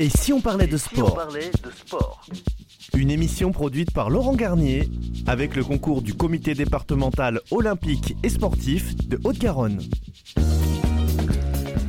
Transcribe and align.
Et 0.00 0.10
si 0.10 0.32
on 0.32 0.40
parlait 0.40 0.68
de 0.68 0.76
sport 0.76 1.18
Une 2.96 3.10
émission 3.10 3.50
produite 3.50 3.90
par 3.92 4.10
Laurent 4.10 4.34
Garnier 4.36 4.88
avec 5.26 5.56
le 5.56 5.64
concours 5.64 6.02
du 6.02 6.14
comité 6.14 6.54
départemental 6.54 7.40
olympique 7.50 8.16
et 8.22 8.28
sportif 8.28 8.94
de 9.08 9.18
Haute-Garonne. 9.24 9.80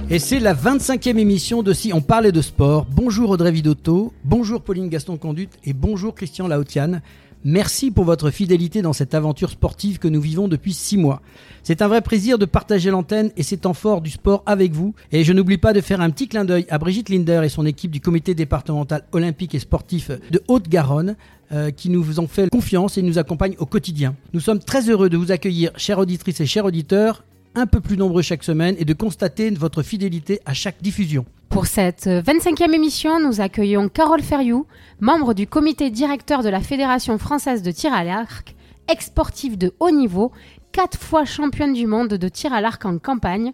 Et 0.10 0.18
c'est 0.18 0.40
la 0.40 0.56
25e 0.56 1.20
émission 1.20 1.62
de 1.62 1.72
Si 1.72 1.94
on 1.94 2.02
parlait 2.02 2.32
de 2.32 2.42
sport. 2.42 2.88
Bonjour 2.90 3.30
Audrey 3.30 3.52
Vidotto, 3.52 4.12
bonjour 4.24 4.64
Pauline 4.64 4.90
Gaston 4.90 5.18
Conduite 5.18 5.60
et 5.64 5.74
bonjour 5.74 6.16
Christian 6.16 6.48
Laotiane. 6.48 7.04
Merci 7.46 7.90
pour 7.90 8.04
votre 8.04 8.32
fidélité 8.32 8.82
dans 8.82 8.92
cette 8.92 9.14
aventure 9.14 9.52
sportive 9.52 9.98
que 9.98 10.10
nous 10.10 10.20
vivons 10.20 10.50
depuis 10.50 10.74
six 10.74 10.98
mois. 10.98 11.22
C'est 11.64 11.82
un 11.82 11.88
vrai 11.88 12.02
plaisir 12.02 12.38
de 12.38 12.44
partager 12.44 12.92
l'antenne 12.92 13.32
et 13.38 13.44
ces 13.44 13.56
temps 13.56 13.74
forts 13.74 14.02
du 14.02 14.10
sport 14.10 14.44
avec 14.46 14.74
vous. 14.74 14.94
Et 15.14 15.24
je 15.24 15.32
n'oublie 15.32 15.58
pas 15.58 15.72
de 15.72 15.80
faire 15.80 16.02
un 16.02 16.10
petit 16.10 16.28
clin 16.28 16.44
d'œil 16.44 16.66
à 16.70 16.78
Brigitte 16.78 17.08
Linder 17.08 17.42
et 17.46 17.50
son 17.50 17.66
équipe 17.66 17.92
du 17.92 18.02
comité 18.02 18.36
départemental 18.36 19.06
olympique 19.14 19.56
et 19.56 19.60
sportif 19.60 20.12
de 20.32 20.42
Haute-Garonne 20.50 21.16
euh, 21.54 21.72
qui 21.72 21.90
nous 21.90 22.20
ont 22.20 22.28
fait 22.28 22.50
confiance 22.50 22.98
et 22.98 23.02
nous 23.02 23.18
accompagnent 23.18 23.56
au 23.58 23.66
quotidien. 23.66 24.16
Nous 24.34 24.42
sommes 24.42 24.60
très 24.60 24.90
heureux 24.90 25.10
de 25.10 25.16
vous 25.16 25.32
accueillir, 25.32 25.72
chères 25.78 26.00
auditrices 26.00 26.42
et 26.42 26.46
chers 26.46 26.66
auditeurs, 26.66 27.24
un 27.56 27.66
peu 27.66 27.82
plus 27.82 27.98
nombreux 27.98 28.22
chaque 28.22 28.44
semaine 28.44 28.76
et 28.78 28.86
de 28.86 28.94
constater 28.94 29.50
votre 29.52 29.84
fidélité 29.84 30.40
à 30.46 30.54
chaque 30.54 30.82
diffusion. 30.82 31.26
Pour 31.50 31.66
cette 31.66 32.06
25e 32.06 32.74
émission, 32.74 33.20
nous 33.20 33.42
accueillons 33.42 33.90
Carole 33.90 34.22
Ferriou, 34.22 34.68
membre 35.00 35.34
du 35.34 35.48
comité 35.48 35.90
directeur 35.90 36.44
de 36.44 36.50
la 36.50 36.62
Fédération 36.62 37.18
française 37.18 37.64
de 37.64 37.72
tir 37.72 37.92
à 37.92 38.04
l'arc, 38.04 38.56
ex-sportive 38.88 39.58
de 39.58 39.74
haut 39.80 39.92
niveau, 39.92 40.32
quatre 40.72 41.00
fois 41.00 41.26
championne 41.26 41.74
du 41.74 41.88
monde 41.88 42.10
de 42.10 42.28
tir 42.28 42.54
à 42.54 42.62
l'arc 42.62 42.86
en 42.86 42.98
campagne, 42.98 43.52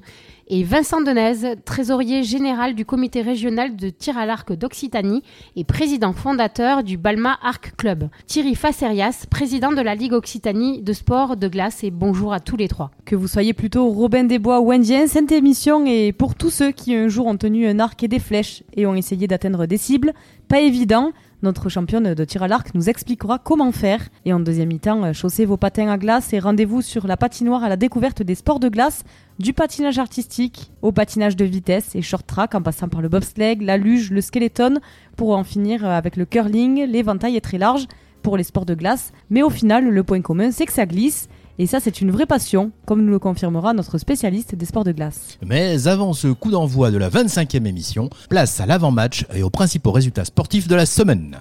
et 0.48 0.64
Vincent 0.64 1.02
Denez, 1.02 1.56
trésorier 1.66 2.24
général 2.24 2.76
du 2.76 2.86
comité 2.86 3.24
régional 3.24 3.76
de 3.76 3.90
tir 3.90 4.16
à 4.16 4.28
l'arc 4.28 4.54
d'Occitanie 4.54 5.24
et 5.56 5.64
président 5.64 6.14
fondateur 6.14 6.84
du 6.84 6.98
Balma 6.98 7.40
Arc 7.42 7.76
Club. 7.78 8.10
Thierry 8.28 8.54
Facerias, 8.54 9.26
président 9.30 9.72
de 9.72 9.82
la 9.82 9.96
Ligue 9.96 10.14
Occitanie 10.14 10.84
de 10.84 10.94
sport 10.94 11.36
de 11.36 11.48
glace 11.48 11.84
et 11.84 11.90
bonjour 11.90 12.32
à 12.32 12.40
tous 12.40 12.58
les 12.58 12.68
trois. 12.68 12.92
Que 13.06 13.16
vous 13.16 13.28
soyez 13.28 13.54
plutôt 13.54 13.90
Robin 13.90 14.26
Desbois 14.26 14.60
ou 14.60 14.72
Indien, 14.72 15.08
cette 15.08 15.32
émission 15.32 15.84
est 15.88 16.12
pour 16.12 16.36
tous 16.36 16.52
ceux 16.52 16.72
qui 16.72 16.94
un 16.94 17.08
jour 17.08 17.26
ont 17.26 17.38
tenu 17.38 17.68
un 17.68 17.80
arc 17.80 18.04
et 18.04 18.08
des 18.08 18.20
flèches 18.20 18.62
et 18.76 18.86
ont 18.86 18.94
essayé 18.94 19.26
d'atteindre 19.26 19.66
des 19.66 19.78
cibles. 19.78 20.14
Pas 20.48 20.60
évident, 20.60 21.12
notre 21.46 21.70
championne 21.70 22.14
de 22.14 22.26
tir 22.26 22.44
à 22.44 22.48
l'arc 22.48 22.74
nous 22.74 22.90
expliquera 22.90 23.40
comment 23.40 23.72
faire. 23.72 24.02
Et 24.26 24.34
en 24.34 24.40
deuxième 24.40 24.70
mi-temps, 24.70 25.04
euh, 25.04 25.14
chaussez 25.14 25.46
vos 25.46 25.58
patins 25.58 25.88
à 25.88 25.98
glace 25.98 26.34
et 26.34 26.40
rendez-vous 26.40 26.82
sur 26.82 27.08
la 27.08 27.16
patinoire 27.16 27.64
à 27.64 27.70
la 27.70 27.78
découverte 27.78 28.24
des 28.24 28.36
sports 28.36 28.60
de 28.60 28.68
glace, 28.68 29.04
du 29.40 29.54
patinage 29.54 30.00
artistique 30.00 30.72
au 30.82 30.92
patinage 30.92 31.36
de 31.36 31.46
vitesse 31.46 31.96
et 31.96 32.02
short 32.02 32.26
track 32.26 32.56
en 32.56 32.62
passant 32.62 32.90
par 32.90 33.02
le 33.02 33.10
bobsleigh, 33.10 33.58
la 33.62 33.78
luge, 33.78 34.12
le 34.12 34.22
skeleton 34.22 34.80
pour 35.16 35.38
en 35.38 35.44
finir 35.44 35.86
euh, 35.86 35.90
avec 35.90 36.18
le 36.18 36.26
curling. 36.26 36.84
L'éventail 36.86 37.38
est 37.38 37.42
très 37.42 37.60
large 37.60 37.86
pour 38.24 38.36
les 38.36 38.44
sports 38.44 38.66
de 38.66 38.74
glace, 38.74 39.14
mais 39.30 39.44
au 39.44 39.52
final, 39.52 39.88
le 39.88 40.04
point 40.04 40.22
commun, 40.22 40.50
c'est 40.52 40.66
que 40.66 40.74
ça 40.74 40.88
glisse 40.88 41.30
et 41.58 41.68
ça, 41.68 41.80
c'est 41.80 42.02
une 42.02 42.12
vraie 42.12 42.26
passion, 42.26 42.72
comme 42.86 43.04
nous 43.04 43.12
le 43.12 43.20
confirmera 43.20 43.74
notre 43.74 43.98
spécialiste 43.98 44.56
des 44.56 44.66
sports 44.66 44.84
de 44.84 44.92
glace. 44.92 45.38
Mais 45.46 45.88
avant 45.88 46.14
ce 46.14 46.28
coup 46.28 46.52
d'envoi 46.52 46.92
de 46.92 46.98
la 46.98 47.10
25e 47.10 47.66
émission, 47.66 48.10
place 48.30 48.60
à 48.60 48.66
l'avant-match 48.66 49.26
et 49.34 49.42
aux 49.42 49.50
principaux 49.50 49.92
résultats 49.92 50.26
sportifs 50.26 50.68
de 50.68 50.76
la 50.76 50.86
semaine. 50.86 51.38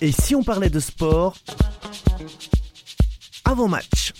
Et 0.00 0.12
si 0.12 0.34
on 0.34 0.42
parlait 0.42 0.70
de 0.70 0.80
sport 0.80 1.36
Avant-match? 3.44 4.12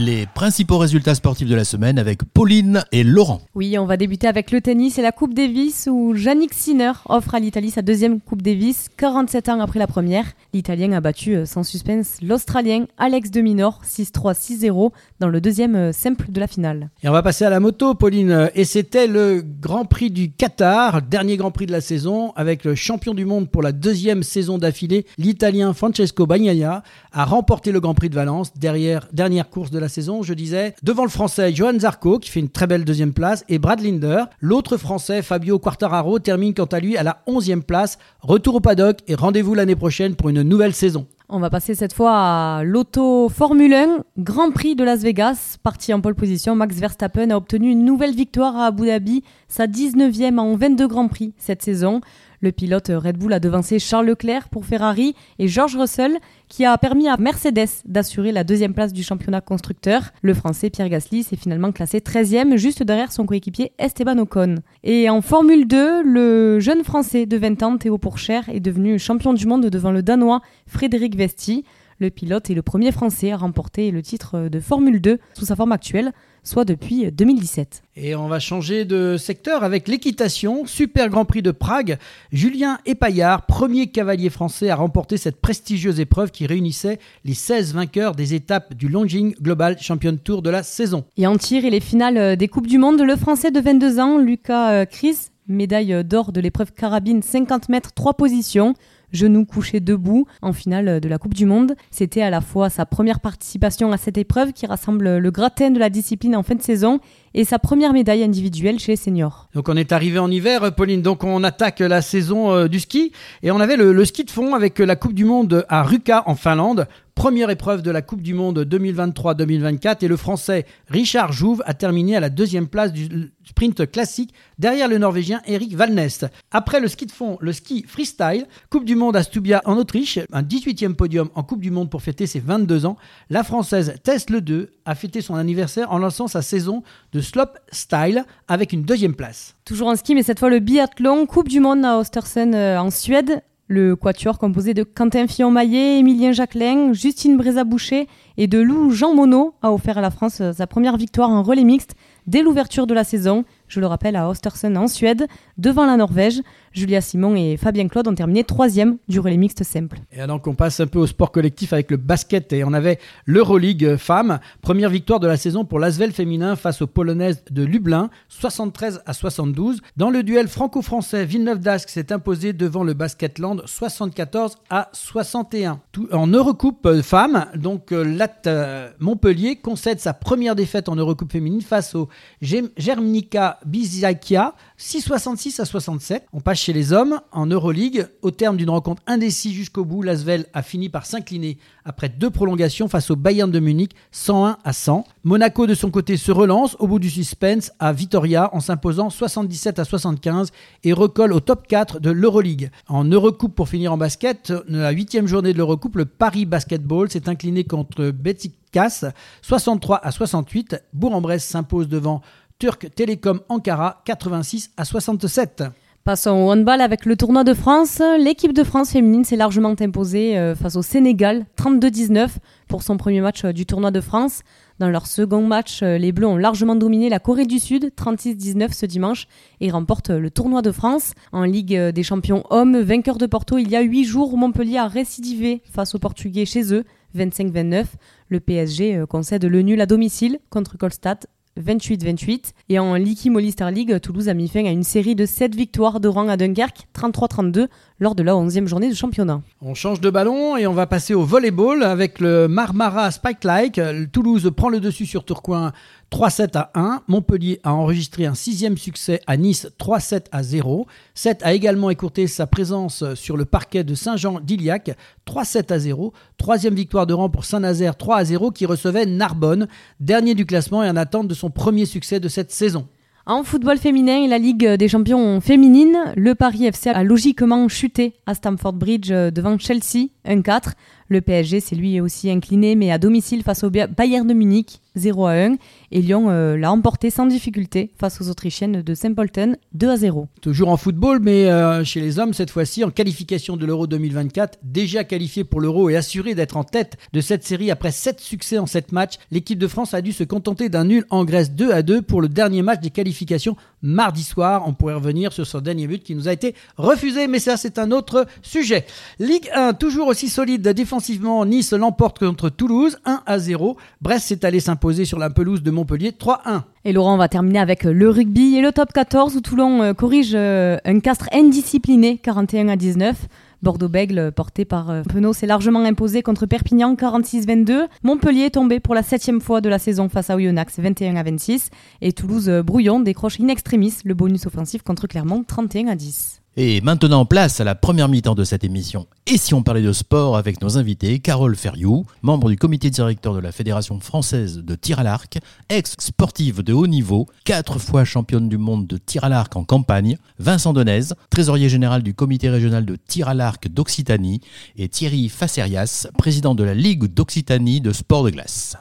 Les 0.00 0.26
principaux 0.26 0.78
résultats 0.78 1.16
sportifs 1.16 1.48
de 1.48 1.56
la 1.56 1.64
semaine 1.64 1.98
avec 1.98 2.22
Pauline 2.22 2.84
et 2.92 3.02
Laurent. 3.02 3.40
Oui, 3.56 3.76
on 3.80 3.84
va 3.84 3.96
débuter 3.96 4.28
avec 4.28 4.52
le 4.52 4.60
tennis 4.60 4.96
et 4.96 5.02
la 5.02 5.10
Coupe 5.10 5.34
Davis 5.34 5.88
où 5.90 6.14
Yannick 6.14 6.54
Sinner 6.54 6.92
offre 7.08 7.34
à 7.34 7.40
l'Italie 7.40 7.72
sa 7.72 7.82
deuxième 7.82 8.20
Coupe 8.20 8.42
Davis 8.42 8.90
47 8.96 9.48
ans 9.48 9.60
après 9.60 9.80
la 9.80 9.88
première. 9.88 10.24
L'Italien 10.54 10.92
a 10.92 11.00
battu 11.00 11.34
euh, 11.34 11.46
sans 11.46 11.64
suspense 11.64 12.18
l'Australien 12.22 12.84
Alex 12.96 13.32
de 13.32 13.40
Minor 13.40 13.80
6-3, 13.84 14.34
6-0 14.34 14.92
dans 15.18 15.26
le 15.26 15.40
deuxième 15.40 15.74
euh, 15.74 15.92
simple 15.92 16.30
de 16.30 16.38
la 16.38 16.46
finale. 16.46 16.90
Et 17.02 17.08
on 17.08 17.12
va 17.12 17.24
passer 17.24 17.44
à 17.44 17.50
la 17.50 17.58
moto, 17.58 17.96
Pauline. 17.96 18.50
Et 18.54 18.64
c'était 18.64 19.08
le 19.08 19.42
Grand 19.42 19.84
Prix 19.84 20.12
du 20.12 20.30
Qatar, 20.30 21.02
dernier 21.02 21.36
Grand 21.36 21.50
Prix 21.50 21.66
de 21.66 21.72
la 21.72 21.80
saison, 21.80 22.32
avec 22.36 22.62
le 22.62 22.76
champion 22.76 23.14
du 23.14 23.24
monde 23.24 23.50
pour 23.50 23.62
la 23.62 23.72
deuxième 23.72 24.22
saison 24.22 24.58
d'affilée, 24.58 25.06
l'Italien 25.18 25.74
Francesco 25.74 26.24
Bagnaia, 26.24 26.84
a 27.10 27.24
remporté 27.24 27.72
le 27.72 27.80
Grand 27.80 27.94
Prix 27.94 28.10
de 28.10 28.14
Valence, 28.14 28.54
derrière, 28.54 29.08
dernière 29.12 29.50
course 29.50 29.72
de 29.72 29.80
la 29.80 29.87
saison, 29.88 30.22
je 30.22 30.34
disais, 30.34 30.74
devant 30.82 31.04
le 31.04 31.10
Français 31.10 31.52
Johan 31.52 31.78
Zarco, 31.78 32.18
qui 32.18 32.30
fait 32.30 32.40
une 32.40 32.48
très 32.48 32.66
belle 32.66 32.84
deuxième 32.84 33.12
place, 33.12 33.44
et 33.48 33.58
Brad 33.58 33.80
Linder. 33.80 34.24
L'autre 34.40 34.76
Français, 34.76 35.22
Fabio 35.22 35.58
Quartararo, 35.58 36.18
termine 36.18 36.54
quant 36.54 36.64
à 36.64 36.80
lui 36.80 36.96
à 36.96 37.02
la 37.02 37.22
onzième 37.26 37.62
place. 37.62 37.98
Retour 38.20 38.56
au 38.56 38.60
paddock 38.60 38.98
et 39.06 39.14
rendez-vous 39.14 39.54
l'année 39.54 39.76
prochaine 39.76 40.14
pour 40.14 40.28
une 40.28 40.42
nouvelle 40.42 40.74
saison. 40.74 41.06
On 41.30 41.40
va 41.40 41.50
passer 41.50 41.74
cette 41.74 41.92
fois 41.92 42.12
à 42.14 42.64
l'auto 42.64 43.28
Formule 43.28 43.74
1, 43.74 43.98
Grand 44.16 44.50
Prix 44.50 44.76
de 44.76 44.82
Las 44.82 45.02
Vegas. 45.02 45.58
Parti 45.62 45.92
en 45.92 46.00
pole 46.00 46.14
position, 46.14 46.56
Max 46.56 46.76
Verstappen 46.76 47.30
a 47.30 47.36
obtenu 47.36 47.70
une 47.70 47.84
nouvelle 47.84 48.14
victoire 48.14 48.56
à 48.56 48.66
Abu 48.68 48.86
Dhabi, 48.86 49.22
sa 49.46 49.66
19e 49.66 50.38
en 50.38 50.56
22 50.56 50.88
Grands 50.88 51.08
Prix 51.08 51.34
cette 51.36 51.62
saison. 51.62 52.00
Le 52.40 52.52
pilote 52.52 52.92
Red 52.94 53.18
Bull 53.18 53.32
a 53.32 53.40
devancé 53.40 53.80
Charles 53.80 54.06
Leclerc 54.06 54.48
pour 54.48 54.64
Ferrari 54.64 55.16
et 55.40 55.48
George 55.48 55.76
Russell 55.76 56.18
qui 56.48 56.64
a 56.64 56.78
permis 56.78 57.08
à 57.08 57.16
Mercedes 57.16 57.82
d'assurer 57.84 58.30
la 58.30 58.44
deuxième 58.44 58.74
place 58.74 58.92
du 58.92 59.02
championnat 59.02 59.40
constructeur. 59.40 60.12
Le 60.22 60.34
français 60.34 60.70
Pierre 60.70 60.88
Gasly 60.88 61.24
s'est 61.24 61.36
finalement 61.36 61.72
classé 61.72 61.98
13e 61.98 62.56
juste 62.56 62.84
derrière 62.84 63.10
son 63.10 63.26
coéquipier 63.26 63.72
Esteban 63.78 64.18
Ocon. 64.18 64.56
Et 64.84 65.10
en 65.10 65.20
Formule 65.20 65.66
2, 65.66 66.02
le 66.04 66.60
jeune 66.60 66.84
français 66.84 67.26
de 67.26 67.36
20 67.36 67.62
ans 67.64 67.76
Théo 67.76 67.98
Pourchère 67.98 68.48
est 68.48 68.60
devenu 68.60 69.00
champion 69.00 69.34
du 69.34 69.46
monde 69.46 69.66
devant 69.66 69.90
le 69.90 70.04
danois 70.04 70.40
Frédéric 70.68 71.16
Vesti. 71.16 71.64
Le 71.98 72.10
pilote 72.10 72.48
est 72.48 72.54
le 72.54 72.62
premier 72.62 72.92
français 72.92 73.32
à 73.32 73.36
remporter 73.36 73.90
le 73.90 74.02
titre 74.02 74.48
de 74.48 74.60
Formule 74.60 75.00
2 75.00 75.18
sous 75.34 75.46
sa 75.46 75.56
forme 75.56 75.72
actuelle 75.72 76.12
soit 76.42 76.64
depuis 76.64 77.10
2017. 77.10 77.82
Et 77.96 78.14
on 78.14 78.28
va 78.28 78.38
changer 78.38 78.84
de 78.84 79.16
secteur 79.16 79.64
avec 79.64 79.88
l'équitation. 79.88 80.66
Super 80.66 81.08
Grand 81.08 81.24
Prix 81.24 81.42
de 81.42 81.50
Prague. 81.50 81.98
Julien 82.32 82.78
Epaillard, 82.86 83.46
premier 83.46 83.88
cavalier 83.88 84.30
français 84.30 84.70
à 84.70 84.76
remporter 84.76 85.16
cette 85.16 85.40
prestigieuse 85.40 86.00
épreuve 86.00 86.30
qui 86.30 86.46
réunissait 86.46 86.98
les 87.24 87.34
16 87.34 87.74
vainqueurs 87.74 88.14
des 88.14 88.34
étapes 88.34 88.74
du 88.74 88.88
Longing 88.88 89.34
Global 89.40 89.78
Champion 89.80 90.16
Tour 90.16 90.42
de 90.42 90.50
la 90.50 90.62
saison. 90.62 91.04
Et 91.16 91.26
en 91.26 91.36
tir 91.36 91.64
et 91.64 91.70
les 91.70 91.80
finales 91.80 92.36
des 92.36 92.48
Coupes 92.48 92.66
du 92.66 92.78
Monde, 92.78 93.00
le 93.00 93.16
français 93.16 93.50
de 93.50 93.60
22 93.60 93.98
ans, 93.98 94.18
Lucas 94.18 94.70
euh, 94.70 94.84
Chris, 94.84 95.30
médaille 95.48 96.04
d'or 96.04 96.32
de 96.32 96.40
l'épreuve 96.40 96.72
carabine 96.72 97.22
50 97.22 97.68
mètres 97.68 97.92
3 97.94 98.14
positions 98.14 98.74
genou 99.12 99.44
couché 99.44 99.80
debout 99.80 100.26
en 100.42 100.52
finale 100.52 101.00
de 101.00 101.08
la 101.08 101.18
Coupe 101.18 101.34
du 101.34 101.46
Monde. 101.46 101.74
C'était 101.90 102.22
à 102.22 102.30
la 102.30 102.40
fois 102.40 102.70
sa 102.70 102.86
première 102.86 103.20
participation 103.20 103.92
à 103.92 103.96
cette 103.96 104.18
épreuve 104.18 104.52
qui 104.52 104.66
rassemble 104.66 105.18
le 105.18 105.30
gratin 105.30 105.70
de 105.70 105.78
la 105.78 105.90
discipline 105.90 106.36
en 106.36 106.42
fin 106.42 106.54
de 106.54 106.62
saison 106.62 107.00
et 107.34 107.44
sa 107.44 107.58
première 107.58 107.92
médaille 107.92 108.22
individuelle 108.22 108.78
chez 108.78 108.92
les 108.92 108.96
seniors. 108.96 109.48
Donc 109.54 109.68
on 109.68 109.76
est 109.76 109.92
arrivé 109.92 110.18
en 110.18 110.30
hiver, 110.30 110.74
Pauline, 110.74 111.02
donc 111.02 111.24
on 111.24 111.44
attaque 111.44 111.80
la 111.80 112.02
saison 112.02 112.52
euh, 112.52 112.68
du 112.68 112.80
ski 112.80 113.12
et 113.42 113.50
on 113.50 113.60
avait 113.60 113.76
le, 113.76 113.92
le, 113.92 114.04
ski 114.04 114.24
de 114.24 114.30
fond 114.30 114.54
avec 114.54 114.78
la 114.78 114.96
Coupe 114.96 115.14
du 115.14 115.24
Monde 115.24 115.64
à 115.68 115.82
Ruka 115.82 116.22
en 116.26 116.34
Finlande. 116.34 116.86
Première 117.18 117.50
épreuve 117.50 117.82
de 117.82 117.90
la 117.90 118.00
Coupe 118.00 118.22
du 118.22 118.32
Monde 118.32 118.60
2023-2024 118.60 120.04
et 120.04 120.08
le 120.08 120.16
Français 120.16 120.66
Richard 120.88 121.32
Jouve 121.32 121.64
a 121.66 121.74
terminé 121.74 122.14
à 122.14 122.20
la 122.20 122.30
deuxième 122.30 122.68
place 122.68 122.92
du 122.92 123.32
sprint 123.44 123.90
classique 123.90 124.32
derrière 124.60 124.86
le 124.86 124.98
Norvégien 124.98 125.42
Eric 125.44 125.74
Valnest. 125.74 126.26
Après 126.52 126.78
le 126.78 126.86
ski 126.86 127.06
de 127.06 127.10
fond, 127.10 127.36
le 127.40 127.52
ski 127.52 127.84
freestyle, 127.88 128.46
Coupe 128.70 128.84
du 128.84 128.94
Monde 128.94 129.16
à 129.16 129.24
Stubia 129.24 129.62
en 129.64 129.76
Autriche, 129.78 130.20
un 130.32 130.42
18e 130.42 130.94
podium 130.94 131.28
en 131.34 131.42
Coupe 131.42 131.60
du 131.60 131.72
Monde 131.72 131.90
pour 131.90 132.02
fêter 132.02 132.28
ses 132.28 132.38
22 132.38 132.86
ans, 132.86 132.96
la 133.30 133.42
Française 133.42 133.94
Tess 134.04 134.30
Le 134.30 134.40
2 134.40 134.74
a 134.84 134.94
fêté 134.94 135.20
son 135.20 135.34
anniversaire 135.34 135.90
en 135.90 135.98
lançant 135.98 136.28
sa 136.28 136.40
saison 136.40 136.84
de 137.12 137.20
slope 137.20 137.58
style 137.72 138.24
avec 138.46 138.72
une 138.72 138.84
deuxième 138.84 139.16
place. 139.16 139.56
Toujours 139.64 139.88
en 139.88 139.96
ski, 139.96 140.14
mais 140.14 140.22
cette 140.22 140.38
fois 140.38 140.50
le 140.50 140.60
biathlon, 140.60 141.26
Coupe 141.26 141.48
du 141.48 141.58
Monde 141.58 141.84
à 141.84 141.98
Ostersund 141.98 142.54
euh, 142.54 142.78
en 142.78 142.92
Suède. 142.92 143.42
Le 143.70 143.96
quatuor 143.96 144.38
composé 144.38 144.72
de 144.72 144.82
Quentin 144.82 145.26
Fillon-Maillet, 145.26 145.98
Émilien 145.98 146.32
Jacquelin, 146.32 146.94
Justine 146.94 147.36
Brézaboucher 147.36 148.08
et 148.38 148.46
de 148.46 148.58
Lou 148.58 148.90
Jean 148.90 149.14
Monod 149.14 149.50
a 149.60 149.70
offert 149.72 149.98
à 149.98 150.00
la 150.00 150.10
France 150.10 150.40
sa 150.56 150.66
première 150.66 150.96
victoire 150.96 151.28
en 151.28 151.42
relais 151.42 151.64
mixte 151.64 151.94
dès 152.28 152.42
l'ouverture 152.42 152.86
de 152.86 152.94
la 152.94 153.02
saison. 153.02 153.44
je 153.66 153.80
le 153.80 153.86
rappelle, 153.86 154.16
à 154.16 154.28
Ostersund 154.28 154.76
en 154.76 154.86
Suède, 154.86 155.26
devant 155.56 155.86
la 155.86 155.96
Norvège. 155.96 156.40
Julia 156.72 157.00
Simon 157.00 157.34
et 157.34 157.56
Fabien 157.56 157.88
Claude 157.88 158.06
ont 158.06 158.14
terminé 158.14 158.44
troisième 158.44 158.98
du 159.08 159.18
relais 159.18 159.36
mixte 159.36 159.64
simple. 159.64 159.98
Et 160.12 160.24
donc 160.26 160.46
on 160.46 160.54
passe 160.54 160.78
un 160.80 160.86
peu 160.86 160.98
au 160.98 161.06
sport 161.06 161.32
collectif 161.32 161.72
avec 161.72 161.90
le 161.90 161.96
basket 161.96 162.52
et 162.52 162.62
on 162.62 162.72
avait 162.72 162.98
l'Euroleague 163.26 163.96
femmes. 163.96 164.38
Première 164.62 164.90
victoire 164.90 165.18
de 165.18 165.26
la 165.26 165.36
saison 165.36 165.64
pour 165.64 165.78
l'Asvel 165.78 166.12
féminin 166.12 166.54
face 166.54 166.82
aux 166.82 166.86
Polonaises 166.86 167.42
de 167.50 167.64
Lublin, 167.64 168.10
73 168.28 169.02
à 169.06 169.12
72. 169.12 169.80
Dans 169.96 170.10
le 170.10 170.22
duel 170.22 170.46
franco-français, 170.46 171.24
Villeneuve 171.24 171.58
d'Ascq 171.58 171.88
s'est 171.88 172.12
imposé 172.12 172.52
devant 172.52 172.84
le 172.84 172.94
Basketland 172.94 173.62
74 173.66 174.56
à 174.70 174.90
61. 174.92 175.80
en 176.12 176.26
Eurocoupe 176.28 176.86
euh, 176.86 177.02
femmes, 177.02 177.46
donc 177.56 177.92
euh, 177.92 178.04
Lat 178.04 178.42
euh, 178.46 178.90
Montpellier 179.00 179.56
concède 179.56 179.98
sa 179.98 180.12
première 180.12 180.54
défaite 180.54 180.88
en 180.88 180.96
Eurocoupe 180.96 181.32
féminine 181.32 181.62
face 181.62 181.94
au 181.94 182.08
Germnica 182.40 183.58
Bizakia 183.64 184.52
6,66 184.78 185.60
à 185.60 185.64
67. 185.64 186.26
On 186.32 186.40
passe 186.40 186.58
chez 186.58 186.72
les 186.72 186.92
hommes 186.92 187.20
en 187.32 187.46
Euroleague. 187.46 188.06
Au 188.22 188.30
terme 188.30 188.56
d'une 188.56 188.70
rencontre 188.70 189.02
indécise 189.08 189.52
jusqu'au 189.52 189.84
bout, 189.84 190.02
Lasvel 190.02 190.46
a 190.52 190.62
fini 190.62 190.88
par 190.88 191.04
s'incliner 191.04 191.58
après 191.84 192.08
deux 192.08 192.30
prolongations 192.30 192.86
face 192.86 193.10
au 193.10 193.16
Bayern 193.16 193.50
de 193.50 193.58
Munich, 193.58 193.96
101 194.12 194.58
à 194.62 194.72
100. 194.72 195.04
Monaco 195.24 195.66
de 195.66 195.74
son 195.74 195.90
côté 195.90 196.16
se 196.16 196.30
relance 196.30 196.76
au 196.78 196.86
bout 196.86 197.00
du 197.00 197.10
suspense 197.10 197.72
à 197.80 197.92
Vitoria 197.92 198.54
en 198.54 198.60
s'imposant 198.60 199.10
77 199.10 199.80
à 199.80 199.84
75 199.84 200.52
et 200.84 200.92
recolle 200.92 201.32
au 201.32 201.40
top 201.40 201.66
4 201.66 201.98
de 201.98 202.10
l'Euroleague. 202.10 202.70
En 202.86 203.04
Eurocoupe 203.04 203.56
pour 203.56 203.68
finir 203.68 203.92
en 203.92 203.96
basket, 203.96 204.52
la 204.68 204.90
huitième 204.92 205.26
journée 205.26 205.52
de 205.52 205.58
l'Eurocoupe, 205.58 205.96
le 205.96 206.04
Paris 206.04 206.46
Basketball 206.46 207.10
s'est 207.10 207.28
incliné 207.28 207.64
contre 207.64 208.10
Betsikas 208.10 209.06
63 209.42 209.98
à 210.04 210.12
68. 210.12 210.84
Bourg-en-Bresse 210.92 211.44
s'impose 211.44 211.88
devant 211.88 212.22
Turc 212.60 212.92
Télécom 212.92 213.40
Ankara 213.48 214.02
86 214.04 214.72
à 214.76 214.84
67. 214.84 215.62
Passons 216.02 216.30
au 216.30 216.50
handball 216.50 216.80
avec 216.80 217.04
le 217.06 217.14
tournoi 217.14 217.44
de 217.44 217.54
France. 217.54 218.02
L'équipe 218.18 218.52
de 218.52 218.64
France 218.64 218.90
féminine 218.90 219.24
s'est 219.24 219.36
largement 219.36 219.76
imposée 219.78 220.36
euh, 220.36 220.56
face 220.56 220.74
au 220.74 220.82
Sénégal 220.82 221.46
32-19 221.56 222.30
pour 222.66 222.82
son 222.82 222.96
premier 222.96 223.20
match 223.20 223.44
euh, 223.44 223.52
du 223.52 223.64
tournoi 223.64 223.92
de 223.92 224.00
France. 224.00 224.40
Dans 224.80 224.88
leur 224.88 225.06
second 225.06 225.46
match, 225.46 225.84
euh, 225.84 225.98
les 225.98 226.10
Bleus 226.10 226.26
ont 226.26 226.36
largement 226.36 226.74
dominé 226.74 227.08
la 227.08 227.20
Corée 227.20 227.46
du 227.46 227.60
Sud 227.60 227.92
36-19 227.96 228.72
ce 228.72 228.86
dimanche 228.86 229.28
et 229.60 229.70
remportent 229.70 230.10
le 230.10 230.28
tournoi 230.28 230.60
de 230.60 230.72
France. 230.72 231.12
En 231.30 231.44
Ligue 231.44 231.78
des 231.78 232.02
champions 232.02 232.42
hommes, 232.50 232.80
vainqueur 232.80 233.18
de 233.18 233.26
Porto 233.26 233.56
il 233.58 233.70
y 233.70 233.76
a 233.76 233.82
8 233.82 234.02
jours, 234.04 234.36
Montpellier 234.36 234.78
a 234.78 234.88
récidivé 234.88 235.62
face 235.70 235.94
aux 235.94 236.00
Portugais 236.00 236.44
chez 236.44 236.74
eux 236.74 236.82
25-29. 237.16 237.84
Le 238.30 238.40
PSG 238.40 239.04
concède 239.08 239.44
le 239.44 239.62
nul 239.62 239.80
à 239.80 239.86
domicile 239.86 240.40
contre 240.50 240.76
Kolstad 240.76 241.26
28-28. 241.58 242.52
Et 242.68 242.78
en 242.78 242.94
Licky 242.94 243.30
Star 243.50 243.70
League, 243.70 243.98
Toulouse 244.00 244.28
a 244.28 244.34
mis 244.34 244.48
fin 244.48 244.64
à 244.64 244.70
une 244.70 244.82
série 244.82 245.14
de 245.14 245.26
7 245.26 245.54
victoires 245.54 246.00
de 246.00 246.08
rang 246.08 246.28
à 246.28 246.36
Dunkerque, 246.36 246.86
33-32, 246.94 247.68
lors 248.00 248.14
de 248.14 248.22
la 248.22 248.32
11e 248.32 248.66
journée 248.66 248.88
de 248.88 248.94
championnat. 248.94 249.42
On 249.60 249.74
change 249.74 250.00
de 250.00 250.10
ballon 250.10 250.56
et 250.56 250.66
on 250.66 250.72
va 250.72 250.86
passer 250.86 251.14
au 251.14 251.22
volleyball 251.22 251.82
avec 251.82 252.20
le 252.20 252.48
Marmara 252.48 253.10
Spike 253.10 253.44
Like. 253.44 253.80
Toulouse 254.12 254.50
prend 254.56 254.68
le 254.68 254.80
dessus 254.80 255.06
sur 255.06 255.24
Tourcoing 255.24 255.72
3-7 256.10 256.56
à 256.56 256.70
1. 256.74 257.02
Montpellier 257.06 257.60
a 257.62 257.74
enregistré 257.74 258.26
un 258.26 258.34
sixième 258.34 258.78
succès 258.78 259.20
à 259.26 259.36
Nice 259.36 259.68
3-7 259.78 260.26
à 260.32 260.42
0. 260.42 260.86
7 261.14 261.42
a 261.42 261.52
également 261.52 261.90
écourté 261.90 262.26
sa 262.26 262.46
présence 262.46 263.04
sur 263.14 263.36
le 263.36 263.44
parquet 263.44 263.84
de 263.84 263.94
Saint-Jean-d'Iliac 263.94 264.96
3-7 265.26 265.72
à 265.72 265.78
0. 265.78 266.12
Troisième 266.36 266.74
victoire 266.74 267.06
de 267.06 267.14
rang 267.14 267.28
pour 267.28 267.44
Saint-Nazaire 267.44 267.96
3 267.96 268.16
à 268.16 268.24
0 268.24 268.50
qui 268.50 268.66
recevait 268.66 269.06
Narbonne, 269.06 269.68
dernier 270.00 270.34
du 270.34 270.46
classement 270.46 270.82
et 270.82 270.88
en 270.88 270.96
attente 270.96 271.28
de 271.28 271.34
son 271.34 271.50
premier 271.50 271.84
succès 271.84 272.20
de 272.20 272.28
cette 272.28 272.50
saison. 272.50 272.86
En 273.26 273.44
football 273.44 273.76
féminin, 273.76 274.26
la 274.26 274.38
Ligue 274.38 274.66
des 274.66 274.88
champions 274.88 275.42
féminines, 275.42 275.98
le 276.16 276.34
Paris 276.34 276.64
FC 276.64 276.88
a 276.88 277.04
logiquement 277.04 277.68
chuté 277.68 278.14
à 278.24 278.32
Stamford 278.32 278.72
Bridge 278.72 279.10
devant 279.10 279.58
Chelsea 279.58 280.08
1-4. 280.26 280.72
Le 281.10 281.22
PSG 281.22 281.60
s'est 281.60 281.74
lui 281.74 282.00
aussi 282.00 282.30
incliné, 282.30 282.74
mais 282.74 282.90
à 282.90 282.98
domicile 282.98 283.42
face 283.42 283.64
au 283.64 283.70
Bayern 283.70 284.26
de 284.26 284.34
Munich, 284.34 284.82
0 284.94 285.26
à 285.26 285.32
1. 285.32 285.56
Et 285.90 286.02
Lyon 286.02 286.28
euh, 286.28 286.58
l'a 286.58 286.70
emporté 286.70 287.08
sans 287.08 287.24
difficulté 287.24 287.92
face 287.98 288.20
aux 288.20 288.28
Autrichiennes 288.28 288.82
de 288.82 288.94
Saint-Polten, 288.94 289.56
2 289.72 289.88
à 289.88 289.96
0. 289.96 290.28
Toujours 290.42 290.68
en 290.68 290.76
football, 290.76 291.20
mais 291.22 291.46
euh, 291.46 291.82
chez 291.82 292.00
les 292.00 292.18
hommes, 292.18 292.34
cette 292.34 292.50
fois-ci 292.50 292.84
en 292.84 292.90
qualification 292.90 293.56
de 293.56 293.64
l'Euro 293.64 293.86
2024. 293.86 294.58
Déjà 294.62 295.04
qualifié 295.04 295.44
pour 295.44 295.60
l'Euro 295.60 295.88
et 295.88 295.96
assuré 295.96 296.34
d'être 296.34 296.58
en 296.58 296.64
tête 296.64 296.98
de 297.14 297.22
cette 297.22 297.44
série 297.44 297.70
après 297.70 297.90
7 297.90 298.20
succès 298.20 298.58
en 298.58 298.66
7 298.66 298.92
matchs, 298.92 299.14
l'équipe 299.30 299.58
de 299.58 299.66
France 299.66 299.94
a 299.94 300.02
dû 300.02 300.12
se 300.12 300.24
contenter 300.24 300.68
d'un 300.68 300.84
nul 300.84 301.06
en 301.08 301.24
Grèce 301.24 301.52
2 301.52 301.72
à 301.72 301.82
2 301.82 302.02
pour 302.02 302.20
le 302.20 302.28
dernier 302.28 302.60
match 302.60 302.80
des 302.80 302.90
qualifications 302.90 303.56
mardi 303.80 304.24
soir. 304.24 304.64
On 304.66 304.74
pourrait 304.74 304.94
revenir 304.94 305.32
sur 305.32 305.46
son 305.46 305.60
dernier 305.60 305.86
but 305.86 306.02
qui 306.02 306.14
nous 306.14 306.28
a 306.28 306.32
été 306.32 306.54
refusé, 306.76 307.28
mais 307.28 307.38
ça 307.38 307.56
c'est 307.56 307.78
un 307.78 307.92
autre 307.92 308.26
sujet. 308.42 308.84
Ligue 309.18 309.48
1, 309.54 309.72
toujours 309.72 310.08
aussi 310.08 310.28
solide 310.28 310.68
défense 310.68 310.98
Offensivement, 310.98 311.46
Nice 311.46 311.72
l'emporte 311.74 312.18
contre 312.18 312.48
Toulouse 312.48 312.98
1 313.04 313.22
à 313.24 313.38
0. 313.38 313.76
Brest 314.00 314.26
s'est 314.26 314.44
allé 314.44 314.58
s'imposer 314.58 315.04
sur 315.04 315.16
la 315.16 315.30
pelouse 315.30 315.62
de 315.62 315.70
Montpellier 315.70 316.10
3-1. 316.10 316.62
Et 316.84 316.92
Laurent, 316.92 317.16
va 317.16 317.28
terminer 317.28 317.60
avec 317.60 317.84
le 317.84 318.10
rugby 318.10 318.56
et 318.56 318.62
le 318.62 318.72
top 318.72 318.92
14 318.92 319.36
où 319.36 319.40
Toulon 319.40 319.80
euh, 319.82 319.92
corrige 319.92 320.32
euh, 320.34 320.76
un 320.84 320.98
castre 320.98 321.28
indiscipliné 321.32 322.18
41 322.18 322.66
à 322.66 322.74
19. 322.74 323.16
Bordeaux-Bègle, 323.62 324.32
porté 324.32 324.64
par 324.64 324.90
euh, 324.90 325.02
Penaud, 325.02 325.32
s'est 325.32 325.46
largement 325.46 325.84
imposé 325.84 326.22
contre 326.22 326.46
Perpignan 326.46 326.94
46-22. 326.94 327.88
Montpellier 328.02 328.42
est 328.42 328.54
tombé 328.54 328.80
pour 328.80 328.94
la 328.94 329.02
septième 329.02 329.40
fois 329.40 329.60
de 329.60 329.68
la 329.68 329.78
saison 329.78 330.08
face 330.08 330.30
à 330.30 330.36
Oyonnax 330.36 330.78
21 330.78 331.16
à 331.16 331.22
26. 331.22 331.70
Et 332.00 332.12
Toulouse-Brouillon 332.12 333.00
décroche 333.00 333.40
in 333.40 333.48
extremis 333.48 333.94
le 334.04 334.14
bonus 334.14 334.46
offensif 334.46 334.82
contre 334.82 335.06
Clermont 335.06 335.44
31 335.46 335.88
à 335.88 335.94
10. 335.96 336.37
Et 336.60 336.80
maintenant, 336.80 337.24
place 337.24 337.60
à 337.60 337.64
la 337.64 337.76
première 337.76 338.08
mi-temps 338.08 338.34
de 338.34 338.42
cette 338.42 338.64
émission. 338.64 339.06
Et 339.28 339.38
si 339.38 339.54
on 339.54 339.62
parlait 339.62 339.80
de 339.80 339.92
sport 339.92 340.36
avec 340.36 340.60
nos 340.60 340.76
invités, 340.76 341.20
Carole 341.20 341.54
Ferriou, 341.54 342.04
membre 342.22 342.50
du 342.50 342.56
comité 342.56 342.90
directeur 342.90 343.32
de 343.32 343.38
la 343.38 343.52
Fédération 343.52 344.00
française 344.00 344.56
de 344.56 344.74
tir 344.74 344.98
à 344.98 345.04
l'arc, 345.04 345.38
ex-sportive 345.68 346.64
de 346.64 346.72
haut 346.72 346.88
niveau, 346.88 347.28
quatre 347.44 347.78
fois 347.78 348.04
championne 348.04 348.48
du 348.48 348.58
monde 348.58 348.88
de 348.88 348.96
tir 348.96 349.22
à 349.22 349.28
l'arc 349.28 349.54
en 349.54 349.62
campagne, 349.62 350.18
Vincent 350.40 350.72
Denez, 350.72 351.14
trésorier 351.30 351.68
général 351.68 352.02
du 352.02 352.12
comité 352.12 352.50
régional 352.50 352.84
de 352.84 352.96
tir 352.96 353.28
à 353.28 353.34
l'arc 353.34 353.68
d'Occitanie, 353.68 354.40
et 354.76 354.88
Thierry 354.88 355.28
Facerias, 355.28 356.08
président 356.18 356.56
de 356.56 356.64
la 356.64 356.74
Ligue 356.74 357.04
d'Occitanie 357.04 357.80
de 357.80 357.92
sport 357.92 358.24
de 358.24 358.30
glace. 358.30 358.76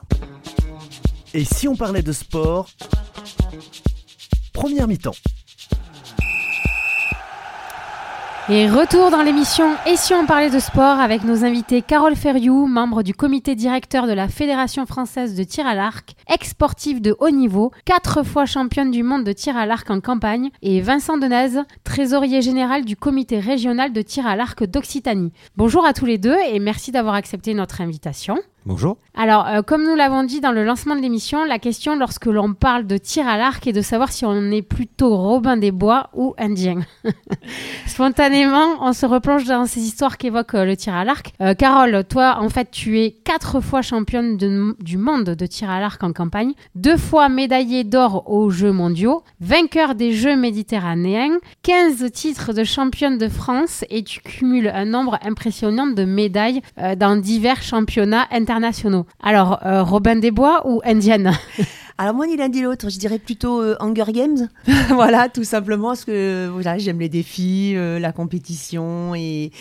Et 1.35 1.45
si 1.45 1.67
on 1.67 1.75
parlait 1.75 2.01
de 2.01 2.11
sport 2.11 2.71
Première 4.51 4.87
mi-temps. 4.87 5.13
Et 8.49 8.69
retour 8.69 9.11
dans 9.11 9.23
l'émission 9.23 9.75
Et 9.85 9.97
si 9.97 10.13
on 10.13 10.25
parlait 10.25 10.49
de 10.49 10.59
sport 10.59 11.01
avec 11.01 11.25
nos 11.25 11.43
invités 11.43 11.81
Carole 11.81 12.15
Ferriou, 12.15 12.65
membre 12.65 13.03
du 13.03 13.13
comité 13.13 13.55
directeur 13.55 14.07
de 14.07 14.13
la 14.13 14.29
Fédération 14.29 14.85
française 14.85 15.35
de 15.35 15.43
tir 15.43 15.67
à 15.67 15.75
l'arc, 15.75 16.15
ex-sportive 16.33 17.01
de 17.01 17.13
haut 17.19 17.29
niveau, 17.29 17.73
quatre 17.83 18.23
fois 18.23 18.45
championne 18.45 18.89
du 18.89 19.03
monde 19.03 19.25
de 19.25 19.33
tir 19.33 19.57
à 19.57 19.65
l'arc 19.65 19.89
en 19.89 19.99
campagne, 19.99 20.49
et 20.61 20.79
Vincent 20.79 21.17
Denez, 21.17 21.61
trésorier 21.83 22.41
général 22.41 22.85
du 22.85 22.95
comité 22.95 23.41
régional 23.41 23.91
de 23.91 24.01
tir 24.01 24.25
à 24.25 24.37
l'arc 24.37 24.63
d'Occitanie. 24.63 25.33
Bonjour 25.57 25.85
à 25.85 25.91
tous 25.91 26.05
les 26.05 26.17
deux 26.17 26.37
et 26.49 26.59
merci 26.59 26.93
d'avoir 26.93 27.15
accepté 27.15 27.53
notre 27.53 27.81
invitation. 27.81 28.37
Bonjour. 28.67 28.97
Alors, 29.15 29.47
euh, 29.47 29.61
comme 29.61 29.83
nous 29.85 29.95
l'avons 29.95 30.25
dit 30.25 30.41
dans 30.41 30.51
le 30.51 30.65
lancement 30.65 30.97
de 30.97 30.99
l'émission, 30.99 31.45
la 31.45 31.57
question 31.57 31.95
lorsque 31.95 32.25
l'on 32.25 32.53
parle 32.53 32.85
de 32.85 32.97
tir 32.97 33.25
à 33.25 33.37
l'arc 33.37 33.65
est 33.65 33.71
de 33.71 33.81
savoir 33.81 34.11
si 34.11 34.25
on 34.25 34.51
est 34.51 34.61
plutôt 34.61 35.15
Robin 35.15 35.55
des 35.55 35.71
Bois 35.71 36.09
ou 36.13 36.35
Indien. 36.37 36.81
Spontanément, 37.87 38.75
on 38.81 38.91
se 38.91 39.05
replonge 39.05 39.45
dans 39.45 39.67
ces 39.67 39.79
histoires 39.79 40.17
qu'évoque 40.17 40.53
euh, 40.53 40.65
le 40.65 40.75
tir 40.75 40.93
à 40.93 41.05
l'arc. 41.05 41.31
Euh, 41.39 41.53
Carole, 41.53 42.03
toi, 42.09 42.39
en 42.41 42.49
fait, 42.49 42.69
tu 42.69 42.99
es 42.99 43.11
quatre 43.11 43.61
fois 43.61 43.81
championne 43.81 44.35
du 44.35 44.97
monde 44.97 45.29
de 45.29 45.45
tir 45.45 45.69
à 45.69 45.79
l'arc 45.79 46.03
en 46.03 46.11
campagne, 46.11 46.51
deux 46.75 46.97
fois 46.97 47.29
médaillée 47.29 47.85
d'or 47.85 48.29
aux 48.29 48.49
Jeux 48.49 48.73
mondiaux, 48.73 49.23
vainqueur 49.39 49.95
des 49.95 50.11
Jeux 50.11 50.35
méditerranéens, 50.35 51.37
15 51.63 52.11
titres 52.11 52.51
de 52.51 52.65
championne 52.65 53.17
de 53.17 53.29
France 53.29 53.85
et 53.89 54.03
tu 54.03 54.19
cumules 54.19 54.67
un 54.67 54.83
nombre 54.83 55.17
impressionnant 55.23 55.87
de 55.87 56.03
médailles 56.03 56.61
dans 56.97 57.15
divers 57.15 57.61
championnats 57.61 58.27
internationaux 58.31 58.56
Alors, 59.21 59.59
euh, 59.65 59.83
Robin 59.83 60.15
des 60.15 60.31
Bois 60.31 60.61
ou 60.65 60.81
Indienne 60.83 61.31
Alors 61.99 62.13
moi 62.13 62.27
ni 62.27 62.37
l'un 62.37 62.49
ni 62.49 62.61
l'autre, 62.61 62.91
je 62.91 62.99
dirais 62.99 63.17
plutôt 63.17 63.59
euh, 63.59 63.75
Hunger 63.79 64.11
Games. 64.11 64.49
voilà, 64.89 65.29
tout 65.29 65.43
simplement 65.43 65.87
parce 65.87 66.05
que 66.05 66.47
voilà, 66.47 66.77
j'aime 66.77 66.99
les 66.99 67.09
défis, 67.09 67.73
euh, 67.75 67.97
la 67.97 68.11
compétition 68.11 69.15
et, 69.15 69.51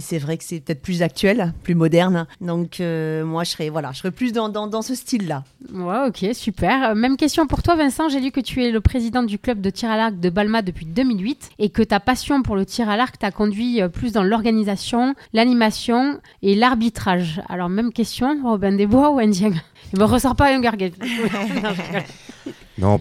c'est 0.00 0.18
vrai 0.18 0.36
que 0.36 0.42
c'est 0.42 0.58
peut-être 0.58 0.82
plus 0.82 1.02
actuel, 1.02 1.54
plus 1.62 1.76
moderne. 1.76 2.26
Donc 2.40 2.80
euh, 2.80 3.24
moi 3.24 3.44
je 3.44 3.50
serais 3.50 3.68
voilà, 3.68 3.92
je 3.92 3.98
serais 3.98 4.10
plus 4.10 4.32
dans, 4.32 4.48
dans, 4.48 4.82
ce 4.82 4.96
style-là. 4.96 5.44
Ouais, 5.72 6.08
ok, 6.08 6.34
super. 6.34 6.96
Même 6.96 7.16
question 7.16 7.46
pour 7.46 7.62
toi 7.62 7.76
Vincent, 7.76 8.08
j'ai 8.08 8.18
lu 8.18 8.32
que 8.32 8.40
tu 8.40 8.64
es 8.64 8.72
le 8.72 8.80
président 8.80 9.22
du 9.22 9.38
club 9.38 9.60
de 9.60 9.70
tir 9.70 9.90
à 9.90 9.96
l'arc 9.96 10.18
de 10.18 10.28
Balma 10.28 10.62
depuis 10.62 10.86
2008 10.86 11.50
et 11.60 11.70
que 11.70 11.82
ta 11.82 12.00
passion 12.00 12.42
pour 12.42 12.56
le 12.56 12.66
tir 12.66 12.88
à 12.88 12.96
l'arc 12.96 13.16
t'a 13.16 13.30
conduit 13.30 13.80
plus 13.92 14.12
dans 14.12 14.24
l'organisation, 14.24 15.14
l'animation 15.32 16.18
et 16.42 16.56
l'arbitrage. 16.56 17.40
Alors 17.48 17.68
même 17.68 17.92
question, 17.92 18.40
Robin 18.42 18.72
Desbois 18.72 19.12
ou 19.12 19.20
Indien 19.20 19.52
il 19.92 19.98
me 19.98 20.04
ressort 20.04 20.36
pas 20.36 20.52
Hunger 20.54 20.76
Games. 20.76 20.92
Non, 21.62 21.74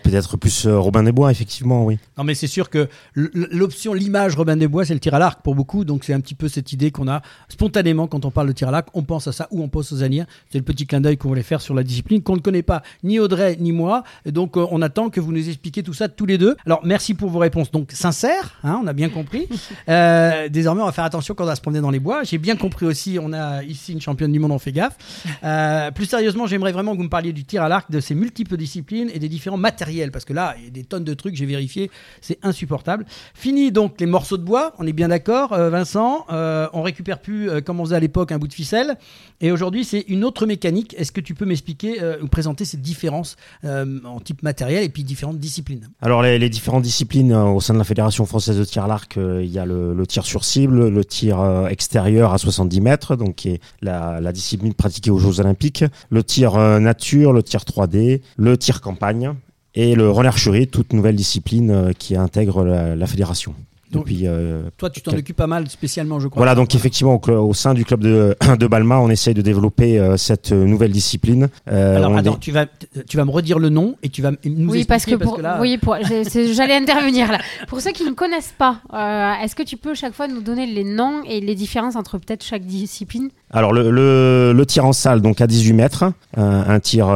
peut-être 0.04 0.38
plus 0.38 0.68
Robin 0.68 1.04
des 1.04 1.12
Bois, 1.12 1.32
effectivement, 1.32 1.86
oui. 1.86 1.98
Non, 2.18 2.24
mais 2.24 2.36
c'est 2.36 2.48
sûr 2.48 2.70
que 2.70 2.88
l'option, 3.14 3.94
l'image 3.94 4.36
Robin 4.36 4.58
des 4.58 4.68
Bois, 4.68 4.86
c'est 4.86 4.94
le 4.94 5.00
tir 5.00 5.14
à 5.14 5.20
l'arc 5.20 5.42
pour 5.42 5.56
beaucoup. 5.56 5.86
Donc 5.86 6.04
c'est 6.04 6.14
un 6.14 6.20
petit 6.20 6.36
peu 6.36 6.48
cette 6.48 6.74
idée 6.74 6.92
qu'on 6.92 7.08
a 7.08 7.22
spontanément 7.48 8.08
quand 8.08 8.26
on 8.26 8.32
parle 8.32 8.48
de 8.48 8.54
tir 8.54 8.68
à 8.68 8.72
l'arc. 8.72 8.90
On 8.94 9.04
pense 9.04 9.28
à 9.28 9.32
ça 9.32 9.48
ou 9.52 9.62
on 9.64 9.70
pense 9.70 9.92
aux 9.92 10.04
années. 10.04 10.24
C'est 10.52 10.58
le 10.58 10.64
petit 10.64 10.86
clin 10.86 11.02
d'œil 11.02 11.18
qu'on 11.18 11.30
voulait 11.30 11.44
faire 11.44 11.62
sur 11.62 11.74
la 11.74 11.84
discipline 11.84 12.22
qu'on 12.22 12.36
ne 12.36 12.42
connaît 12.42 12.64
pas, 12.64 12.82
ni 13.04 13.20
Audrey 13.20 13.58
ni 13.60 13.72
moi. 13.72 14.04
Et 14.26 14.32
donc 14.32 14.58
on 14.58 14.82
attend 14.82 15.10
que 15.10 15.20
vous 15.20 15.32
nous 15.32 15.48
expliquiez 15.48 15.84
tout 15.84 15.94
ça 15.94 16.10
tous 16.10 16.26
les 16.26 16.38
deux. 16.38 16.56
Alors 16.66 16.82
merci 16.84 17.14
pour 17.14 17.30
vos 17.30 17.40
réponses 17.40 17.72
donc 17.72 17.92
sincères, 17.92 18.60
hein, 18.64 18.80
on 18.84 18.88
a 18.88 18.94
bien 18.94 19.10
compris. 19.10 19.48
désormais, 20.50 20.82
on 20.82 20.86
va 20.86 20.92
faire 20.92 21.04
attention 21.06 21.34
quand 21.34 21.44
on 21.44 21.48
va 21.48 21.56
se 21.56 21.62
promener 21.62 21.82
dans 21.82 21.92
les 21.92 22.00
bois. 22.00 22.24
J'ai 22.24 22.38
bien 22.38 22.56
compris 22.56 22.86
aussi, 22.86 23.18
on 23.22 23.34
a 23.34 23.64
ici 23.64 23.94
une 23.94 24.02
championne 24.02 24.32
du 24.32 24.40
monde, 24.40 24.52
on 24.52 24.60
fait 24.60 24.72
gaffe. 24.72 24.98
plus 25.94 26.06
sérieusement, 26.06 26.48
j'aimerais 26.48 26.72
vraiment 26.72 26.94
que 26.94 26.98
vous 26.98 27.04
me 27.04 27.10
parliez 27.10 27.34
du 27.34 27.46
tir 27.46 27.64
à 27.64 27.70
l'arc, 27.70 27.90
de 27.92 28.00
ses 28.00 28.16
multiples 28.16 28.58
disciplines 28.58 29.10
et 29.14 29.20
des 29.20 29.30
différents 29.30 29.58
matériels, 29.70 30.12
parce 30.12 30.26
que 30.26 30.34
là, 30.34 30.56
il 30.58 30.64
y 30.66 30.68
a 30.68 30.72
des 30.72 30.84
tonnes 30.84 31.04
de 31.04 31.14
trucs, 31.14 31.36
j'ai 31.36 31.46
vérifié, 31.46 31.92
c'est 32.22 32.40
insupportable. 32.42 33.06
Fini 33.36 33.72
donc 33.72 34.02
les 34.02 34.08
morceaux 34.08 34.38
de 34.38 34.44
bois, 34.44 34.74
on 34.80 34.88
est 34.88 34.94
bien 34.94 35.10
d'accord, 35.10 35.54
euh, 35.54 35.70
Vincent. 35.70 36.26
Euh, 36.32 36.68
on 36.74 36.82
récupère 36.82 37.20
plus, 37.20 37.50
euh, 37.50 37.62
comme 37.62 37.80
on 37.80 37.86
faisait 37.86 37.98
à 37.98 38.00
l'époque, 38.00 38.32
un 38.32 38.40
bout 38.40 38.48
de 38.48 38.54
ficelle. 38.54 38.98
Et 39.42 39.52
aujourd'hui, 39.52 39.86
c'est 39.86 40.06
une 40.08 40.24
autre 40.24 40.48
mécanique. 40.48 40.96
Est-ce 40.98 41.12
que 41.12 41.22
tu 41.22 41.36
peux 41.36 41.46
m'expliquer 41.46 42.00
ou 42.22 42.28
présenter 42.28 42.66
ces 42.66 42.76
différences 42.76 43.38
en 43.64 44.20
type 44.20 44.44
matériel 44.44 44.84
et 44.84 44.90
puis 44.90 45.06
différentes 45.06 45.40
disciplines? 45.40 45.88
Alors, 46.02 46.22
les, 46.22 46.50
différentes 46.50 46.84
disciplines 46.84 47.34
au 47.34 47.62
sein 47.62 47.74
de 47.74 47.80
la 47.80 47.86
Fédération 47.86 48.26
française 48.26 48.58
de 48.58 48.66
tir 48.66 48.84
à 48.84 48.88
l'arc, 48.88 49.16
il 49.16 49.50
y 49.50 49.58
a 49.58 49.66
le, 49.66 50.06
tir 50.08 50.26
sur 50.26 50.44
cible, 50.44 50.90
le 50.90 51.06
tir 51.06 51.68
extérieur 51.70 52.34
à 52.34 52.38
70 52.38 52.82
mètres, 52.82 53.16
donc 53.16 53.36
qui 53.36 53.50
est 53.52 53.62
la 53.82 54.34
discipline 54.34 54.74
pratiquée 54.74 55.12
aux 55.12 55.20
Jeux 55.20 55.40
Olympiques, 55.40 55.86
le 56.10 56.22
tir 56.22 56.58
nature, 56.82 57.32
le 57.32 57.42
tir 57.42 57.62
3D, 57.62 58.22
le 58.36 58.58
tir 58.58 58.82
campagne 58.82 59.36
et 59.76 59.96
le 59.96 60.10
renarcherie, 60.10 60.68
toute 60.68 60.94
nouvelle 60.94 61.16
discipline 61.16 61.72
euh, 61.72 61.92
qui 61.98 62.16
intègre 62.16 62.64
la 62.64 63.08
fédération. 63.08 63.54
Euh, 63.96 64.70
toi, 64.78 64.90
tu 64.90 65.02
t'en 65.02 65.14
occupes 65.14 65.36
pas 65.36 65.48
mal 65.48 65.68
spécialement, 65.70 66.20
je 66.20 66.28
crois. 66.28 66.40
Voilà, 66.40 66.56
donc 66.56 66.76
effectivement, 66.76 67.20
au, 67.28 67.54
sein 67.54 67.74
du 67.74 67.86
club 67.86 68.02
de, 68.02 68.36
de, 68.60 68.68
Balma, 68.68 69.00
on 69.00 69.10
essaye 69.10 69.34
de 69.34 69.42
développer 69.42 70.00
euh, 70.00 70.18
cette 70.18 70.52
nouvelle 70.52 70.92
discipline. 70.92 71.50
Euh, 71.72 71.98
Alors, 71.98 72.16
attends, 72.16 72.36
tu, 72.36 72.52
vas, 72.52 72.66
tu 73.08 73.18
vas 73.18 73.26
me 73.26 73.32
redire 73.32 73.60
le 73.60 73.70
nom 73.70 73.96
et 74.04 74.10
tu 74.10 74.22
vas 74.22 74.32
nous 74.46 74.72
oui, 74.72 74.82
expliquer. 74.82 74.86
Parce 74.86 75.06
que, 75.06 75.16
pour, 75.16 75.40
oui, 75.60 75.80
j'allais 76.54 76.76
intervenir 76.76 77.32
là. 77.32 77.40
Pour 77.68 77.82
ceux 77.82 77.92
qui 77.92 78.04
ne 78.04 78.12
connaissent 78.12 78.54
pas, 78.58 78.82
est-ce 79.44 79.56
que 79.56 79.64
tu 79.64 79.78
peux 79.78 79.96
chaque 79.96 80.14
fois 80.14 80.28
nous 80.28 80.42
donner 80.42 80.66
les 80.68 80.84
noms 80.84 81.24
et 81.24 81.42
les 81.42 81.56
différences 81.56 81.96
entre 81.96 82.18
peut-être 82.18 82.44
chaque 82.44 82.66
discipline? 82.66 83.30
Alors, 83.52 83.74
le, 83.74 83.90
le, 83.90 84.54
le, 84.56 84.66
tir 84.68 84.86
en 84.86 84.94
salle, 84.94 85.22
donc 85.22 85.42
à 85.42 85.48
18 85.48 85.74
mètres, 85.74 86.06
un 86.38 86.80
tir 86.80 87.08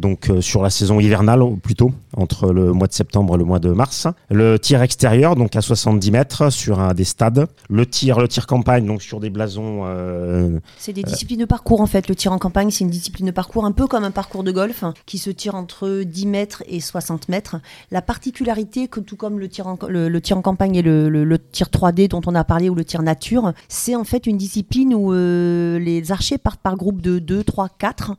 donc 0.00 0.30
sur 0.40 0.62
la 0.62 0.70
saison 0.70 0.98
hivernale 1.00 1.42
plutôt, 1.62 1.92
entre 2.16 2.52
le 2.52 2.72
mois 2.72 2.86
de 2.86 2.92
septembre 2.92 3.34
et 3.34 3.38
le 3.38 3.44
mois 3.44 3.58
de 3.58 3.70
mars. 3.70 4.06
Le 4.30 4.58
tir 4.58 4.80
extérieur, 4.80 5.36
donc 5.36 5.54
à 5.56 5.60
60 5.60 5.81
70 5.82 6.10
mètres 6.12 6.50
sur 6.50 6.78
un, 6.78 6.94
des 6.94 7.02
stades. 7.02 7.48
Le 7.68 7.86
tir, 7.86 8.20
le 8.20 8.28
tir 8.28 8.46
campagne, 8.46 8.86
donc 8.86 9.02
sur 9.02 9.18
des 9.18 9.30
blasons. 9.30 9.82
Euh, 9.84 10.60
c'est 10.78 10.92
des 10.92 11.02
disciplines 11.02 11.40
de 11.40 11.44
parcours 11.44 11.80
en 11.80 11.86
fait. 11.86 12.08
Le 12.08 12.14
tir 12.14 12.32
en 12.32 12.38
campagne, 12.38 12.70
c'est 12.70 12.84
une 12.84 12.90
discipline 12.90 13.26
de 13.26 13.32
parcours 13.32 13.64
un 13.64 13.72
peu 13.72 13.88
comme 13.88 14.04
un 14.04 14.12
parcours 14.12 14.44
de 14.44 14.52
golf 14.52 14.84
qui 15.06 15.18
se 15.18 15.30
tire 15.30 15.56
entre 15.56 16.02
10 16.04 16.26
mètres 16.26 16.62
et 16.68 16.80
60 16.80 17.28
mètres. 17.28 17.56
La 17.90 18.00
particularité, 18.00 18.86
que 18.86 19.00
tout 19.00 19.16
comme 19.16 19.40
le 19.40 19.48
tir 19.48 19.66
en, 19.66 19.76
le, 19.88 20.20
tir 20.20 20.38
en 20.38 20.42
campagne 20.42 20.76
et 20.76 20.82
le, 20.82 21.08
le, 21.08 21.38
tir 21.38 21.66
3D 21.66 22.08
dont 22.08 22.20
on 22.26 22.34
a 22.36 22.44
parlé 22.44 22.68
ou 22.68 22.76
le 22.76 22.84
tir 22.84 23.02
nature, 23.02 23.52
c'est 23.68 23.96
en 23.96 24.04
fait 24.04 24.28
une 24.28 24.36
discipline 24.36 24.94
où 24.94 25.12
euh, 25.12 25.80
les 25.80 26.12
archers 26.12 26.38
partent 26.38 26.62
par 26.62 26.76
groupe 26.76 27.02
de 27.02 27.18
2, 27.18 27.42
3, 27.42 27.68
4, 27.76 28.12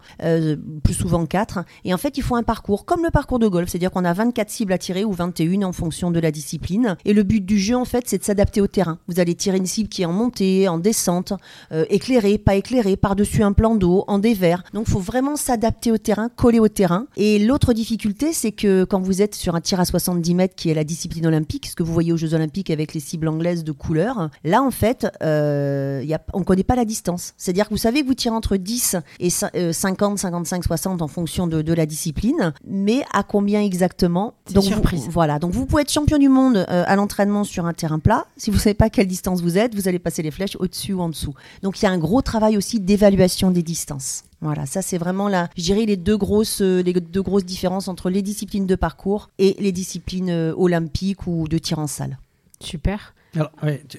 plus 0.84 0.94
souvent 0.94 1.26
4. 1.26 1.60
Et 1.86 1.94
en 1.94 1.98
fait, 1.98 2.18
ils 2.18 2.24
font 2.24 2.36
un 2.36 2.44
parcours 2.44 2.84
comme 2.84 3.04
le 3.04 3.12
parcours 3.12 3.40
de 3.40 3.48
golf, 3.48 3.70
c'est-à-dire 3.70 3.92
qu'on 3.92 4.04
a 4.04 4.12
24 4.12 4.50
cibles 4.50 4.74
à 4.74 4.78
tirer 4.78 5.06
ou 5.06 5.14
21 5.14 5.62
en 5.64 5.72
fonction 5.72 6.12
de 6.12 6.20
la 6.20 6.32
discipline. 6.32 6.98
Et 7.06 7.14
le 7.14 7.24
but 7.24 7.46
du 7.46 7.53
jeu, 7.60 7.76
en 7.76 7.86
fait, 7.86 8.04
c'est 8.08 8.18
de 8.18 8.24
s'adapter 8.24 8.62
au 8.62 8.68
terrain. 8.68 9.00
Vous 9.08 9.20
allez 9.20 9.36
tirer 9.36 9.58
une 9.58 9.66
cible 9.66 9.90
qui 9.90 10.02
est 10.02 10.06
en 10.06 10.14
montée, 10.14 10.68
en 10.68 10.78
descente, 10.78 11.34
euh, 11.72 11.86
éclairée, 11.90 12.38
pas 12.38 12.56
éclairée, 12.56 12.96
par-dessus 12.96 13.44
un 13.44 13.54
plan 13.54 13.76
d'eau, 13.76 14.04
en 14.08 14.20
dévers. 14.20 14.64
Donc, 14.74 14.86
il 14.88 14.92
faut 14.92 15.00
vraiment 15.00 15.36
s'adapter 15.36 15.92
au 15.92 15.98
terrain, 15.98 16.30
coller 16.30 16.60
au 16.60 16.68
terrain. 16.68 17.08
Et 17.18 17.40
l'autre 17.40 17.74
difficulté, 17.74 18.34
c'est 18.34 18.52
que 18.52 18.84
quand 18.84 19.00
vous 19.00 19.22
êtes 19.22 19.36
sur 19.36 19.56
un 19.56 19.62
tir 19.62 19.80
à 19.80 19.86
70 19.86 20.36
mètres, 20.36 20.56
qui 20.56 20.70
est 20.70 20.74
la 20.74 20.84
discipline 20.84 21.26
olympique, 21.28 21.68
ce 21.68 21.76
que 21.76 21.84
vous 21.84 21.94
voyez 21.94 22.14
aux 22.14 22.18
Jeux 22.18 22.34
olympiques 22.34 22.70
avec 22.70 22.94
les 22.94 23.00
cibles 23.00 23.28
anglaises 23.28 23.64
de 23.64 23.72
couleur, 23.72 24.30
là, 24.44 24.62
en 24.62 24.72
fait, 24.72 25.08
euh, 25.22 26.02
y 26.04 26.14
a, 26.14 26.22
on 26.34 26.40
ne 26.40 26.44
connaît 26.44 26.64
pas 26.64 26.76
la 26.76 26.86
distance. 26.86 27.34
C'est-à-dire 27.38 27.66
que 27.66 27.74
vous 27.74 27.78
savez 27.78 28.02
que 28.02 28.08
vous 28.08 28.14
tirez 28.14 28.36
entre 28.36 28.58
10 28.58 28.98
et 29.20 29.30
50, 29.30 30.20
55, 30.20 30.64
60 30.64 31.02
en 31.02 31.08
fonction 31.08 31.48
de, 31.48 31.74
la 31.74 31.86
discipline, 31.88 32.54
mais 32.68 33.04
à 33.14 33.24
combien 33.24 33.62
exactement? 33.62 34.36
Donc, 34.52 34.66
surprise. 34.66 35.08
voilà. 35.10 35.40
Donc, 35.40 35.52
vous 35.52 35.66
pouvez 35.66 35.82
être 35.82 35.92
champion 35.92 36.20
du 36.20 36.30
monde 36.30 36.58
euh, 36.70 36.84
à 36.86 36.96
l'entraînement 36.96 37.43
sur 37.44 37.66
un 37.66 37.74
terrain 37.74 38.00
plat. 38.00 38.26
Si 38.38 38.50
vous 38.50 38.58
ne 38.58 38.62
savez 38.62 38.74
pas 38.74 38.86
à 38.86 38.90
quelle 38.90 39.08
distance 39.08 39.42
vous 39.42 39.58
êtes, 39.58 39.76
vous 39.76 39.88
allez 39.88 40.00
passer 40.00 40.22
les 40.22 40.32
flèches 40.32 40.56
au-dessus 40.58 40.94
ou 40.94 41.02
en 41.02 41.10
dessous. 41.10 41.34
Donc 41.62 41.82
il 41.82 41.86
y 41.86 41.88
a 41.88 41.92
un 41.92 41.98
gros 41.98 42.22
travail 42.22 42.58
aussi 42.58 42.80
d'évaluation 42.80 43.52
des 43.52 43.64
distances. 43.64 44.24
Voilà, 44.42 44.66
ça 44.66 44.82
c'est 44.82 44.98
vraiment 44.98 45.30
là, 45.30 45.50
je 45.56 45.64
dirais 45.64 45.86
les 45.86 45.96
deux 45.96 46.18
grosses, 46.18 46.62
euh, 46.62 46.82
les 46.82 46.94
deux 46.94 47.22
grosses 47.22 47.46
différences 47.46 47.88
entre 47.88 48.10
les 48.10 48.22
disciplines 48.22 48.68
de 48.68 48.76
parcours 48.76 49.30
et 49.40 49.56
les 49.60 49.72
disciplines 49.72 50.30
euh, 50.30 50.54
olympiques 50.58 51.28
ou 51.28 51.48
de 51.48 51.58
tir 51.58 51.80
en 51.80 51.88
salle. 51.88 52.18
Super. 52.60 53.14
Alors, 53.36 53.52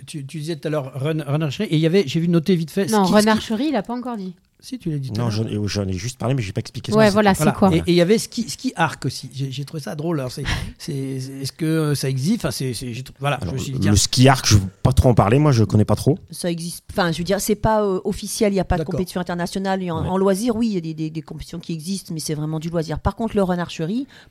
tu, 0.06 0.22
disais 0.22 0.56
tout 0.56 0.68
à 0.68 0.70
l'heure 0.70 0.92
run, 0.94 1.18
et 1.60 1.74
il 1.74 1.80
y 1.80 1.86
avait, 1.86 2.04
j'ai 2.06 2.20
vu 2.20 2.28
noter 2.28 2.54
vite 2.54 2.70
fait. 2.70 2.86
Non, 2.86 3.02
renarcherie, 3.04 3.66
il 3.66 3.72
n'a 3.72 3.82
pas 3.82 3.94
encore 3.94 4.16
dit. 4.16 4.34
Si, 4.64 4.78
tu 4.78 4.90
l'as 4.90 4.98
dit. 4.98 5.12
Non, 5.12 5.28
j'en 5.28 5.86
ai, 5.86 5.92
juste 5.92 6.18
parlé, 6.18 6.34
mais 6.34 6.40
je 6.40 6.46
n'ai 6.46 6.54
pas 6.54 6.60
expliqué 6.60 6.90
ouais, 6.94 7.10
voilà, 7.10 7.34
c'est 7.34 7.52
quoi 7.52 7.70
Et 7.74 7.82
il 7.86 7.94
y 7.94 8.00
avait 8.00 8.16
ski, 8.16 8.48
ski 8.48 8.72
arc 8.76 9.04
aussi. 9.04 9.28
J'ai 9.34 9.64
trouvé 9.66 9.82
ça 9.82 9.94
drôle. 9.94 10.20
Est-ce 10.20 11.52
que 11.52 11.94
ça 11.94 12.08
existe? 12.08 12.46
Enfin, 12.46 12.72
voilà, 13.20 13.38
Le 13.42 13.96
ski 13.96 14.26
arc, 14.26 14.48
je 14.48 14.54
ne 14.54 14.60
veux 14.60 14.66
pas 14.82 14.94
trop 14.94 15.10
en 15.10 15.14
parler. 15.14 15.38
Moi, 15.38 15.52
je 15.52 15.60
ne 15.60 15.66
connais 15.66 15.84
pas 15.84 15.96
trop. 15.96 16.18
Ça 16.30 16.50
existe. 16.50 16.82
Enfin, 16.90 17.12
je 17.12 17.18
veux 17.18 17.24
dire, 17.24 17.42
c'est 17.42 17.56
pas 17.56 17.82
euh, 17.82 18.00
officiel. 18.04 18.52
Il 18.52 18.54
n'y 18.54 18.60
a 18.60 18.64
pas 18.64 18.78
de 18.78 18.84
compétition 18.84 19.20
internationale. 19.20 19.82
En, 19.90 20.16
loisir, 20.16 20.56
oui, 20.56 20.68
il 20.68 20.74
y 20.74 20.78
a 20.78 20.94
des, 20.94 21.10
des, 21.10 21.22
compétitions 21.22 21.58
qui 21.58 21.74
existent, 21.74 22.14
mais 22.14 22.20
c'est 22.20 22.34
vraiment 22.34 22.58
du 22.58 22.70
loisir. 22.70 23.00
Par 23.00 23.16
contre, 23.16 23.36
le 23.36 23.42
run 23.42 23.62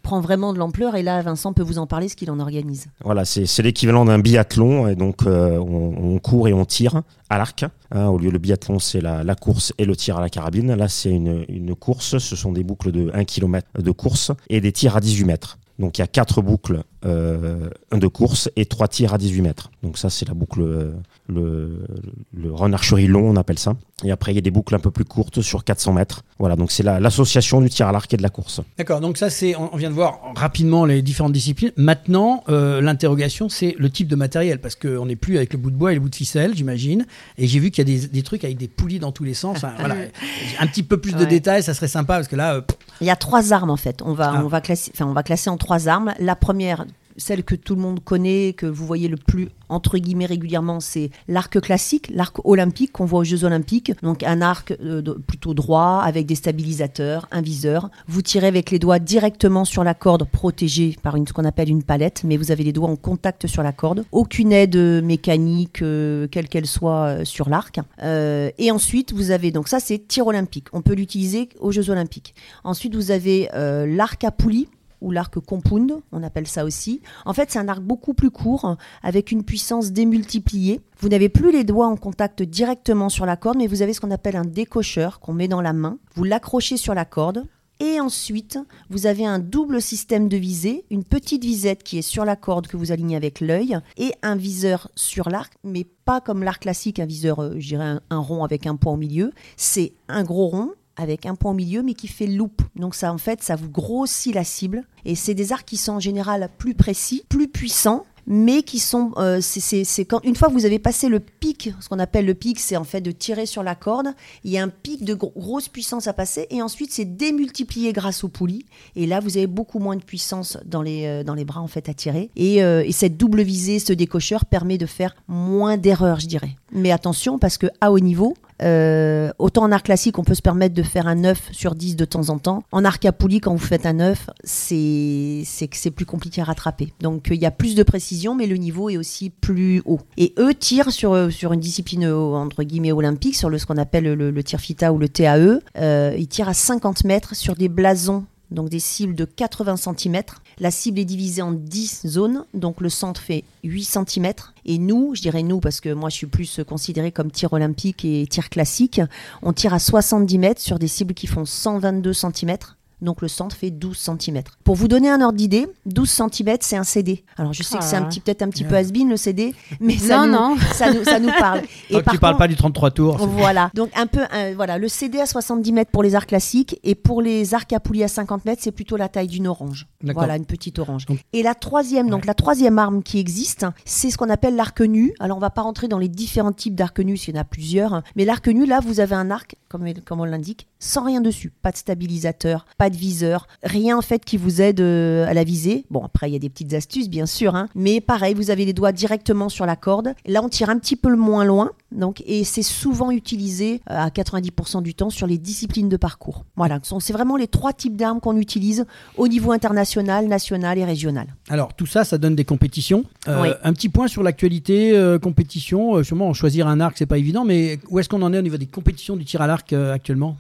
prend 0.02 0.20
vraiment 0.20 0.52
de 0.54 0.58
l'ampleur. 0.58 0.96
Et 0.96 1.04
là, 1.04 1.22
Vincent 1.22 1.54
peut 1.54 1.62
vous 1.62 1.78
en 1.78 1.86
parler, 1.86 2.10
ce 2.10 2.16
qu'il 2.16 2.32
en 2.32 2.40
organise. 2.40 2.88
Voilà, 3.04 3.24
c'est 3.24 3.62
l'équivalent 3.62 4.06
d'un 4.06 4.18
biathlon. 4.18 4.88
Et 4.88 4.96
donc, 4.96 5.28
euh, 5.28 5.60
on, 5.60 6.16
on, 6.16 6.18
court 6.18 6.48
et 6.48 6.54
on 6.54 6.66
tire 6.66 7.04
à 7.30 7.38
l'arc. 7.38 7.66
Hein, 7.92 8.08
au 8.08 8.18
lieu 8.18 8.32
le 8.32 8.40
biathlon, 8.40 8.80
c'est 8.80 9.02
la, 9.02 9.36
course 9.36 9.74
et 9.78 9.86
le 9.86 9.96
tir 9.96 10.18
à 10.18 10.22
la 10.22 10.30
carabine. 10.30 10.74
Là, 10.74 10.88
c'est 10.88 11.12
une, 11.12 11.46
une 11.50 11.76
course. 11.76 12.18
Ce 12.18 12.36
sont 12.36 12.52
des 12.52 12.64
boucles 12.64 12.92
de 12.92 13.12
1 13.14 13.24
km 13.26 13.68
de 13.82 13.92
course 13.92 14.32
et 14.50 14.62
des 14.62 14.72
tirs 14.72 14.96
à 14.96 15.00
18 15.00 15.26
mètres. 15.26 15.58
Donc 15.80 15.98
il 15.98 16.02
y 16.02 16.04
a 16.04 16.08
quatre 16.08 16.42
boucles 16.42 16.84
euh, 17.06 17.70
de 17.92 18.08
course 18.08 18.50
et 18.56 18.66
trois 18.66 18.88
tirs 18.88 19.14
à 19.14 19.18
18 19.18 19.42
mètres. 19.42 19.72
Donc 19.84 19.98
ça 19.98 20.10
c'est 20.10 20.28
la 20.28 20.34
boucle, 20.34 20.62
euh, 20.62 20.92
le, 21.28 21.86
le 22.34 22.54
run 22.54 22.74
archerie 22.74 23.08
long 23.08 23.30
on 23.30 23.36
appelle 23.36 23.60
ça. 23.60 23.76
Et 24.04 24.12
après 24.12 24.32
il 24.32 24.36
y 24.36 24.38
a 24.38 24.42
des 24.42 24.52
boucles 24.52 24.74
un 24.76 24.80
peu 24.80 24.92
plus 24.92 25.06
courtes 25.06 25.42
sur 25.42 25.64
400 25.64 25.94
mètres. 25.94 26.24
Voilà 26.40 26.56
donc 26.56 26.72
c'est 26.72 26.84
l'association 26.84 27.62
du 27.62 27.70
tir 27.70 27.88
à 27.88 27.92
l'arc 27.92 28.14
et 28.14 28.18
de 28.18 28.22
la 28.22 28.30
course. 28.30 28.62
D'accord 28.78 29.02
donc 29.02 29.18
ça 29.18 29.30
c'est 29.30 29.56
on 29.56 29.76
vient 29.76 29.90
de 29.90 29.96
voir 29.96 30.20
rapidement 30.36 30.86
les 30.86 31.02
différentes 31.02 31.34
disciplines. 31.34 31.72
Maintenant 31.78 32.44
euh, 32.50 32.82
l'interrogation 32.82 33.50
c'est 33.50 33.76
le 33.78 33.90
type 33.90 34.08
de 34.08 34.16
matériel 34.16 34.60
parce 34.60 34.76
qu'on 34.76 35.06
n'est 35.06 35.16
plus 35.16 35.38
avec 35.38 35.54
le 35.54 35.60
bout 35.60 35.72
de 35.72 35.76
bois 35.76 35.92
et 35.92 35.96
le 35.96 36.02
bout 36.02 36.10
de 36.10 36.16
ficelle 36.16 36.56
j'imagine. 36.56 37.06
Et 37.38 37.48
j'ai 37.48 37.60
vu 37.60 37.70
qu'il 37.72 37.88
y 37.88 37.96
a 37.96 38.00
des, 38.00 38.08
des, 38.08 38.24
trucs 38.24 38.44
avec 38.44 38.58
des 38.58 38.68
poulies 38.68 39.00
dans 39.00 39.12
tous 39.12 39.24
les 39.24 39.34
sens. 39.34 39.60
voilà. 39.80 39.96
Un 40.60 40.68
petit 40.68 40.84
peu 40.84 40.98
plus 40.98 41.16
de 41.16 41.26
détails 41.26 41.64
ça 41.64 41.74
serait 41.74 41.88
sympa 41.88 42.16
parce 42.16 42.28
que 42.28 42.36
là... 42.36 42.62
il 43.02 43.08
y 43.08 43.12
a 43.12 43.16
trois 43.16 43.54
armes 43.54 43.70
en 43.70 43.78
fait. 43.78 44.02
On 44.04 44.14
va, 44.14 44.34
ah. 44.36 44.42
on 44.44 44.48
va, 44.48 44.62
classer, 44.62 44.92
enfin, 44.94 45.06
on 45.06 45.14
va 45.14 45.24
classer 45.24 45.50
en 45.50 45.58
trois 45.58 45.88
armes. 45.88 46.14
La 46.20 46.36
première, 46.36 46.86
celle 47.18 47.44
que 47.44 47.56
tout 47.56 47.76
le 47.76 47.82
monde 47.82 48.04
connaît, 48.04 48.54
que 48.54 48.66
vous 48.66 48.86
voyez 48.86 49.08
le 49.08 49.18
plus 49.18 49.50
entre 49.74 49.98
guillemets 49.98 50.26
régulièrement, 50.26 50.80
c'est 50.80 51.10
l'arc 51.28 51.60
classique, 51.60 52.10
l'arc 52.14 52.46
olympique 52.46 52.92
qu'on 52.92 53.06
voit 53.06 53.20
aux 53.20 53.24
Jeux 53.24 53.44
olympiques. 53.44 53.92
Donc 54.02 54.24
un 54.24 54.42
arc 54.42 54.76
euh, 54.82 55.02
plutôt 55.26 55.54
droit 55.54 56.02
avec 56.04 56.26
des 56.26 56.36
stabilisateurs, 56.36 57.28
un 57.32 57.42
viseur. 57.42 57.90
Vous 58.08 58.22
tirez 58.22 58.48
avec 58.48 58.72
les 58.72 58.80
doigts 58.80 59.00
directement 59.00 59.66
sur 59.66 59.84
la 59.84 59.94
corde 59.94 60.26
protégée 60.26 60.96
par 61.02 61.16
une, 61.16 61.28
ce 61.28 61.34
qu'on 61.34 61.46
appelle 61.46 61.70
une 61.70 61.84
palette, 61.84 62.24
mais 62.24 62.38
vous 62.38 62.52
avez 62.52 62.64
les 62.64 62.72
doigts 62.72 62.90
en 62.90 62.96
contact 62.96 63.48
sur 63.48 63.64
la 63.64 63.72
corde. 63.72 64.06
Aucune 64.12 64.52
aide 64.52 64.78
mécanique, 65.04 65.82
euh, 65.82 66.28
quelle 66.30 66.48
qu'elle 66.48 66.68
soit, 66.68 67.06
euh, 67.06 67.26
sur 67.26 67.50
l'arc. 67.50 67.80
et 68.04 68.72
ensuite, 68.72 69.14
vous 69.14 69.32
avez, 69.32 69.52
donc 69.52 69.68
ça 69.68 69.80
c'est 69.80 70.08
tir 70.08 70.28
olympique. 70.28 70.68
On 70.74 70.82
peut 70.82 70.94
l'utiliser 70.94 71.50
aux 71.60 71.72
Jeux 71.72 71.90
olympiques. 71.90 72.36
Ensuite, 72.64 72.96
vous 72.96 73.12
avez 73.12 73.50
l'arc 73.88 74.24
à 74.24 74.32
poulie 74.32 74.68
ou 75.04 75.12
l'arc 75.12 75.40
compound, 75.40 76.00
on 76.12 76.24
appelle 76.24 76.48
ça 76.48 76.66
aussi. 76.66 77.02
En 77.26 77.34
fait, 77.34 77.52
c'est 77.52 77.60
un 77.60 77.68
arc 77.68 77.82
beaucoup 77.82 78.14
plus 78.14 78.32
court, 78.32 78.78
avec 79.04 79.32
une 79.32 79.44
puissance 79.44 79.92
démultipliée. 79.92 80.82
Vous 81.00 81.10
n'avez 81.10 81.30
plus 81.30 81.52
les 81.52 81.64
doigts 81.64 81.88
en 81.88 81.98
contact 81.98 82.42
directement 82.42 83.10
sur 83.10 83.26
la 83.26 83.36
corde, 83.36 83.58
mais 83.58 83.68
vous 83.68 83.82
avez 83.82 83.94
ce 83.94 84.02
qu'on 84.02 84.12
appelle 84.12 84.38
un 84.38 84.46
décocheur 84.46 85.20
qu'on 85.20 85.34
met 85.34 85.48
dans 85.48 85.62
la 85.62 85.74
main. 85.74 85.98
Vous 86.16 86.24
l'accrochez 86.24 86.78
sur 86.78 86.94
la 86.94 87.06
corde. 87.06 87.46
Et 87.80 88.00
ensuite, 88.00 88.60
vous 88.90 89.08
avez 89.08 89.26
un 89.26 89.40
double 89.40 89.82
système 89.82 90.30
de 90.30 90.38
visée, 90.38 90.86
une 90.90 91.04
petite 91.04 91.44
visette 91.44 91.84
qui 91.84 91.98
est 91.98 92.04
sur 92.04 92.24
la 92.24 92.36
corde 92.36 92.68
que 92.68 92.78
vous 92.78 92.92
alignez 92.94 93.18
avec 93.18 93.42
l'œil, 93.42 93.78
et 93.98 94.14
un 94.22 94.38
viseur 94.38 94.90
sur 94.96 95.30
l'arc, 95.30 95.54
mais 95.64 95.86
pas 96.06 96.22
comme 96.22 96.44
l'arc 96.44 96.62
classique, 96.62 97.00
un 97.00 97.06
viseur, 97.06 97.42
euh, 97.42 97.56
je 97.58 97.68
dirais 97.68 97.98
un, 98.10 98.20
rond 98.20 98.46
avec 98.46 98.68
un 98.68 98.78
point 98.78 98.94
au 98.94 98.98
milieu. 98.98 99.34
C'est 99.58 99.94
un 100.08 100.24
gros 100.24 100.48
rond 100.48 100.72
avec 100.96 101.26
un 101.26 101.36
point 101.36 101.52
au 101.52 101.56
milieu, 101.56 101.84
mais 101.84 101.94
qui 101.94 102.08
fait 102.08 102.28
loop. 102.28 102.62
Donc 102.76 102.96
ça, 102.96 103.14
en 103.14 103.18
fait, 103.18 103.42
ça 103.42 103.56
vous 103.56 103.70
grossit 103.70 104.34
la 104.34 104.44
cible. 104.44 104.84
Et 105.06 105.16
c'est 105.16 105.34
des 105.34 105.52
arcs 105.52 105.68
qui 105.68 105.78
sont 105.78 105.94
en 105.94 106.00
général 106.00 106.50
plus 106.58 106.76
précis, 106.76 107.24
plus 107.30 107.48
puissants, 107.48 108.06
mais 108.28 108.64
qui 108.64 108.80
sont, 108.80 109.12
euh, 109.18 109.40
c'est 109.42 110.08
une 110.24 110.36
fois 110.36 110.48
que 110.48 110.54
vous 110.54 110.66
avez 110.66 110.80
passé 110.80 111.10
le 111.10 111.20
pic, 111.20 111.72
ce 111.80 111.90
qu'on 111.90 112.00
appelle 112.00 112.26
le 112.26 112.34
pic, 112.34 112.60
c'est 112.60 112.78
en 112.78 112.84
fait 112.84 113.02
de 113.02 113.12
tirer 113.12 113.46
sur 113.46 113.64
la 113.64 113.76
corde. 113.76 114.08
Il 114.44 114.52
y 114.52 114.58
a 114.58 114.64
un 114.64 114.70
pic 114.70 115.04
de 115.04 115.14
grosse 115.14 115.68
puissance 115.68 116.08
à 116.08 116.14
passer, 116.14 116.48
et 116.50 116.62
ensuite 116.62 116.92
c'est 116.92 117.06
démultiplié 117.06 117.92
grâce 117.94 118.24
aux 118.24 118.30
poulies. 118.30 118.66
Et 118.96 119.06
là, 119.06 119.20
vous 119.20 119.38
avez 119.38 119.48
beaucoup 119.48 119.80
moins 119.80 119.96
de 119.96 120.04
puissance 120.04 120.58
dans 120.66 120.82
les 120.82 121.06
euh, 121.06 121.24
dans 121.24 121.34
les 121.34 121.46
bras 121.46 121.62
en 121.62 121.68
fait 121.68 121.90
à 121.90 121.94
tirer. 121.94 122.30
Et, 122.36 122.64
euh, 122.64 122.84
et 122.86 122.92
cette 122.92 123.18
double 123.18 123.42
visée, 123.42 123.80
ce 123.80 123.94
décocheur 123.94 124.46
permet 124.46 124.78
de 124.78 124.86
faire 124.86 125.16
moins 125.28 125.78
d'erreurs, 125.78 126.20
je 126.20 126.28
dirais. 126.28 126.56
Mais 126.72 126.92
attention 126.92 127.40
parce 127.40 127.58
que 127.58 127.68
à 127.82 127.92
haut 127.92 128.00
niveau, 128.00 128.36
euh, 128.64 129.32
autant 129.40 129.64
en 129.64 129.72
art 129.72 129.84
classique, 129.84 130.18
on 130.18 130.24
peut 130.24 130.36
se 130.36 130.42
permettre 130.42 130.74
de 130.74 130.84
faire 130.84 131.08
un 131.08 131.16
9 131.16 131.50
sur 131.52 131.76
10 131.76 131.96
de 131.96 132.06
temps 132.06 132.30
en 132.30 132.40
temps. 132.40 132.64
En 132.72 132.86
arc 132.86 133.06
à 133.06 133.12
poulie, 133.12 133.40
quand 133.40 133.54
vous 133.54 133.66
faites 133.66 133.86
un 133.86 133.94
9, 133.94 134.30
c'est 134.44 135.44
c'est 135.46 135.92
plus 135.92 136.06
compliqué 136.06 136.42
à 136.42 136.46
rattraper. 136.46 136.94
Donc 137.02 137.28
il 137.30 137.42
y 137.42 137.46
a 137.46 137.52
plus 137.52 137.76
de 137.76 137.84
précision, 137.84 138.36
mais 138.36 138.48
le 138.48 138.58
niveau 138.58 138.90
est 138.90 138.98
aussi 138.98 139.30
plus 139.30 139.82
haut. 139.86 140.00
Et 140.18 140.34
eux 140.40 140.54
tirent 140.54 140.92
sur, 140.92 141.32
sur 141.32 141.54
une 141.54 141.60
discipline 141.60 142.06
entre 142.08 142.64
guillemets 142.64 142.92
olympique, 142.92 143.36
sur 143.36 143.50
le, 143.50 143.58
ce 143.58 143.66
qu'on 143.66 143.78
appelle 143.78 144.14
le, 144.14 144.44
tir 144.44 144.60
FITA 144.60 144.94
ou 144.94 144.98
le 144.98 145.10
TAE. 145.10 145.60
Euh, 145.78 146.16
ils 146.18 146.28
tirent 146.28 146.50
à 146.50 146.54
50 146.54 147.04
mètres 147.06 147.36
sur 147.36 147.56
des 147.56 147.70
blasons 147.70 148.26
donc 148.54 148.70
des 148.70 148.80
cibles 148.80 149.16
de 149.16 149.26
80 149.26 149.78
cm. 149.78 150.22
La 150.60 150.72
cible 150.72 151.00
est 151.00 151.06
divisée 151.06 151.42
en 151.42 151.52
10 151.52 152.08
zones, 152.08 152.46
donc 152.54 152.82
le 152.82 152.90
centre 152.90 153.22
fait 153.22 153.44
8 153.64 153.84
cm. 153.84 154.34
Et 154.66 154.78
nous, 154.78 155.16
je 155.16 155.22
dirais 155.22 155.44
nous, 155.44 155.60
parce 155.60 155.82
que 155.82 155.94
moi 155.94 156.10
je 156.10 156.16
suis 156.16 156.28
plus 156.28 156.62
considéré 156.68 157.12
comme 157.12 157.32
tir 157.32 157.54
olympique 157.54 158.06
et 158.06 158.28
tir 158.28 158.50
classique, 158.50 159.02
on 159.42 159.54
tire 159.54 159.74
à 159.74 159.80
70 159.80 160.38
mètres 160.38 160.62
sur 160.62 160.80
des 160.80 160.88
cibles 160.88 161.14
qui 161.14 161.28
font 161.28 161.46
122 161.46 162.14
cm 162.14 162.58
donc 163.04 163.22
le 163.22 163.28
centre 163.28 163.56
fait 163.56 163.72
12 163.72 163.98
cm. 163.98 164.42
Pour 164.64 164.76
vous 164.76 164.88
donner 164.88 165.10
un 165.10 165.22
ordre 165.22 165.38
d'idée, 165.38 165.68
12 165.86 166.10
cm 166.10 166.58
c'est 166.62 166.78
un 166.78 166.84
CD. 166.84 167.24
Alors 167.38 167.54
je 167.54 167.64
sais 167.64 167.78
que 167.78 167.84
c'est 167.84 167.96
un 167.96 168.04
ah. 168.04 168.08
petit 168.08 168.20
peut-être 168.20 168.42
un 168.42 168.50
petit 168.50 168.64
peu 168.64 168.76
has 168.76 168.92
le 168.92 169.18
CD, 169.18 169.54
mais 169.80 169.98
ça, 169.98 170.26
nous, 170.26 170.58
Ça, 170.74 171.20
nous, 171.20 171.32
parle. 171.40 171.62
Et 171.90 172.02
tu 172.10 172.18
parles 172.20 172.38
pas 172.38 172.48
du 172.48 172.56
33 172.56 172.92
tours. 172.92 173.18
Voilà. 173.18 173.72
Donc 173.74 173.90
un 173.96 174.08
peu 174.08 174.22
voilà, 174.56 174.78
le 174.78 174.88
CD 174.88 175.20
à 175.20 175.26
70 175.26 175.72
mètres 175.72 175.92
pour 175.92 176.04
les 176.04 176.16
arcs 176.16 176.30
classiques 176.30 176.80
et 176.84 176.96
pour 176.96 177.22
les 177.22 177.54
arcs 177.54 177.74
à 177.74 177.80
poulie 177.80 178.04
à 178.04 178.08
50 178.08 178.46
mètres, 178.46 178.62
c'est 178.64 178.72
plutôt 178.72 178.98
la 178.98 179.10
taille 179.10 179.28
d'une 179.28 179.48
orange. 179.48 179.88
Voilà, 180.02 180.38
une 180.38 180.46
petite 180.46 180.80
orange. 180.80 181.06
et 181.34 181.44
la 181.44 181.56
troisième, 181.56 182.10
donc 182.10 182.26
la 182.26 182.34
troisième 182.34 182.80
arme 182.80 183.04
qui 183.04 183.20
existe, 183.20 183.66
c'est 183.86 184.10
ce 184.10 184.18
qu'on 184.18 184.30
appelle 184.30 184.56
l'arc 184.56 184.80
nu. 184.82 185.14
Alors 185.20 185.38
on 185.38 185.42
va 185.42 185.50
pas 185.50 185.62
rentrer 185.62 185.88
dans 185.88 186.00
les 186.00 186.10
différents 186.10 186.52
types 186.52 186.76
d'arc 186.76 187.00
nu, 187.00 187.18
s'il 187.18 187.36
y 187.36 187.38
en 187.38 187.42
a 187.42 187.46
plusieurs, 187.46 188.04
mais 188.16 188.26
l'arc 188.26 188.48
nu 188.48 188.66
là, 188.66 188.80
vous 188.80 189.00
avez 189.00 189.16
un 189.16 189.32
arc 189.32 189.56
comme, 189.70 189.92
comme 190.06 190.20
on 190.22 190.26
l'indique, 190.26 190.68
sans 190.80 191.04
rien 191.04 191.22
dessus, 191.22 191.50
pas 191.50 191.72
de 191.72 191.78
stabilisateur, 191.78 192.66
pas 192.78 192.90
de 192.90 192.93
viseur, 192.96 193.48
rien 193.64 193.98
en 193.98 194.02
fait 194.02 194.24
qui 194.26 194.38
vous 194.38 194.62
aide 194.62 194.82
euh, 194.82 195.28
à 195.28 195.34
la 195.34 195.44
visée. 195.44 195.86
Bon, 195.90 196.04
après, 196.04 196.30
il 196.30 196.34
y 196.34 196.36
a 196.36 196.40
des 196.40 196.50
petites 196.50 196.74
astuces, 196.74 197.10
bien 197.10 197.26
sûr, 197.26 197.56
hein. 197.56 197.68
mais 197.76 198.02
pareil, 198.02 198.34
vous 198.34 198.52
avez 198.52 198.66
les 198.66 198.74
doigts 198.74 198.92
directement 198.92 199.50
sur 199.50 199.66
la 199.66 199.76
corde. 199.76 200.14
Là, 200.26 200.42
on 200.44 200.50
tire 200.50 200.70
un 200.70 200.78
petit 200.78 200.96
peu 200.96 201.16
moins 201.16 201.46
loin, 201.46 201.72
donc, 201.94 202.24
et 202.26 202.44
c'est 202.44 202.64
souvent 202.64 203.12
utilisé 203.12 203.82
euh, 203.90 203.98
à 203.98 204.10
90% 204.10 204.82
du 204.82 204.94
temps 204.94 205.10
sur 205.10 205.28
les 205.28 205.38
disciplines 205.38 205.90
de 205.90 205.98
parcours. 205.98 206.46
Voilà, 206.56 206.80
c'est 207.00 207.14
vraiment 207.14 207.38
les 207.38 207.48
trois 207.48 207.74
types 207.74 207.96
d'armes 207.96 208.20
qu'on 208.20 208.38
utilise 208.38 208.86
au 209.18 209.28
niveau 209.28 209.52
international, 209.52 210.28
national 210.28 210.78
et 210.78 210.86
régional. 210.86 211.28
Alors, 211.50 211.74
tout 211.74 211.86
ça, 211.86 212.04
ça 212.04 212.18
donne 212.18 212.36
des 212.36 212.46
compétitions. 212.46 213.04
Euh, 213.28 213.54
un 213.64 213.74
petit 213.74 213.90
point 213.90 214.08
sur 214.08 214.24
l'actualité, 214.24 214.94
compétition. 215.22 216.04
sûrement, 216.04 216.34
choisir 216.34 216.68
un 216.68 216.80
arc, 216.80 216.98
c'est 216.98 217.06
pas 217.06 217.18
évident, 217.18 217.46
mais 217.46 217.80
où 217.90 218.00
est-ce 218.00 218.10
qu'on 218.10 218.22
en 218.22 218.34
est 218.34 218.40
au 218.40 218.42
niveau 218.42 218.58
des 218.58 218.68
compétitions 218.68 219.16
du 219.16 219.26
tir 219.26 219.42
à 219.42 219.48
l'arc 219.48 219.74
actuellement? 219.74 220.38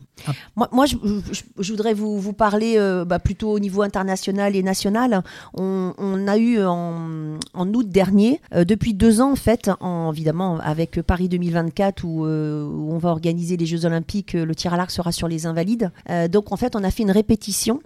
Moi, 0.55 0.69
moi 0.71 0.85
je, 0.85 1.71
voudrais 1.71 1.93
vous, 1.93 2.19
vous 2.19 2.33
parler 2.33 2.75
euh, 2.77 3.03
bah, 3.03 3.19
plutôt 3.19 3.51
au 3.51 3.59
niveau 3.59 3.81
international 3.81 4.55
et 4.55 4.63
national. 4.63 5.23
On, 5.53 5.93
on 5.97 6.27
a 6.27 6.37
eu 6.37 6.63
en, 6.63 7.37
en 7.53 7.73
août 7.73 7.89
dernier, 7.89 8.39
euh, 8.53 8.63
depuis 8.63 8.93
deux 8.93 9.21
ans 9.21 9.31
en 9.31 9.35
fait, 9.35 9.69
en, 9.81 10.11
évidemment 10.13 10.59
avec 10.59 11.01
Paris 11.01 11.29
2024 11.43 12.03
où, 12.03 12.25
euh, 12.25 12.65
où, 12.65 12.93
on 12.93 12.97
va 12.97 13.09
organiser 13.09 13.57
les 13.57 13.65
Jeux 13.65 13.85
Olympiques, 13.85 14.33
le 14.33 14.55
tir 14.55 14.73
à 14.73 14.77
l'arc 14.77 14.91
sera 14.91 15.11
sur 15.11 15.27
les 15.27 15.45
Invalides. 15.45 15.91
donc 16.29 16.51
en 16.51 16.57
fait, 16.57 16.75
on 16.75 16.83
a 16.83 16.91
fait 16.91 17.03
une 17.03 17.11
répétition 17.11 17.81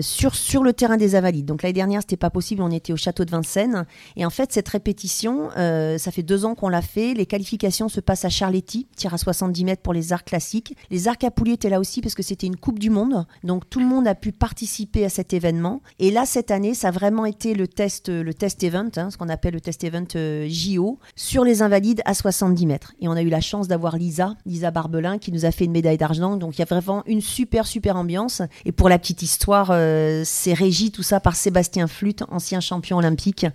sur, 0.00 0.34
sur 0.34 0.62
le 0.62 0.72
terrain 0.72 0.96
des 0.96 1.14
Invalides. 1.14 1.46
Donc 1.46 1.62
l'année 1.62 1.72
dernière, 1.72 2.00
c'était 2.00 2.16
pas 2.16 2.30
possible, 2.30 2.62
on 2.62 2.70
était 2.70 2.92
au 2.92 2.96
château 2.96 3.24
de 3.24 3.30
Vincennes. 3.30 3.84
Et 4.16 4.24
en 4.24 4.30
fait, 4.30 4.52
cette 4.52 4.68
répétition, 4.68 5.50
ça 5.54 6.10
fait 6.10 6.22
deux 6.22 6.44
ans 6.44 6.54
qu'on 6.54 6.68
l'a 6.68 6.82
fait. 6.82 7.14
Les 7.14 7.26
qualifications 7.26 7.88
se 7.88 8.00
passent 8.00 8.24
à 8.24 8.28
Charletti, 8.28 8.86
tir 8.96 9.14
à 9.14 9.18
70 9.18 9.64
mètres 9.64 9.82
pour 9.82 9.92
les 9.92 10.12
arcs 10.12 10.26
classiques. 10.26 10.76
Les 10.90 11.08
arcs 11.08 11.24
à 11.24 11.30
poulies 11.30 11.52
étaient 11.52 11.70
là 11.70 11.80
aussi 11.80 12.00
parce 12.00 12.14
que 12.14 12.22
c'était 12.22 12.46
une 12.46 12.56
Coupe 12.56 12.78
du 12.78 12.90
Monde. 12.90 13.26
Donc 13.44 13.68
tout 13.68 13.80
le 13.80 13.86
monde 13.86 14.06
a 14.06 14.14
pu 14.14 14.32
participer 14.32 15.04
à 15.04 15.08
cet 15.08 15.32
événement. 15.32 15.80
Et 15.98 16.10
là, 16.10 16.26
cette 16.26 16.50
année, 16.50 16.74
ça 16.74 16.88
a 16.88 16.90
vraiment 16.90 17.24
été 17.24 17.54
le 17.54 17.68
test, 17.68 18.08
le 18.08 18.34
test 18.34 18.62
event, 18.62 18.90
hein, 18.96 19.10
ce 19.10 19.16
qu'on 19.16 19.28
appelle 19.28 19.54
le 19.54 19.60
test 19.60 19.84
event 19.84 20.04
euh, 20.16 20.46
JO, 20.48 20.98
sur 21.16 21.44
les 21.44 21.62
invalides 21.62 22.02
à 22.04 22.14
70 22.14 22.66
mètres. 22.66 22.87
Et 23.00 23.08
on 23.08 23.12
a 23.12 23.22
eu 23.22 23.28
la 23.28 23.40
chance 23.40 23.68
d'avoir 23.68 23.96
Lisa, 23.96 24.34
Lisa 24.46 24.70
Barbelin, 24.70 25.18
qui 25.18 25.32
nous 25.32 25.44
a 25.44 25.50
fait 25.50 25.64
une 25.64 25.72
médaille 25.72 25.98
d'argent. 25.98 26.36
Donc 26.36 26.56
il 26.56 26.60
y 26.60 26.62
a 26.62 26.66
vraiment 26.66 27.02
une 27.06 27.20
super, 27.20 27.66
super 27.66 27.96
ambiance. 27.96 28.42
Et 28.64 28.72
pour 28.72 28.88
la 28.88 28.98
petite 28.98 29.22
histoire, 29.22 29.68
euh, 29.70 30.22
c'est 30.24 30.52
régi 30.52 30.90
tout 30.90 31.02
ça 31.02 31.20
par 31.20 31.36
Sébastien 31.36 31.86
Flute, 31.86 32.24
ancien 32.30 32.60
champion 32.60 32.98
olympique 32.98 33.46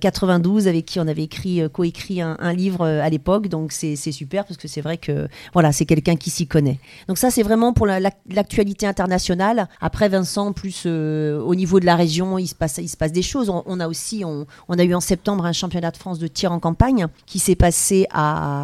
92, 0.00 0.66
euh, 0.66 0.70
avec 0.70 0.86
qui 0.86 1.00
on 1.00 1.08
avait 1.08 1.24
écrit, 1.24 1.62
coécrit 1.72 2.20
un, 2.20 2.52
livre 2.52 2.86
à 2.86 3.08
l'époque. 3.08 3.48
Donc 3.48 3.72
c'est 3.72 3.96
super 3.96 4.44
parce 4.44 4.58
que 4.58 4.68
c'est 4.68 4.80
vrai 4.80 4.98
que 4.98 5.28
voilà, 5.52 5.72
c'est 5.72 5.86
quelqu'un 5.86 6.16
qui 6.16 6.30
s'y 6.30 6.46
connaît. 6.46 6.78
Donc 7.08 7.18
ça, 7.18 7.30
c'est 7.30 7.42
vraiment 7.42 7.72
pour 7.72 7.86
l'actualité 7.86 8.86
internationale. 8.86 9.68
Après, 9.80 10.08
Vincent, 10.08 10.52
plus 10.52 10.84
euh, 10.86 11.40
au 11.40 11.54
niveau 11.54 11.80
de 11.80 11.86
la 11.86 11.96
région, 11.96 12.38
il 12.38 12.46
se 12.46 12.54
passe, 12.54 12.78
il 12.78 12.88
se 12.88 12.96
passe 12.96 13.12
des 13.12 13.22
choses. 13.22 13.50
On, 13.50 13.80
a 13.80 13.88
aussi, 13.88 14.24
on, 14.24 14.46
a 14.68 14.84
eu 14.84 14.94
en 14.94 15.00
septembre 15.00 15.44
un 15.44 15.52
championnat 15.52 15.90
de 15.90 15.96
France 15.96 16.18
de 16.18 16.26
tir 16.26 16.52
en 16.52 16.60
campagne 16.60 17.06
qui 17.26 17.38
s'est 17.38 17.54
passé 17.54 18.06
à, 18.10 18.61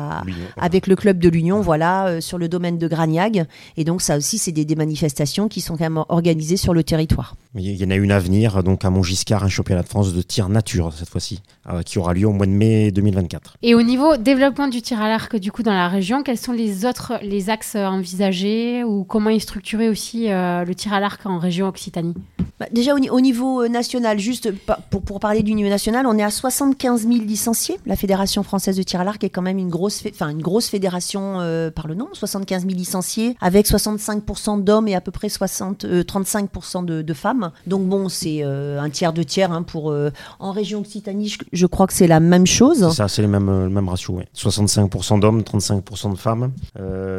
avec 0.56 0.86
le 0.86 0.96
club 0.96 1.18
de 1.18 1.28
l'Union, 1.28 1.60
voilà, 1.60 2.06
euh, 2.06 2.20
sur 2.20 2.38
le 2.38 2.48
domaine 2.48 2.78
de 2.78 2.88
Gragnag. 2.88 3.46
Et 3.76 3.84
donc, 3.84 4.02
ça 4.02 4.16
aussi, 4.16 4.38
c'est 4.38 4.52
des, 4.52 4.64
des, 4.64 4.76
manifestations 4.76 5.48
qui 5.48 5.60
sont 5.60 5.76
quand 5.76 5.84
même 5.84 6.04
organisées 6.08 6.56
sur 6.56 6.74
le 6.74 6.84
territoire. 6.84 7.36
Il 7.58 7.76
y 7.76 7.84
en 7.84 7.90
a 7.90 7.96
une 7.96 8.12
à 8.12 8.18
venir, 8.18 8.62
donc 8.62 8.84
à 8.84 8.90
Montgiscard, 8.90 9.42
un 9.42 9.48
championnat 9.48 9.82
de 9.82 9.88
France 9.88 10.12
de 10.12 10.22
tir 10.22 10.48
nature 10.48 10.92
cette 10.92 11.08
fois-ci, 11.08 11.42
euh, 11.68 11.82
qui 11.82 11.98
aura 11.98 12.14
lieu 12.14 12.26
au 12.26 12.32
mois 12.32 12.46
de 12.46 12.52
mai 12.52 12.90
2024. 12.92 13.56
Et 13.62 13.74
au 13.74 13.82
niveau 13.82 14.16
développement 14.16 14.68
du 14.68 14.80
tir 14.82 15.00
à 15.00 15.08
l'arc, 15.08 15.36
du 15.36 15.50
coup, 15.50 15.62
dans 15.62 15.72
la 15.72 15.88
région, 15.88 16.22
quels 16.22 16.38
sont 16.38 16.52
les 16.52 16.84
autres 16.84 17.14
les 17.22 17.50
axes 17.50 17.74
envisagés 17.74 18.84
ou 18.84 19.04
comment 19.04 19.30
est 19.30 19.38
structuré 19.40 19.88
aussi 19.88 20.30
euh, 20.30 20.64
le 20.64 20.74
tir 20.74 20.92
à 20.92 21.00
l'arc 21.00 21.24
en 21.26 21.38
région 21.38 21.66
Occitanie? 21.68 22.14
Bah, 22.58 22.66
Déjà 22.72 22.94
au, 22.94 23.20
niveau 23.20 23.62
euh, 23.62 23.68
national, 23.68 24.18
juste 24.18 24.50
pour, 24.90 25.02
pour 25.02 25.20
parler 25.20 25.42
du 25.42 25.54
niveau 25.54 25.68
national, 25.68 26.06
on 26.06 26.18
est 26.18 26.24
à 26.24 26.30
75 26.30 27.06
000 27.06 27.14
licenciés. 27.24 27.78
La 27.86 27.94
Fédération 27.94 28.42
française 28.42 28.76
de 28.76 28.82
tir 28.82 29.00
à 29.00 29.04
l'arc 29.04 29.22
est 29.22 29.30
quand 29.30 29.42
même 29.42 29.58
une 29.58 29.68
grosse, 29.68 30.02
enfin 30.12 30.28
une 30.30 30.42
grosse 30.42 30.68
fédération 30.68 31.40
euh, 31.40 31.70
par 31.70 31.86
le 31.86 31.94
nom, 31.94 32.08
75 32.12 32.62
000 32.62 32.74
licenciés, 32.74 33.36
avec 33.40 33.66
65% 33.66 34.64
d'hommes 34.64 34.88
et 34.88 34.96
à 34.96 35.00
peu 35.00 35.12
près 35.12 35.28
60, 35.28 35.84
35% 35.84 36.84
de, 36.84 37.14
femmes. 37.14 37.47
Donc 37.66 37.86
bon, 37.86 38.08
c'est 38.08 38.42
un 38.42 38.90
tiers 38.90 39.12
de 39.12 39.22
tiers 39.22 39.52
hein, 39.52 39.62
pour 39.62 39.94
en 40.38 40.52
région 40.52 40.80
Occitanie. 40.80 41.34
Je, 41.52 41.66
crois 41.66 41.86
que 41.86 41.92
c'est 41.92 42.06
la 42.06 42.20
même 42.20 42.46
chose. 42.46 42.90
Ça, 42.92 43.08
c'est 43.08 43.22
le 43.22 43.28
même, 43.28 43.88
ratio. 43.88 44.20
65% 44.36 45.20
d'hommes, 45.20 45.42
35% 45.42 46.12
de 46.12 46.18
femmes, 46.18 46.52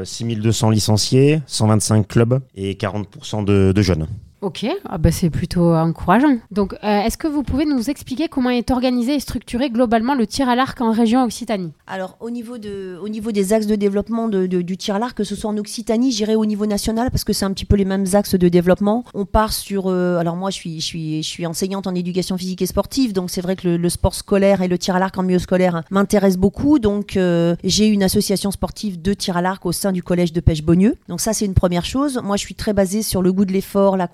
6200 0.03 0.69
licenciés, 0.69 1.41
125 1.47 2.07
clubs 2.07 2.39
et 2.55 2.73
40% 2.73 3.43
de, 3.43 3.71
de 3.71 3.81
jeunes. 3.81 4.07
Ok, 4.41 4.65
ah 4.87 4.97
bah 4.97 5.11
c'est 5.11 5.29
plutôt 5.29 5.73
encourageant. 5.73 6.37
Donc, 6.51 6.73
euh, 6.83 7.01
est-ce 7.01 7.17
que 7.17 7.27
vous 7.27 7.43
pouvez 7.43 7.65
nous 7.65 7.89
expliquer 7.89 8.29
comment 8.29 8.49
est 8.49 8.71
organisé 8.71 9.15
et 9.15 9.19
structuré 9.19 9.69
globalement 9.69 10.15
le 10.15 10.25
tir 10.25 10.47
à 10.47 10.55
l'arc 10.55 10.79
en 10.79 10.93
région 10.93 11.23
Occitanie? 11.25 11.73
Alors, 11.87 12.15
au 12.21 12.29
niveau, 12.29 12.57
de, 12.57 12.97
au 13.01 13.09
niveau 13.09 13.33
des 13.33 13.51
axes 13.51 13.65
de 13.65 13.75
développement 13.75 14.29
du 14.29 14.77
tir 14.77 14.95
à 14.95 14.99
l'arc, 14.99 15.17
que 15.17 15.25
ce 15.25 15.35
soit 15.35 15.49
en 15.49 15.57
Occitanie, 15.57 16.13
j'irai 16.13 16.35
au 16.35 16.45
niveau 16.45 16.65
national 16.65 17.11
parce 17.11 17.25
que 17.25 17.33
c'est 17.33 17.43
un 17.43 17.51
petit 17.51 17.65
peu 17.65 17.75
les 17.75 17.83
mêmes 17.83 18.05
axes 18.13 18.35
de 18.35 18.47
développement. 18.47 19.03
On 19.13 19.25
part 19.25 19.51
sur. 19.51 19.87
Euh, 19.87 20.17
alors, 20.19 20.37
moi, 20.37 20.51
je 20.51 20.55
suis, 20.55 20.79
je, 20.79 20.85
suis, 20.85 21.23
je 21.23 21.27
suis 21.27 21.45
enseignante 21.45 21.85
en 21.87 21.93
éducation 21.93 22.37
physique 22.37 22.61
et 22.61 22.65
sportive, 22.65 23.11
donc 23.11 23.29
c'est 23.31 23.41
vrai 23.41 23.57
que 23.57 23.67
le, 23.67 23.89
sport 23.89 24.13
scolaire 24.13 24.61
et 24.61 24.69
le 24.69 24.77
tir 24.77 24.95
à 24.95 24.99
l'arc 24.99 25.17
en 25.17 25.23
milieu 25.23 25.39
scolaire 25.39 25.83
m'intéressent 25.91 26.39
beaucoup. 26.39 26.79
Donc, 26.79 27.17
euh, 27.17 27.55
j'ai 27.65 27.87
une 27.87 28.03
association 28.03 28.51
sportive 28.51 29.01
de 29.01 29.13
tir 29.13 29.35
à 29.35 29.41
l'arc 29.41 29.65
au 29.65 29.73
sein 29.73 29.91
du 29.91 30.01
collège 30.01 30.31
de 30.31 30.39
pêche 30.39 30.63
Beaunieu. 30.63 30.95
Donc, 31.09 31.19
ça, 31.19 31.33
c'est 31.33 31.45
une 31.45 31.53
première 31.53 31.83
chose. 31.83 32.21
Moi, 32.23 32.37
je 32.37 32.41
suis 32.41 32.55
très 32.55 32.71
basée 32.71 33.01
sur 33.01 33.21
le 33.21 33.33
goût 33.33 33.43
de 33.43 33.51
l'effort, 33.51 33.97
la 33.97 34.07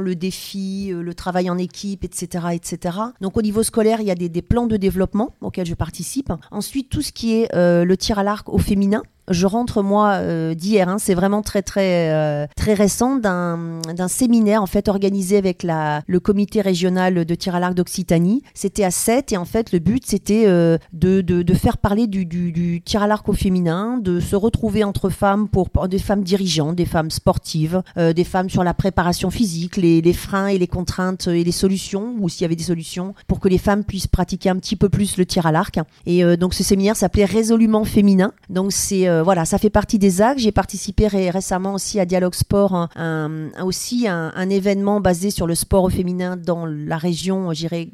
le 0.00 0.14
défi, 0.14 0.92
euh, 0.92 1.02
le 1.02 1.14
travail 1.14 1.50
en 1.50 1.58
équipe, 1.58 2.04
etc., 2.04 2.46
etc. 2.52 2.98
Donc 3.20 3.36
au 3.36 3.42
niveau 3.42 3.62
scolaire, 3.62 4.00
il 4.00 4.06
y 4.06 4.10
a 4.10 4.14
des, 4.14 4.42
plans 4.42 4.66
de 4.66 4.76
développement 4.76 5.34
auxquels 5.40 5.66
je 5.66 5.74
participe. 5.74 6.32
Ensuite, 6.50 6.88
tout 6.88 7.02
ce 7.02 7.12
qui 7.12 7.34
est 7.34 7.54
euh, 7.54 7.84
le 7.84 7.96
tir 7.96 8.18
à 8.18 8.22
l'arc 8.22 8.48
au 8.48 8.58
féminin, 8.58 9.02
je 9.28 9.46
rentre 9.46 9.82
moi 9.82 10.20
d'hier, 10.54 10.88
hein, 10.88 10.96
c'est 10.98 11.14
vraiment 11.14 11.42
très 11.42 11.62
très 11.62 12.48
très 12.56 12.74
récent 12.74 13.16
d'un 13.16 14.08
séminaire 14.08 14.62
en 14.62 14.66
fait 14.66 14.88
organisé 14.88 15.36
avec 15.36 15.62
la, 15.62 16.02
le 16.06 16.20
comité 16.20 16.60
régional 16.60 17.24
de 17.24 17.34
tir 17.34 17.54
à 17.54 17.60
l'arc 17.60 17.74
d'Occitanie. 17.74 18.42
C'était 18.54 18.84
à 18.84 18.90
7 18.90 19.32
et 19.32 19.36
en 19.36 19.44
fait 19.44 19.72
le 19.72 19.78
but 19.78 20.04
c'était 20.06 20.46
de, 20.46 20.78
de, 20.92 21.42
de, 21.42 21.54
faire 21.54 21.78
parler 21.78 22.06
du, 22.06 22.24
du, 22.24 22.52
du, 22.52 22.82
tir 22.82 23.02
à 23.02 23.06
l'arc 23.06 23.28
au 23.28 23.32
féminin, 23.32 23.98
de 23.98 24.20
se 24.20 24.36
retrouver 24.36 24.84
entre 24.84 25.10
femmes 25.10 25.48
pour 25.48 25.68
des 25.88 25.98
femmes 25.98 26.22
dirigeantes, 26.22 26.76
des 26.76 26.86
femmes 26.86 27.10
sportives, 27.10 27.82
des 27.96 28.24
femmes 28.24 28.50
sur 28.50 28.64
la 28.64 28.74
préparation 28.74 29.30
physique, 29.30 29.76
les, 29.76 30.00
les 30.00 30.12
freins 30.12 30.48
et 30.48 30.58
les 30.58 30.66
contraintes 30.66 31.28
et 31.28 31.44
les 31.44 31.52
solutions, 31.52 32.14
ou 32.18 32.28
s'il 32.28 32.42
y 32.42 32.44
avait 32.44 32.56
des 32.56 32.64
solutions, 32.64 33.14
pour 33.26 33.40
que 33.40 33.48
les 33.48 33.58
femmes 33.58 33.84
puissent 33.84 34.06
pratiquer 34.06 34.50
un 34.50 34.56
petit 34.56 34.76
peu 34.76 34.88
plus 34.88 35.16
le 35.16 35.26
tir 35.26 35.46
à 35.46 35.52
l'arc. 35.52 35.78
Et 36.06 36.24
euh, 36.24 36.36
donc 36.36 36.54
ce 36.54 36.62
séminaire 36.62 36.96
s'appelait 36.96 37.24
Résolument 37.24 37.84
féminin. 37.84 38.32
Donc 38.50 38.72
c'est 38.72 39.08
euh, 39.16 39.22
voilà, 39.22 39.44
ça 39.44 39.58
fait 39.58 39.70
partie 39.70 39.98
des 39.98 40.20
actes. 40.20 40.40
J'ai 40.40 40.52
participé 40.52 41.06
récemment 41.06 41.74
aussi 41.74 41.98
à 42.00 42.06
Dialogue 42.06 42.34
Sport, 42.34 42.88
un, 42.96 43.50
aussi 43.62 44.06
un, 44.08 44.48
événement 44.48 45.00
basé 45.00 45.30
sur 45.30 45.46
le 45.46 45.54
sport 45.54 45.90
féminin 45.90 46.36
dans 46.36 46.66
la 46.66 46.98
région, 46.98 47.52
j'irais 47.52 47.88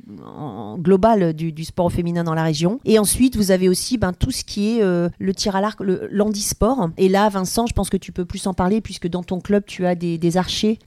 globale 0.78 1.32
du, 1.32 1.64
sport 1.64 1.90
féminin 1.90 2.24
dans 2.24 2.35
la 2.35 2.42
région. 2.42 2.78
Et 2.85 2.98
ensuite 2.98 3.37
vous 3.37 3.50
avez 3.50 3.68
aussi 3.68 3.96
ben, 3.96 4.12
tout 4.12 4.30
ce 4.30 4.44
qui 4.44 4.76
est 4.76 4.82
euh, 4.82 5.08
le 5.18 5.35
tir 5.35 5.56
à 5.56 5.61
l'arc, 5.61 5.80
l'handisport. 5.80 6.90
Et 6.98 7.08
là, 7.08 7.28
Vincent, 7.28 7.66
je 7.66 7.72
pense 7.72 7.88
que 7.88 7.96
tu 7.96 8.12
peux 8.12 8.24
plus 8.24 8.46
en 8.46 8.54
parler 8.54 8.80
puisque 8.80 9.08
dans 9.08 9.22
ton 9.22 9.40
club 9.40 9.64
tu 9.66 9.87
as 9.87 9.94
des, 9.94 10.37
archers 10.37 10.78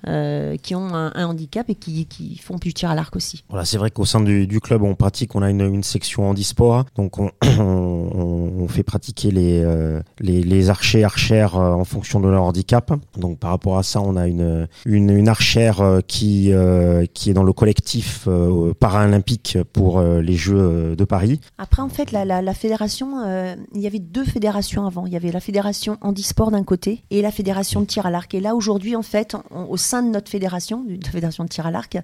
qui 0.61 0.75
ont 0.75 0.93
un, 0.93 1.25
handicap 1.25 1.69
et 1.69 1.75
qui, 1.75 2.39
font 2.43 2.55
du 2.55 2.73
tir 2.73 2.89
à 2.89 2.95
l'arc 2.95 3.15
aussi. 3.15 3.43
Voilà, 3.49 3.65
c'est 3.65 3.77
vrai 3.77 3.91
qu'au 3.91 4.05
sein 4.05 4.21
du, 4.21 4.59
club, 4.59 4.83
on 4.83 4.95
pratique, 4.95 5.35
on 5.35 5.41
a 5.41 5.49
une, 5.49 5.83
section 5.83 6.29
handisport, 6.29 6.85
donc 6.95 7.17
on, 7.59 8.67
fait 8.67 8.83
pratiquer 8.83 9.31
les, 9.31 9.61
euh, 9.63 10.01
les, 10.25 10.43
les, 10.43 10.69
archers, 10.69 11.03
archères 11.03 11.55
euh, 11.55 11.71
en 11.71 11.85
fonction 11.85 12.19
de 12.19 12.27
leur 12.27 12.43
handicap. 12.43 12.91
Donc 13.17 13.39
par 13.39 13.51
rapport 13.51 13.77
à 13.77 13.83
ça, 13.83 14.01
on 14.01 14.15
a 14.15 14.27
une, 14.27 14.67
une, 14.85 15.27
archère 15.29 15.81
euh, 15.81 16.01
qui, 16.01 16.51
qui 17.13 17.29
est 17.29 17.33
dans 17.33 17.43
le 17.43 17.53
collectif 17.53 18.27
paralympique 18.79 19.57
pour 19.73 20.01
les 20.01 20.35
Jeux 20.35 20.95
de 20.95 21.03
Paris. 21.03 21.39
Après, 21.57 21.81
en 21.81 21.89
fait, 21.89 22.11
la, 22.11 22.25
la, 22.25 22.41
la 22.41 22.53
fédération, 22.53 23.07
il 23.73 23.81
y 23.81 23.87
avait 23.87 23.99
deux 23.99 24.23
fédérations 24.23 24.85
avant. 24.85 25.05
Il 25.05 25.13
y 25.13 25.15
avait 25.15 25.31
la 25.31 25.39
fédération 25.39 25.97
handisport 26.01 26.51
d'un 26.51 26.63
côté 26.63 27.03
et 27.11 27.21
la 27.21 27.31
fédération 27.31 27.81
de 27.81 27.85
tir 27.85 28.05
à 28.05 28.11
l'arc. 28.11 28.33
Et 28.33 28.39
là, 28.39 28.55
aujourd'hui, 28.55 28.95
en 28.95 29.01
fait, 29.01 29.35
au 29.51 29.77
sein 29.77 30.03
de 30.03 30.09
notre 30.09 30.29
fédération, 30.29 30.83
de 30.83 31.07
fédération 31.07 31.43
de 31.43 31.49
tir 31.49 31.65
à 31.65 31.71
l'arc, 31.71 31.97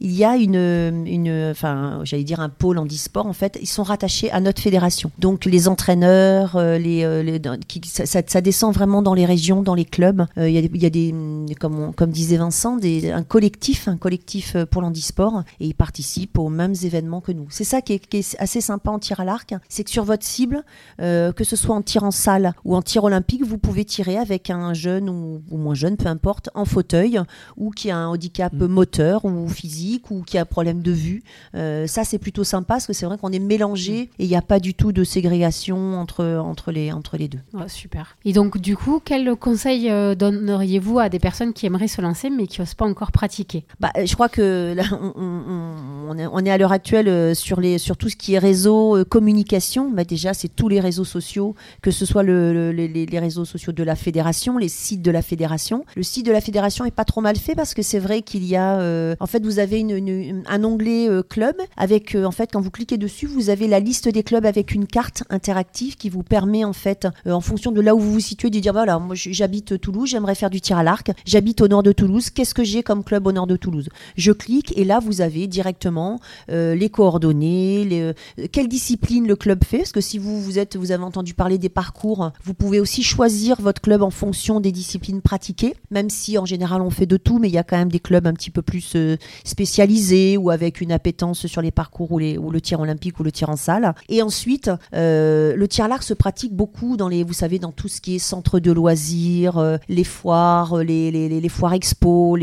il 0.00 0.12
y 0.12 0.24
a 0.24 0.36
une, 0.36 1.06
une 1.06 1.50
enfin, 1.50 2.00
j'allais 2.04 2.24
dire 2.24 2.40
un 2.40 2.48
pôle 2.48 2.78
handisport. 2.78 3.26
En 3.26 3.32
fait, 3.32 3.58
ils 3.60 3.66
sont 3.66 3.82
rattachés 3.82 4.30
à 4.30 4.40
notre 4.40 4.60
fédération. 4.62 5.10
Donc 5.18 5.44
les 5.44 5.68
entraîneurs, 5.68 6.56
euh, 6.56 6.78
les, 6.78 7.04
euh, 7.04 7.22
qui, 7.68 7.80
ça, 7.84 8.06
ça, 8.06 8.40
descend 8.40 8.74
vraiment 8.74 9.02
dans 9.02 9.14
les 9.14 9.26
régions, 9.26 9.62
dans 9.62 9.74
les 9.74 9.84
clubs. 9.84 10.26
Euh, 10.38 10.48
il 10.48 10.54
y, 10.54 10.58
a, 10.58 10.68
y, 10.72 10.86
a, 10.86 10.90
des, 10.90 11.14
comme, 11.60 11.92
comme 11.94 12.10
disait 12.10 12.38
Vincent, 12.38 12.76
des, 12.76 13.10
un 13.10 13.22
collectif, 13.22 13.88
un 13.88 13.96
collectif 13.96 14.56
pour 14.70 14.82
l'handisport, 14.82 15.42
et 15.60 15.66
ils 15.66 15.74
participent 15.74 16.38
aux 16.38 16.48
mêmes 16.48 16.74
événements 16.82 17.20
que 17.20 17.32
nous. 17.32 17.46
C'est 17.50 17.64
ça 17.64 17.82
qui 17.82 17.94
est, 17.94 17.98
qui 17.98 18.18
est, 18.18 18.36
assez 18.38 18.60
sympa 18.60 18.90
en 18.90 18.98
tir 18.98 19.20
à 19.20 19.24
l'arc, 19.24 19.54
c'est 19.68 19.84
que 19.84 19.90
sur 19.90 20.04
votre 20.04 20.24
cible, 20.24 20.64
que 20.98 21.44
ce 21.44 21.56
soit 21.56 21.74
en 21.74 21.82
tir 21.82 22.04
en 22.04 22.10
salle 22.10 22.54
ou 22.64 22.74
en 22.74 22.82
tir 22.82 23.04
olympique, 23.04 23.44
vous 23.44 23.58
pouvez 23.58 23.84
tirer 23.84 24.16
avec 24.16 24.50
un 24.50 24.72
jeune 24.72 25.10
ou, 25.10 25.42
ou 25.50 25.56
moins 25.58 25.74
jeune, 25.74 25.96
peu 25.96 26.08
importe, 26.08 26.50
en 26.54 26.64
fauteuil 26.64 27.20
ou 27.56 27.70
qui 27.70 27.90
a 27.90 27.96
un 27.96 28.06
handicap 28.08 28.52
mm. 28.52 28.66
moteur 28.66 29.24
ou 29.24 29.48
physique 29.48 30.10
ou 30.10 30.22
qui 30.22 30.38
a 30.38 30.42
un 30.42 30.46
problème 30.46 30.80
de 30.80 30.92
vue. 30.92 31.22
ça, 31.52 32.04
c'est 32.04 32.18
plutôt 32.18 32.44
sympa 32.44 32.78
parce 32.78 32.86
que 32.86 32.92
c'est 32.92 33.06
vrai 33.06 33.18
qu'on 33.18 33.32
est 33.32 33.40
mélangé 33.40 34.02
et 34.20 34.24
il 34.24 34.28
n'y 34.28 34.36
a 34.36 34.42
pas 34.42 34.60
du 34.60 34.72
tout 34.72 34.92
de 34.92 35.02
ségrégation 35.02 35.98
entre, 35.98 36.24
entre, 36.24 36.70
les, 36.70 36.92
entre 36.92 37.16
les 37.16 37.26
deux. 37.26 37.40
Super. 37.66 38.16
Et 38.24 38.32
donc, 38.32 38.58
du 38.58 38.76
coup, 38.76 39.00
quel 39.04 39.34
conseil 39.36 39.90
euh, 39.90 40.14
donneriez-vous 40.14 40.98
à 40.98 41.08
des 41.08 41.18
personnes 41.18 41.52
qui 41.52 41.66
aimeraient 41.66 41.88
se 41.88 42.00
lancer 42.00 42.30
mais 42.30 42.46
qui 42.46 42.60
n'osent 42.60 42.74
pas 42.74 42.84
encore 42.84 43.10
pratiquer? 43.10 43.64
Bah, 43.80 43.90
Je 44.04 44.12
crois 44.14 44.28
que 44.28 44.74
là, 44.76 44.84
on, 45.16 46.16
est, 46.18 46.26
on, 46.26 46.38
est, 46.40 46.50
à 46.50 46.58
l'heure 46.58 46.72
actuelle 46.72 47.08
euh, 47.08 47.34
sur, 47.34 47.60
les, 47.60 47.78
sur 47.78 47.96
tout 47.96 48.08
ce 48.08 48.16
qui 48.16 48.34
est 48.34 48.38
réseau, 48.38 48.96
euh, 48.96 49.04
communication. 49.04 49.90
Bah, 49.90 50.04
déjà, 50.04 50.34
c'est 50.34 50.48
tous 50.48 50.68
les 50.68 50.80
réseaux 50.80 51.04
sociaux, 51.04 51.54
que 51.82 51.90
ce 51.90 52.06
soit 52.06 52.22
le, 52.22 52.70
les, 52.70 52.88
les, 52.88 53.18
réseaux 53.18 53.44
sociaux 53.44 53.72
de 53.72 53.82
la 53.82 53.96
fédération, 53.96 54.58
les 54.58 54.68
sites 54.68 55.02
de 55.02 55.10
la 55.10 55.22
fédération. 55.22 55.84
Le 55.96 56.02
site 56.02 56.26
de 56.26 56.32
la 56.32 56.40
fédération 56.40 56.84
est 56.84 56.90
pas 56.90 57.04
trop 57.04 57.20
mal 57.20 57.36
fait 57.36 57.54
parce 57.54 57.74
que 57.74 57.82
c'est 57.82 57.98
vrai 57.98 58.22
qu'il 58.22 58.44
y 58.44 58.56
a. 58.56 58.78
en 59.18 59.26
fait, 59.26 59.42
vous 59.42 59.58
avez 59.58 59.80
une, 59.80 60.44
un 60.46 60.64
onglet 60.64 61.08
club 61.28 61.56
avec, 61.76 62.14
en 62.14 62.30
fait, 62.30 62.50
quand 62.52 62.60
vous 62.60 62.70
cliquez 62.70 62.98
dessus, 62.98 63.26
vous 63.26 63.50
avez 63.50 63.66
la 63.66 63.80
liste 63.80 64.08
des 64.08 64.22
clubs 64.22 64.46
avec 64.46 64.74
une 64.74 64.86
carte 64.86 65.24
interactive 65.30 65.96
qui 65.96 66.08
vous 66.08 66.22
permet 66.22 66.64
en 66.64 66.72
fait, 66.72 67.06
euh, 67.26 67.32
en 67.32 67.40
fonction 67.48 67.72
de 67.72 67.80
là 67.80 67.94
où 67.94 67.98
vous 67.98 68.12
vous 68.12 68.20
situez, 68.20 68.50
de 68.50 68.58
dire 68.58 68.72
voilà, 68.72 68.98
moi 68.98 69.14
j'habite 69.16 69.80
Toulouse, 69.80 70.10
j'aimerais 70.10 70.34
faire 70.34 70.50
du 70.50 70.60
tir 70.60 70.78
à 70.78 70.82
l'arc, 70.82 71.10
j'habite 71.24 71.60
au 71.60 71.68
nord 71.68 71.82
de 71.82 71.92
Toulouse, 71.92 72.30
qu'est-ce 72.30 72.54
que 72.54 72.64
j'ai 72.64 72.82
comme 72.82 73.02
club 73.02 73.26
au 73.26 73.32
nord 73.32 73.46
de 73.46 73.56
Toulouse? 73.56 73.88
Je 74.16 74.32
clique 74.32 74.76
et 74.76 74.84
là 74.84 75.00
vous 75.00 75.20
avez 75.20 75.46
directement 75.46 76.20
euh, 76.50 76.74
les 76.74 76.90
coordonnées, 76.90 77.84
les, 77.84 78.00
euh, 78.00 78.12
quelle 78.52 78.68
discipline 78.68 79.26
le 79.26 79.36
club 79.36 79.64
fait, 79.64 79.78
parce 79.78 79.92
que 79.92 80.00
si 80.00 80.18
vous 80.18 80.40
vous 80.40 80.58
êtes, 80.58 80.76
vous 80.76 80.92
avez 80.92 81.04
entendu 81.04 81.34
parler 81.34 81.58
des 81.58 81.68
parcours, 81.68 82.32
vous 82.44 82.54
pouvez 82.54 82.80
aussi 82.80 83.02
choisir 83.02 83.60
votre 83.60 83.80
club 83.80 84.02
en 84.02 84.10
fonction 84.10 84.60
des 84.60 84.72
disciplines 84.72 85.22
pratiquées, 85.22 85.74
même 85.90 86.10
si 86.10 86.38
en 86.38 86.44
général 86.44 86.82
on 86.82 86.90
fait 86.90 87.06
de 87.06 87.16
tout, 87.16 87.38
mais 87.38 87.48
il 87.48 87.54
y 87.54 87.58
a 87.58 87.64
quand 87.64 87.78
même 87.78 87.90
des 87.90 88.00
clubs 88.00 88.26
un 88.26 88.34
petit 88.34 88.50
peu 88.50 88.62
plus 88.62 88.96
spécialisés 89.44 90.36
ou 90.36 90.50
avec 90.50 90.80
une 90.80 90.92
appétence 90.92 91.46
sur 91.46 91.62
les 91.62 91.70
parcours 91.70 92.12
ou, 92.12 92.18
les, 92.18 92.38
ou 92.38 92.50
le 92.50 92.60
tir 92.60 92.80
olympique 92.80 93.18
ou 93.20 93.22
le 93.22 93.32
tir 93.32 93.48
en 93.48 93.56
salle. 93.56 93.94
Et 94.08 94.22
ensuite, 94.22 94.70
euh, 94.94 95.54
le 95.56 95.68
tir 95.68 95.86
à 95.86 95.88
l'arc 95.88 96.02
se 96.02 96.14
pratique 96.14 96.54
beaucoup 96.54 96.96
dans 96.96 97.08
les, 97.08 97.24
vous 97.28 97.34
savez, 97.34 97.58
dans 97.58 97.72
tout 97.72 97.88
ce 97.88 98.00
qui 98.00 98.16
est 98.16 98.18
centre 98.18 98.58
de 98.58 98.72
loisirs, 98.72 99.58
euh, 99.58 99.76
les 99.88 100.02
foires, 100.02 100.78
les, 100.78 101.10
les, 101.10 101.48
foires 101.48 101.74
expo, 101.74 102.36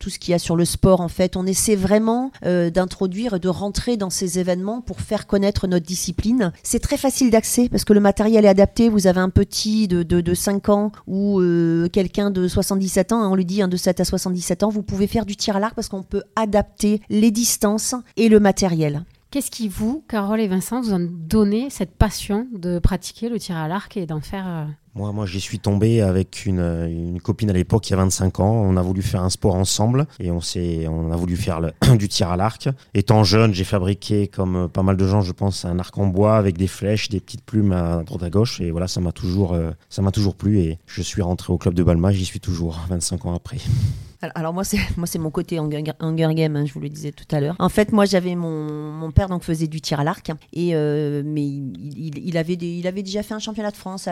tout 0.00 0.10
ce 0.10 0.18
qu'il 0.18 0.32
y 0.32 0.34
a 0.34 0.38
sur 0.38 0.56
le 0.56 0.64
sport. 0.64 1.00
En 1.00 1.08
fait, 1.08 1.36
on 1.36 1.46
essaie 1.46 1.76
vraiment 1.76 2.32
euh, 2.44 2.68
d'introduire 2.68 3.34
et 3.34 3.38
de 3.38 3.48
rentrer 3.48 3.96
dans 3.96 4.10
ces 4.10 4.38
événements 4.38 4.80
pour 4.80 5.00
faire 5.00 5.26
connaître 5.26 5.66
notre 5.68 5.86
discipline. 5.86 6.52
C'est 6.62 6.80
très 6.80 6.96
facile 6.96 7.30
d'accès 7.30 7.68
parce 7.68 7.84
que 7.84 7.92
le 7.92 8.00
matériel 8.00 8.44
est 8.44 8.48
adapté. 8.48 8.88
Vous 8.88 9.06
avez 9.06 9.20
un 9.20 9.30
petit 9.30 9.88
de, 9.88 10.02
de, 10.02 10.20
de 10.20 10.34
5 10.34 10.68
ans 10.68 10.92
ou 11.06 11.40
quelqu'un 11.92 12.30
de 12.30 12.48
77 12.48 13.12
ans, 13.12 13.22
hein, 13.22 13.28
on 13.30 13.34
lui 13.34 13.44
dit 13.44 13.62
un 13.62 13.68
de 13.68 13.76
7 13.76 14.00
à 14.00 14.04
77 14.04 14.64
ans, 14.64 14.68
vous 14.68 14.82
pouvez 14.82 15.06
faire 15.06 15.24
du 15.24 15.36
tir 15.36 15.56
à 15.56 15.60
l'arc 15.60 15.74
parce 15.74 15.88
qu'on 15.88 16.02
peut 16.02 16.22
adapter 16.36 17.00
les 17.08 17.30
distances 17.30 17.94
et 18.16 18.28
le 18.28 18.40
matériel. 18.40 19.04
Qu'est-ce 19.30 19.50
qui 19.50 19.68
vous, 19.68 20.02
Carole 20.08 20.40
et 20.40 20.48
Vincent, 20.48 20.80
vous 20.80 20.94
ont 20.94 21.06
donné 21.06 21.68
cette 21.68 21.90
passion 21.90 22.46
de 22.50 22.78
pratiquer 22.78 23.28
le 23.28 23.38
tir 23.38 23.56
à 23.56 23.68
l'arc 23.68 23.94
et 23.98 24.06
d'en 24.06 24.22
faire 24.22 24.46
euh, 24.48 24.64
Moi, 24.94 25.12
moi 25.12 25.26
j'y 25.26 25.38
suis 25.38 25.58
tombé 25.58 26.00
avec 26.00 26.46
une, 26.46 27.20
copine 27.22 27.50
à 27.50 27.52
l'époque, 27.52 27.86
il 27.88 27.90
y 27.90 27.92
a 27.92 27.98
25 27.98 28.40
ans. 28.40 28.50
On 28.50 28.78
a 28.78 28.80
voulu 28.80 29.02
faire 29.02 29.22
un 29.22 29.28
sport 29.28 29.54
ensemble 29.56 30.06
et 30.18 30.30
on, 30.30 30.40
on 30.88 31.12
a 31.12 31.16
voulu 31.16 31.36
faire 31.36 31.60
du 31.98 32.08
tir 32.08 32.30
à 32.30 32.38
l'arc. 32.38 32.70
Étant 32.94 33.22
jeune, 33.22 33.52
j'ai 33.52 33.64
fabriqué, 33.64 34.28
comme 34.28 34.66
pas 34.70 34.82
mal 34.82 34.96
de 34.96 35.06
gens, 35.06 35.20
je 35.20 35.32
pense, 35.32 35.66
un 35.66 35.78
arc 35.78 35.98
en 35.98 36.06
bois 36.06 36.38
avec 36.38 36.56
des 36.56 36.66
flèches, 36.66 37.10
des 37.10 37.20
petites 37.20 37.44
plumes 37.44 37.72
à 37.72 38.02
droite 38.04 38.22
à 38.22 38.30
gauche. 38.30 38.62
Et 38.62 38.70
voilà, 38.70 38.88
ça 38.88 39.02
m'a 39.02 39.12
toujours, 39.12 39.52
euh, 39.52 39.72
ça 39.90 40.00
m'a 40.00 40.10
toujours 40.10 40.36
plu 40.36 40.60
et 40.60 40.78
je 40.86 41.02
suis 41.02 41.20
rentré 41.20 41.52
au 41.52 41.58
club 41.58 41.74
de 41.74 41.82
Balma, 41.82 42.12
j'y 42.12 42.24
suis 42.24 42.40
toujours 42.40 42.80
25 42.88 43.26
ans 43.26 43.34
après. 43.34 43.58
Alors 44.20 44.52
moi 44.52 44.64
c'est 44.64 44.78
moi 44.96 45.06
c'est 45.06 45.18
mon 45.18 45.30
côté 45.30 45.58
Hunger, 45.58 45.82
Game, 46.34 46.56
hein, 46.56 46.64
je 46.66 46.72
vous 46.72 46.80
le 46.80 46.88
disais 46.88 47.12
tout 47.12 47.24
à 47.30 47.40
l'heure. 47.40 47.54
En 47.60 47.68
fait 47.68 47.92
moi 47.92 48.04
j'avais 48.04 48.34
mon, 48.34 48.92
mon 48.92 49.12
père 49.12 49.28
donc 49.28 49.44
faisait 49.44 49.68
du 49.68 49.80
tir 49.80 50.00
à 50.00 50.04
l'arc 50.04 50.32
et 50.52 50.74
euh, 50.74 51.22
mais 51.24 51.46
il, 51.46 52.18
il, 52.18 52.36
avait 52.36 52.56
des, 52.56 52.78
il 52.78 52.86
avait 52.88 53.04
déjà 53.04 53.22
fait 53.22 53.34
un 53.34 53.38
championnat 53.38 53.70
de 53.70 53.76
France 53.76 54.08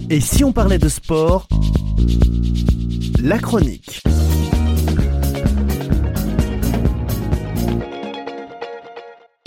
Et 0.10 0.20
si 0.20 0.44
on 0.44 0.52
parlait 0.52 0.80
de 0.80 0.90
sport? 0.90 1.48
La 3.22 3.38
chronique. 3.38 4.02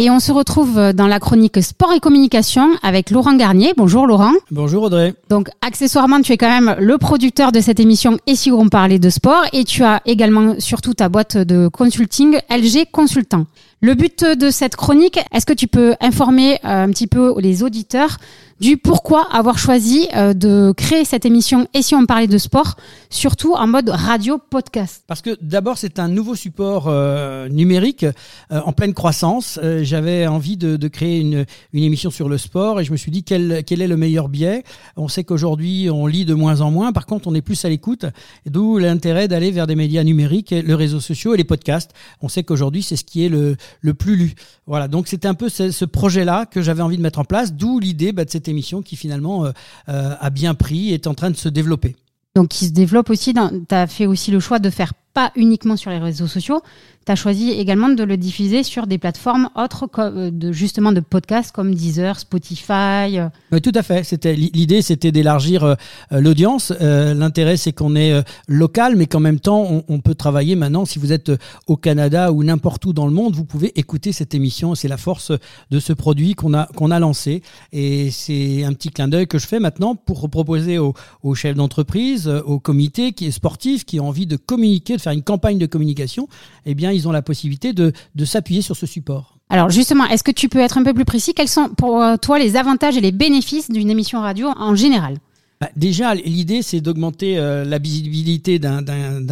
Et 0.03 0.11
on 0.11 0.19
se 0.19 0.33
retrouve 0.33 0.79
euh, 0.79 0.93
dans 0.93 1.07
la 1.07 1.21
chronique 1.21 1.63
Sport 1.63 1.93
et 1.93 2.01
Communication 2.01 2.71
avec 2.83 3.13
Laurent 3.13 3.35
Garnier. 3.35 3.73
Bonjour 3.77 4.05
Laurent. 4.05 4.33
Bonjour 4.51 4.83
Audrey. 4.83 5.15
Donc 5.31 5.49
accessoirement, 5.61 6.21
tu 6.23 6.33
es 6.33 6.37
quand 6.37 6.49
même 6.49 6.75
le 6.81 6.99
producteur 6.99 7.53
de 7.53 7.61
cette 7.61 7.79
émission 7.79 8.19
et 8.27 8.35
si 8.35 8.51
on 8.51 8.69
parlait 8.69 8.99
de 8.99 9.11
sport 9.11 9.45
et 9.53 9.63
tu 9.63 9.85
as 9.85 10.03
également 10.05 10.57
surtout 10.59 10.93
ta 10.93 11.09
boîte 11.09 11.37
de 11.37 11.69
consulting 11.69 12.37
LG 12.51 12.87
Consultant. 12.91 13.47
Le 13.85 13.95
but 13.95 14.25
de 14.25 14.51
cette 14.53 14.77
chronique, 14.77 15.19
est-ce 15.33 15.45
que 15.45 15.53
tu 15.53 15.67
peux 15.67 15.97
informer 16.01 16.55
euh, 16.65 16.85
un 16.85 16.91
petit 16.91 17.09
peu 17.09 17.35
les 17.41 17.65
auditeurs 17.65 18.19
du 18.61 18.77
pourquoi 18.77 19.27
avoir 19.33 19.59
choisi 19.59 20.07
euh, 20.15 20.35
de 20.35 20.73
créer 20.77 21.05
cette 21.05 21.27
émission 21.27 21.67
et 21.75 21.83
si 21.83 21.97
on 21.97 22.07
parlait 22.07 22.29
de 22.29 22.39
sport, 22.39 22.77
surtout 23.11 23.55
en 23.55 23.67
mode 23.67 23.89
radio 23.89 24.39
podcast? 24.39 25.03
Parce 25.09 25.21
que 25.21 25.37
d'abord 25.43 25.79
c'est 25.79 25.99
un 25.99 26.07
nouveau 26.07 26.37
support 26.37 26.85
euh, 26.87 27.49
numérique 27.49 28.07
en 28.51 28.73
pleine 28.73 28.95
croissance. 28.95 29.59
J'avais 29.81 30.29
envie 30.29 30.57
de, 30.57 30.77
de, 30.77 30.87
créer 30.87 31.19
une, 31.19 31.45
une, 31.73 31.83
émission 31.83 32.13
sur 32.13 32.29
le 32.29 32.39
sport 32.39 32.81
et 32.81 32.85
je 32.85 32.93
me 32.93 32.97
suis 32.97 33.11
dit 33.11 33.25
quel, 33.25 33.65
quel 33.67 33.83
est 33.83 33.89
le 33.89 33.97
meilleur 33.97 34.29
biais. 34.29 34.63
On 34.97 35.09
sait 35.09 35.25
qu'aujourd'hui 35.25 35.91
on 35.91 36.07
lit 36.07 36.25
de 36.25 36.35
moins 36.35 36.61
en 36.61 36.71
moins, 36.71 36.93
par 36.93 37.07
contre 37.07 37.27
on 37.27 37.35
est 37.35 37.43
plus 37.43 37.65
à 37.65 37.69
l'écoute, 37.69 38.07
d'où 38.47 38.79
l'intérêt 38.79 39.27
d'aller 39.27 39.51
vers 39.51 39.67
des 39.67 39.75
médias 39.75 40.05
numériques, 40.05 40.51
les 40.51 40.75
réseaux 40.75 41.01
sociaux 41.01 41.35
et 41.35 41.37
les 41.37 41.43
podcasts. 41.43 41.91
On 42.21 42.29
sait 42.29 42.45
qu'aujourd'hui 42.45 42.85
c'est 42.85 42.95
ce 42.95 43.03
qui 43.03 43.25
est 43.25 43.29
le, 43.29 43.57
le 43.81 43.95
plus 43.95 44.17
lu. 44.17 44.35
Voilà, 44.67 44.89
donc 44.89 45.09
c'était 45.09 45.29
un 45.29 45.35
peu 45.35 45.49
ce, 45.49 45.85
projet-là 45.85 46.47
que 46.47 46.63
j'avais 46.63 46.83
envie 46.83 46.97
de 46.97 47.03
mettre 47.03 47.19
en 47.19 47.25
place, 47.25 47.55
d'où 47.55 47.79
l'idée 47.79 48.13
bah, 48.13 48.25
de 48.25 48.31
cette 48.31 48.49
émission 48.49 48.83
qui 48.83 48.97
finalement 48.97 49.47
euh, 49.47 49.53
euh, 49.89 50.15
a 50.19 50.31
bien 50.31 50.55
pris 50.55 50.91
et 50.91 50.95
est 50.95 51.07
en 51.07 51.15
train 51.15 51.31
de 51.31 51.37
se 51.37 51.49
développer. 51.49 51.97
Donc 52.35 52.49
qui 52.49 52.67
se 52.67 52.73
développe 52.73 53.11
aussi, 53.11 53.35
tu 53.35 53.75
as 53.75 53.87
fait 53.87 54.07
aussi 54.07 54.31
le 54.31 54.41
choix 54.41 54.59
de 54.59 54.71
faire 54.71 54.95
pas 55.13 55.33
uniquement 55.37 55.77
sur 55.77 55.91
les 55.91 55.99
réseaux 55.99 56.27
sociaux, 56.27 56.63
tu 57.05 57.13
as 57.13 57.17
choisi 57.17 57.51
également 57.51 57.89
de 57.89 58.05
le 58.05 58.17
diffuser 58.17 58.63
sur 58.63 58.87
des 58.87 58.99
plateformes 58.99 59.49
autres, 59.57 59.89
euh, 59.99 60.31
de, 60.31 60.53
justement 60.53 60.93
de 60.93 61.01
podcasts 61.01 61.53
comme 61.53 61.75
Deezer, 61.75 62.19
Spotify. 62.19 63.19
Euh. 63.19 63.29
Oui, 63.51 63.61
tout 63.61 63.73
à 63.75 63.83
fait. 63.83 64.05
C'était 64.05 64.35
l'idée, 64.35 64.83
c'était 64.83 65.11
d'élargir 65.11 65.65
euh, 65.65 65.75
l'audience. 66.11 66.73
L'intérêt, 66.81 67.57
c'est 67.57 67.73
qu'on 67.73 67.97
est 67.97 68.23
local, 68.49 68.97
mais 68.97 69.07
qu'en 69.07 69.21
même 69.21 69.41
temps, 69.41 69.85
on, 69.89 70.01
peut 70.01 70.15
travailler 70.15 70.57
maintenant. 70.57 70.85
Si 70.85 70.99
vous 70.99 71.13
êtes 71.13 71.33
au 71.67 71.77
Canada 71.77 72.33
ou 72.33 72.43
n'importe 72.43 72.85
où 72.85 72.93
dans 72.93 73.07
le 73.07 73.13
monde, 73.13 73.35
vous 73.35 73.45
pouvez 73.45 73.79
écouter 73.79 74.13
cette 74.13 74.35
émission. 74.35 74.75
C'est 74.75 74.89
la 74.89 74.97
force 74.97 75.33
de 75.71 75.81
ce 75.81 75.93
produit 75.93 76.35
qu'on 76.35 76.55
a 76.55 76.67
qu'on 76.77 76.91
a 76.91 76.99
lancé, 76.99 77.43
et 77.73 78.11
c'est 78.11 78.65
un 78.65 78.73
petit 78.73 78.91
clin 78.91 79.09
d'œil 79.09 79.27
que 79.27 79.39
je 79.39 79.47
fais 79.47 79.61
maintenant 79.61 79.95
pour 79.95 80.29
proposer 80.29 80.79
aux, 80.79 80.95
chefs 81.35 81.57
d'entreprise, 81.57 82.29
aux 82.29 82.59
comités 82.59 83.13
qui 83.13 83.27
est 83.27 83.31
sportifs, 83.31 83.85
qui 83.85 84.01
ont 84.01 84.09
envie 84.09 84.27
de 84.27 84.37
communiquer, 84.37 84.97
de 84.97 85.01
faire 85.01 85.13
une 85.13 85.23
campagne 85.23 85.59
de 85.59 85.67
communication. 85.67 86.29
Eh 86.67 86.75
bien 86.75 86.92
ils 86.93 87.09
ont 87.09 87.13
la 87.13 87.23
possibilité 87.23 87.73
de, 87.73 87.93
de 88.15 88.25
s'appuyer 88.25 88.63
sur 88.63 88.77
ce 88.77 88.87
support. 88.87 89.39
Alors 89.51 89.71
justement, 89.71 90.07
est-ce 90.07 90.25
que 90.25 90.31
tu 90.31 90.49
peux 90.49 90.61
être 90.61 90.79
un 90.79 90.85
peu 90.85 90.95
plus 90.95 91.05
précis? 91.05 91.35
Quels 91.35 91.49
sont 91.49 91.69
pour 91.69 92.03
euh, 92.03 92.17
toi 92.17 92.39
les 92.39 92.57
avantages 92.57 92.97
et 92.97 93.01
les 93.01 93.13
bénéfices 93.13 93.71
d'une 93.71 93.91
émission 93.91 94.21
radio 94.21 94.49
en 94.57 94.75
général? 94.75 95.19
Bah, 95.63 95.69
déjà, 95.77 96.17
l'idée, 96.17 96.61
c'est 96.61 96.81
d'augmenter 96.81 97.39
euh, 97.39 97.65
la 97.65 97.79
visibilité 97.79 98.59
d'un 98.59 98.83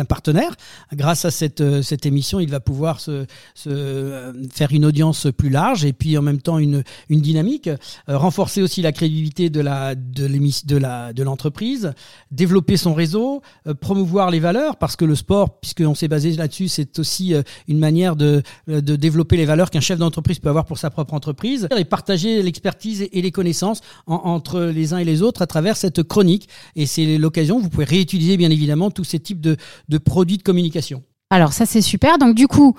partenaire. 0.04 0.54
Grâce 0.94 1.24
à 1.24 1.32
cette, 1.32 1.60
euh, 1.60 1.82
cette 1.82 2.06
émission, 2.06 2.38
il 2.38 2.48
va 2.48 2.60
pouvoir 2.60 3.00
se, 3.00 3.26
se 3.56 3.68
euh, 3.68 4.32
faire 4.52 4.70
une 4.70 4.84
audience 4.84 5.26
plus 5.36 5.48
large 5.48 5.84
et 5.84 5.92
puis 5.92 6.16
en 6.16 6.22
même 6.22 6.40
temps 6.40 6.58
une, 6.58 6.84
une 7.08 7.20
dynamique. 7.20 7.68
renforcer 8.06 8.62
aussi 8.62 8.80
la 8.80 8.92
crédibilité 8.92 9.50
de 9.50 9.60
la 9.60 9.96
de 9.96 10.76
la 10.76 11.12
de 11.12 11.22
l'entreprise, 11.24 11.94
développer 12.30 12.76
son 12.76 12.94
réseau, 12.94 13.42
promouvoir 13.80 14.30
les 14.30 14.38
valeurs 14.38 14.76
parce 14.76 14.94
que 14.94 15.04
le 15.04 15.16
sport, 15.16 15.58
puisqu'on 15.58 15.96
s'est 15.96 16.06
basé 16.06 16.30
là-dessus, 16.36 16.68
c'est 16.68 17.00
aussi 17.00 17.34
une 17.66 17.78
manière 17.78 18.14
de, 18.14 18.42
de 18.68 18.94
développer 18.94 19.36
les 19.36 19.46
valeurs 19.46 19.70
qu'un 19.70 19.80
chef 19.80 19.98
d'entreprise 19.98 20.38
peut 20.38 20.48
avoir 20.48 20.64
pour 20.64 20.78
sa 20.78 20.90
propre 20.90 21.14
entreprise 21.14 21.66
et 21.76 21.84
partager 21.84 22.40
l'expertise 22.42 23.08
et 23.12 23.20
les 23.20 23.32
connaissances 23.32 23.80
entre 24.06 24.60
les 24.60 24.92
uns 24.92 24.98
et 24.98 25.04
les 25.04 25.22
autres 25.22 25.42
à 25.42 25.46
travers 25.46 25.76
cette 25.76 26.04
et 26.76 26.86
c'est 26.86 27.18
l'occasion, 27.18 27.58
vous 27.58 27.68
pouvez 27.68 27.84
réutiliser 27.84 28.36
bien 28.36 28.50
évidemment 28.50 28.90
tous 28.90 29.04
ces 29.04 29.18
types 29.18 29.40
de, 29.40 29.56
produits 29.98 30.38
de 30.38 30.42
communication. 30.42 31.02
Alors 31.30 31.52
ça 31.52 31.66
c'est 31.66 31.82
super. 31.82 32.18
Donc 32.18 32.34
du 32.34 32.48
coup, 32.48 32.74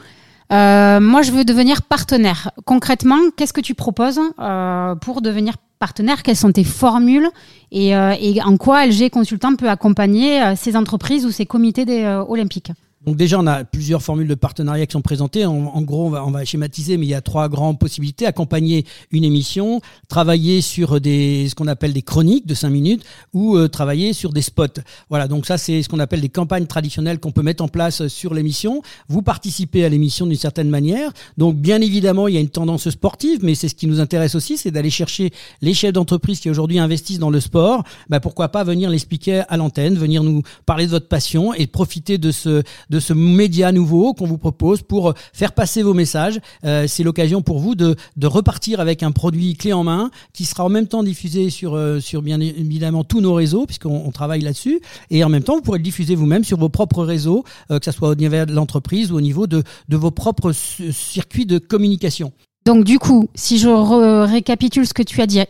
euh, 0.52 1.00
moi 1.00 1.22
je 1.22 1.32
veux 1.32 1.46
devenir 1.46 1.82
partenaire. 1.84 2.52
Concrètement, 2.66 3.18
qu'est-ce 3.36 3.54
que 3.54 3.62
tu 3.62 3.76
proposes 3.76 4.20
euh, 4.40 4.96
pour 4.96 5.22
devenir 5.22 5.56
partenaire? 5.80 6.24
Quelles 6.24 6.36
sont 6.36 6.52
tes 6.52 6.64
formules? 6.64 7.30
Et, 7.72 7.96
euh, 7.96 8.14
et, 8.20 8.42
en 8.42 8.58
quoi 8.58 8.86
LG 8.86 9.10
Consultant 9.10 9.56
peut 9.56 9.70
accompagner 9.70 10.56
ces 10.56 10.76
entreprises 10.76 11.26
ou 11.26 11.32
ces 11.32 11.46
comités 11.46 11.86
des, 11.86 12.06
olympiques? 12.28 12.72
Donc 13.04 13.16
déjà, 13.16 13.40
on 13.40 13.48
a 13.48 13.64
plusieurs 13.64 14.04
formules 14.04 14.28
de 14.28 14.36
partenariat 14.36 14.86
qui 14.86 14.94
sont 14.94 15.02
présentées. 15.02 15.44
En, 15.46 15.82
gros, 15.82 16.06
on 16.06 16.10
va, 16.12 16.24
on 16.24 16.30
va, 16.30 16.46
schématiser, 16.46 16.98
mais 16.98 17.08
il 17.08 17.10
y 17.10 17.16
a 17.16 17.22
trois 17.22 17.50
grandes 17.50 17.80
possibilités. 17.80 18.28
Accompagner 18.28 18.86
une 19.10 19.24
émission, 19.24 19.82
travailler 20.08 20.62
sur 20.62 21.02
des, 21.02 21.48
ce 21.50 21.56
qu'on 21.56 21.66
appelle 21.66 21.94
des 21.94 22.04
chroniques 22.04 22.46
de 22.46 22.54
5 22.54 22.70
minutes 22.70 23.04
ou 23.34 23.58
euh, 23.58 23.68
travailler 23.68 24.14
sur 24.14 24.32
des 24.32 24.44
spots. 24.44 24.82
Voilà, 25.10 25.28
donc 25.28 25.48
ça, 25.48 25.58
c'est 25.58 25.82
ce 25.82 25.90
qu'on 25.90 25.98
appelle 25.98 26.22
des 26.22 26.30
campagnes 26.30 26.68
traditionnelles 26.68 27.20
qu'on 27.20 27.32
peut 27.32 27.42
mettre 27.42 27.64
en 27.64 27.68
place 27.68 28.08
sur 28.08 28.36
l'émission. 28.36 28.84
Vous 29.08 29.24
participez 29.24 29.84
à 29.84 29.90
l'émission 29.90 30.28
d'une 30.28 30.36
certaine 30.36 30.70
manière. 30.70 31.12
Donc 31.38 31.56
bien 31.56 31.82
évidemment, 31.82 32.28
il 32.28 32.36
y 32.36 32.38
a 32.38 32.42
une 32.42 32.50
tendance 32.50 32.88
sportive, 32.92 33.40
mais 33.42 33.56
c'est 33.56 33.68
ce 33.68 33.76
qui 33.76 33.88
nous 33.88 34.00
intéresse 34.00 34.36
aussi, 34.36 34.58
c'est 34.58 34.70
d'aller 34.70 34.92
chercher 34.92 35.32
les 35.62 35.74
chefs 35.74 35.94
d'entreprise 35.94 36.40
qui 36.40 36.52
aujourd'hui 36.52 36.78
investissent 36.78 37.20
dans 37.20 37.32
le 37.32 37.40
sport. 37.40 37.84
Bah, 38.10 38.20
pourquoi 38.20 38.50
pas 38.50 38.64
venir 38.64 38.92
l'expliquer 38.92 39.42
à 39.50 39.58
l'antenne, 39.58 39.96
venir 39.96 40.24
nous 40.24 40.44
parler 40.68 40.86
de 40.86 40.92
votre 40.92 41.08
passion 41.08 41.52
et 41.56 41.66
profiter 41.66 42.20
de 42.20 42.30
ce 42.30 42.62
de 42.92 43.00
ce 43.00 43.14
média 43.14 43.72
nouveau 43.72 44.14
qu'on 44.14 44.28
vous 44.28 44.38
propose 44.38 44.82
pour 44.84 45.14
faire 45.34 45.54
passer 45.54 45.82
vos 45.82 45.94
messages. 45.94 46.40
Euh, 46.66 46.86
c'est 46.88 47.04
l'occasion 47.04 47.42
pour 47.42 47.60
vous 47.60 47.74
de, 47.74 47.96
de, 48.18 48.28
repartir 48.28 48.82
avec 48.82 49.02
un 49.02 49.12
produit 49.12 49.56
clé 49.56 49.72
en 49.74 49.84
main 49.84 50.12
qui 50.34 50.44
sera 50.46 50.66
en 50.66 50.70
même 50.70 50.88
temps 50.88 51.02
diffusé 51.02 51.50
sur, 51.50 51.76
euh, 51.76 52.00
sur 52.02 52.22
bien 52.22 52.40
évidemment 52.42 53.04
tous 53.04 53.22
nos 53.22 53.34
réseaux, 53.34 53.66
puisqu'on 53.66 54.12
travaille 54.12 54.42
là-dessus. 54.42 54.82
Et 55.10 55.24
en 55.24 55.30
même 55.30 55.44
temps, 55.44 55.56
vous 55.56 55.62
pourrez 55.62 55.80
le 55.80 55.84
diffuser 55.84 56.16
vous-même 56.16 56.44
sur 56.44 56.58
vos 56.58 56.70
propres 56.70 57.04
réseaux, 57.04 57.46
euh, 57.72 57.80
que 57.80 57.86
ce 57.86 57.92
soit 57.92 58.10
au 58.10 58.16
niveau 58.16 58.46
de 58.46 58.54
l'entreprise 58.54 59.12
ou 59.12 59.16
au 59.16 59.22
niveau 59.22 59.48
de, 59.48 59.64
de 59.88 59.98
vos 59.98 60.12
propres 60.12 60.52
circuits 60.52 61.46
de 61.46 61.58
communication. 61.58 62.34
Donc 62.66 62.84
du 62.84 63.00
coup, 63.00 63.30
si 63.34 63.58
je 63.58 63.70
récapitule 63.70 64.86
ce 64.86 64.94
que 64.94 65.04
tu 65.04 65.20
as 65.22 65.26
dit, 65.26 65.42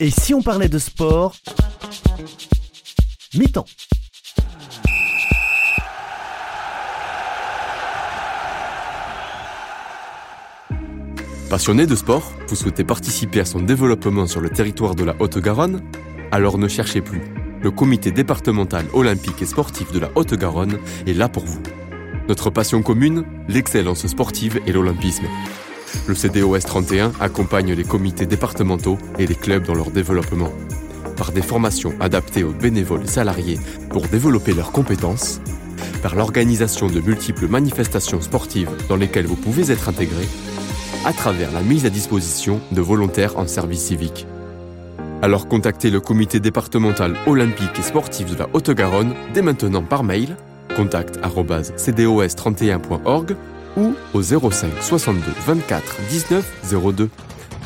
Et 0.00 0.10
si 0.10 0.32
on 0.32 0.42
parlait 0.42 0.68
de 0.68 0.78
sport 0.78 1.34
Mi-temps. 3.34 3.64
Passionné 11.50 11.86
de 11.86 11.96
sport, 11.96 12.32
vous 12.46 12.54
souhaitez 12.54 12.84
participer 12.84 13.40
à 13.40 13.44
son 13.44 13.58
développement 13.58 14.28
sur 14.28 14.40
le 14.40 14.50
territoire 14.50 14.94
de 14.94 15.02
la 15.02 15.16
Haute-Garonne? 15.18 15.82
Alors 16.30 16.58
ne 16.58 16.68
cherchez 16.68 17.00
plus. 17.00 17.22
Le 17.60 17.72
comité 17.72 18.12
départemental 18.12 18.86
olympique 18.92 19.42
et 19.42 19.46
sportif 19.46 19.90
de 19.90 19.98
la 19.98 20.10
Haute-Garonne 20.14 20.78
est 21.08 21.12
là 21.14 21.28
pour 21.28 21.44
vous. 21.44 21.62
Notre 22.28 22.50
passion 22.50 22.82
commune, 22.82 23.24
l'excellence 23.48 24.06
sportive 24.06 24.60
et 24.64 24.72
l'olympisme. 24.72 25.26
Le 26.06 26.14
CDOS 26.14 26.60
31 26.60 27.12
accompagne 27.20 27.72
les 27.72 27.84
comités 27.84 28.26
départementaux 28.26 28.98
et 29.18 29.26
les 29.26 29.34
clubs 29.34 29.64
dans 29.64 29.74
leur 29.74 29.90
développement. 29.90 30.50
Par 31.16 31.32
des 31.32 31.42
formations 31.42 31.94
adaptées 32.00 32.44
aux 32.44 32.52
bénévoles 32.52 33.08
salariés 33.08 33.58
pour 33.90 34.06
développer 34.08 34.54
leurs 34.54 34.72
compétences, 34.72 35.40
par 36.02 36.14
l'organisation 36.14 36.86
de 36.86 37.00
multiples 37.00 37.48
manifestations 37.48 38.20
sportives 38.20 38.70
dans 38.88 38.96
lesquelles 38.96 39.26
vous 39.26 39.36
pouvez 39.36 39.72
être 39.72 39.88
intégré, 39.88 40.28
à 41.04 41.12
travers 41.12 41.52
la 41.52 41.62
mise 41.62 41.86
à 41.86 41.90
disposition 41.90 42.60
de 42.72 42.80
volontaires 42.80 43.38
en 43.38 43.46
service 43.46 43.82
civique. 43.82 44.26
Alors 45.22 45.46
contactez 45.48 45.90
le 45.90 46.00
comité 46.00 46.38
départemental 46.38 47.16
olympique 47.26 47.76
et 47.78 47.82
sportif 47.82 48.30
de 48.30 48.38
la 48.38 48.48
Haute-Garonne 48.52 49.14
dès 49.34 49.42
maintenant 49.42 49.82
par 49.82 50.04
mail 50.04 50.36
contact@cdos31.org 50.76 53.36
ou 53.78 53.94
au 54.12 54.22
05 54.22 54.70
62 54.80 55.22
24 55.46 55.96
19 56.10 56.74
02. 56.94 57.10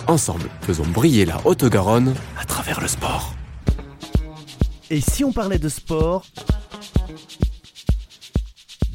Ensemble, 0.07 0.48
faisons 0.61 0.87
briller 0.87 1.25
la 1.25 1.40
Haute-Garonne 1.44 2.14
à 2.38 2.44
travers 2.44 2.81
le 2.81 2.88
sport. 2.88 3.35
Et 4.90 5.01
si 5.01 5.25
on 5.25 5.33
parlait 5.33 5.59
de 5.59 5.68
sport 5.68 6.25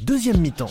Deuxième 0.00 0.38
mi-temps. 0.38 0.70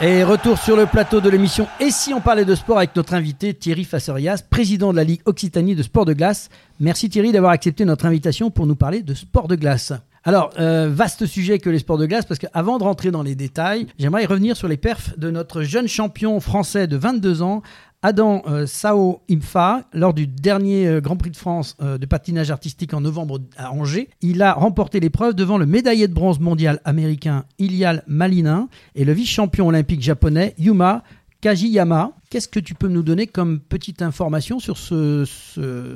Et 0.00 0.24
retour 0.24 0.58
sur 0.58 0.76
le 0.76 0.86
plateau 0.86 1.20
de 1.20 1.28
l'émission 1.28 1.68
Et 1.78 1.90
si 1.90 2.12
on 2.12 2.20
parlait 2.20 2.44
de 2.44 2.54
sport 2.56 2.78
avec 2.78 2.96
notre 2.96 3.14
invité 3.14 3.54
Thierry 3.54 3.84
Fasserias, 3.84 4.42
président 4.48 4.90
de 4.90 4.96
la 4.96 5.04
Ligue 5.04 5.20
Occitanie 5.26 5.76
de 5.76 5.82
sport 5.82 6.04
de 6.04 6.12
glace. 6.12 6.48
Merci 6.80 7.08
Thierry 7.08 7.30
d'avoir 7.30 7.52
accepté 7.52 7.84
notre 7.84 8.06
invitation 8.06 8.50
pour 8.50 8.66
nous 8.66 8.74
parler 8.74 9.02
de 9.02 9.14
sport 9.14 9.46
de 9.46 9.54
glace. 9.54 9.92
Alors, 10.26 10.52
euh, 10.58 10.88
vaste 10.90 11.26
sujet 11.26 11.58
que 11.58 11.68
les 11.68 11.80
sports 11.80 11.98
de 11.98 12.06
glace, 12.06 12.24
parce 12.24 12.40
qu'avant 12.40 12.78
de 12.78 12.82
rentrer 12.82 13.10
dans 13.10 13.22
les 13.22 13.34
détails, 13.34 13.86
j'aimerais 13.98 14.24
revenir 14.24 14.56
sur 14.56 14.68
les 14.68 14.78
perfs 14.78 15.18
de 15.18 15.30
notre 15.30 15.62
jeune 15.62 15.86
champion 15.86 16.40
français 16.40 16.86
de 16.86 16.96
22 16.96 17.42
ans, 17.42 17.60
Adam 18.00 18.42
euh, 18.46 18.64
Sao 18.64 19.20
Imfa, 19.30 19.82
lors 19.92 20.14
du 20.14 20.26
dernier 20.26 20.86
euh, 20.86 21.00
Grand 21.02 21.18
Prix 21.18 21.30
de 21.30 21.36
France 21.36 21.76
de 21.78 22.06
patinage 22.06 22.50
artistique 22.50 22.94
en 22.94 23.02
novembre 23.02 23.38
à 23.58 23.70
Angers. 23.70 24.08
Il 24.22 24.40
a 24.40 24.54
remporté 24.54 24.98
l'épreuve 24.98 25.34
devant 25.34 25.58
le 25.58 25.66
médaillé 25.66 26.08
de 26.08 26.14
bronze 26.14 26.40
mondial 26.40 26.80
américain 26.86 27.44
Ilial 27.58 28.02
Malinin 28.06 28.70
et 28.94 29.04
le 29.04 29.12
vice-champion 29.12 29.68
olympique 29.68 30.00
japonais 30.00 30.54
Yuma 30.56 31.02
Kajiyama. 31.42 32.12
Qu'est-ce 32.30 32.48
que 32.48 32.60
tu 32.60 32.74
peux 32.74 32.88
nous 32.88 33.02
donner 33.02 33.26
comme 33.26 33.60
petite 33.60 34.00
information 34.00 34.58
sur 34.58 34.78
ce, 34.78 35.26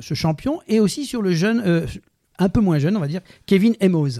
champion 0.01 0.59
et 0.67 0.79
aussi 0.79 1.05
sur 1.05 1.23
le 1.23 1.31
jeune, 1.31 1.87
un 2.39 2.49
peu 2.49 2.61
moins 2.61 2.79
jeune, 2.79 2.97
on 2.97 2.99
va 2.99 3.07
dire, 3.07 3.21
Kevin 3.45 3.75
Emos 3.79 4.19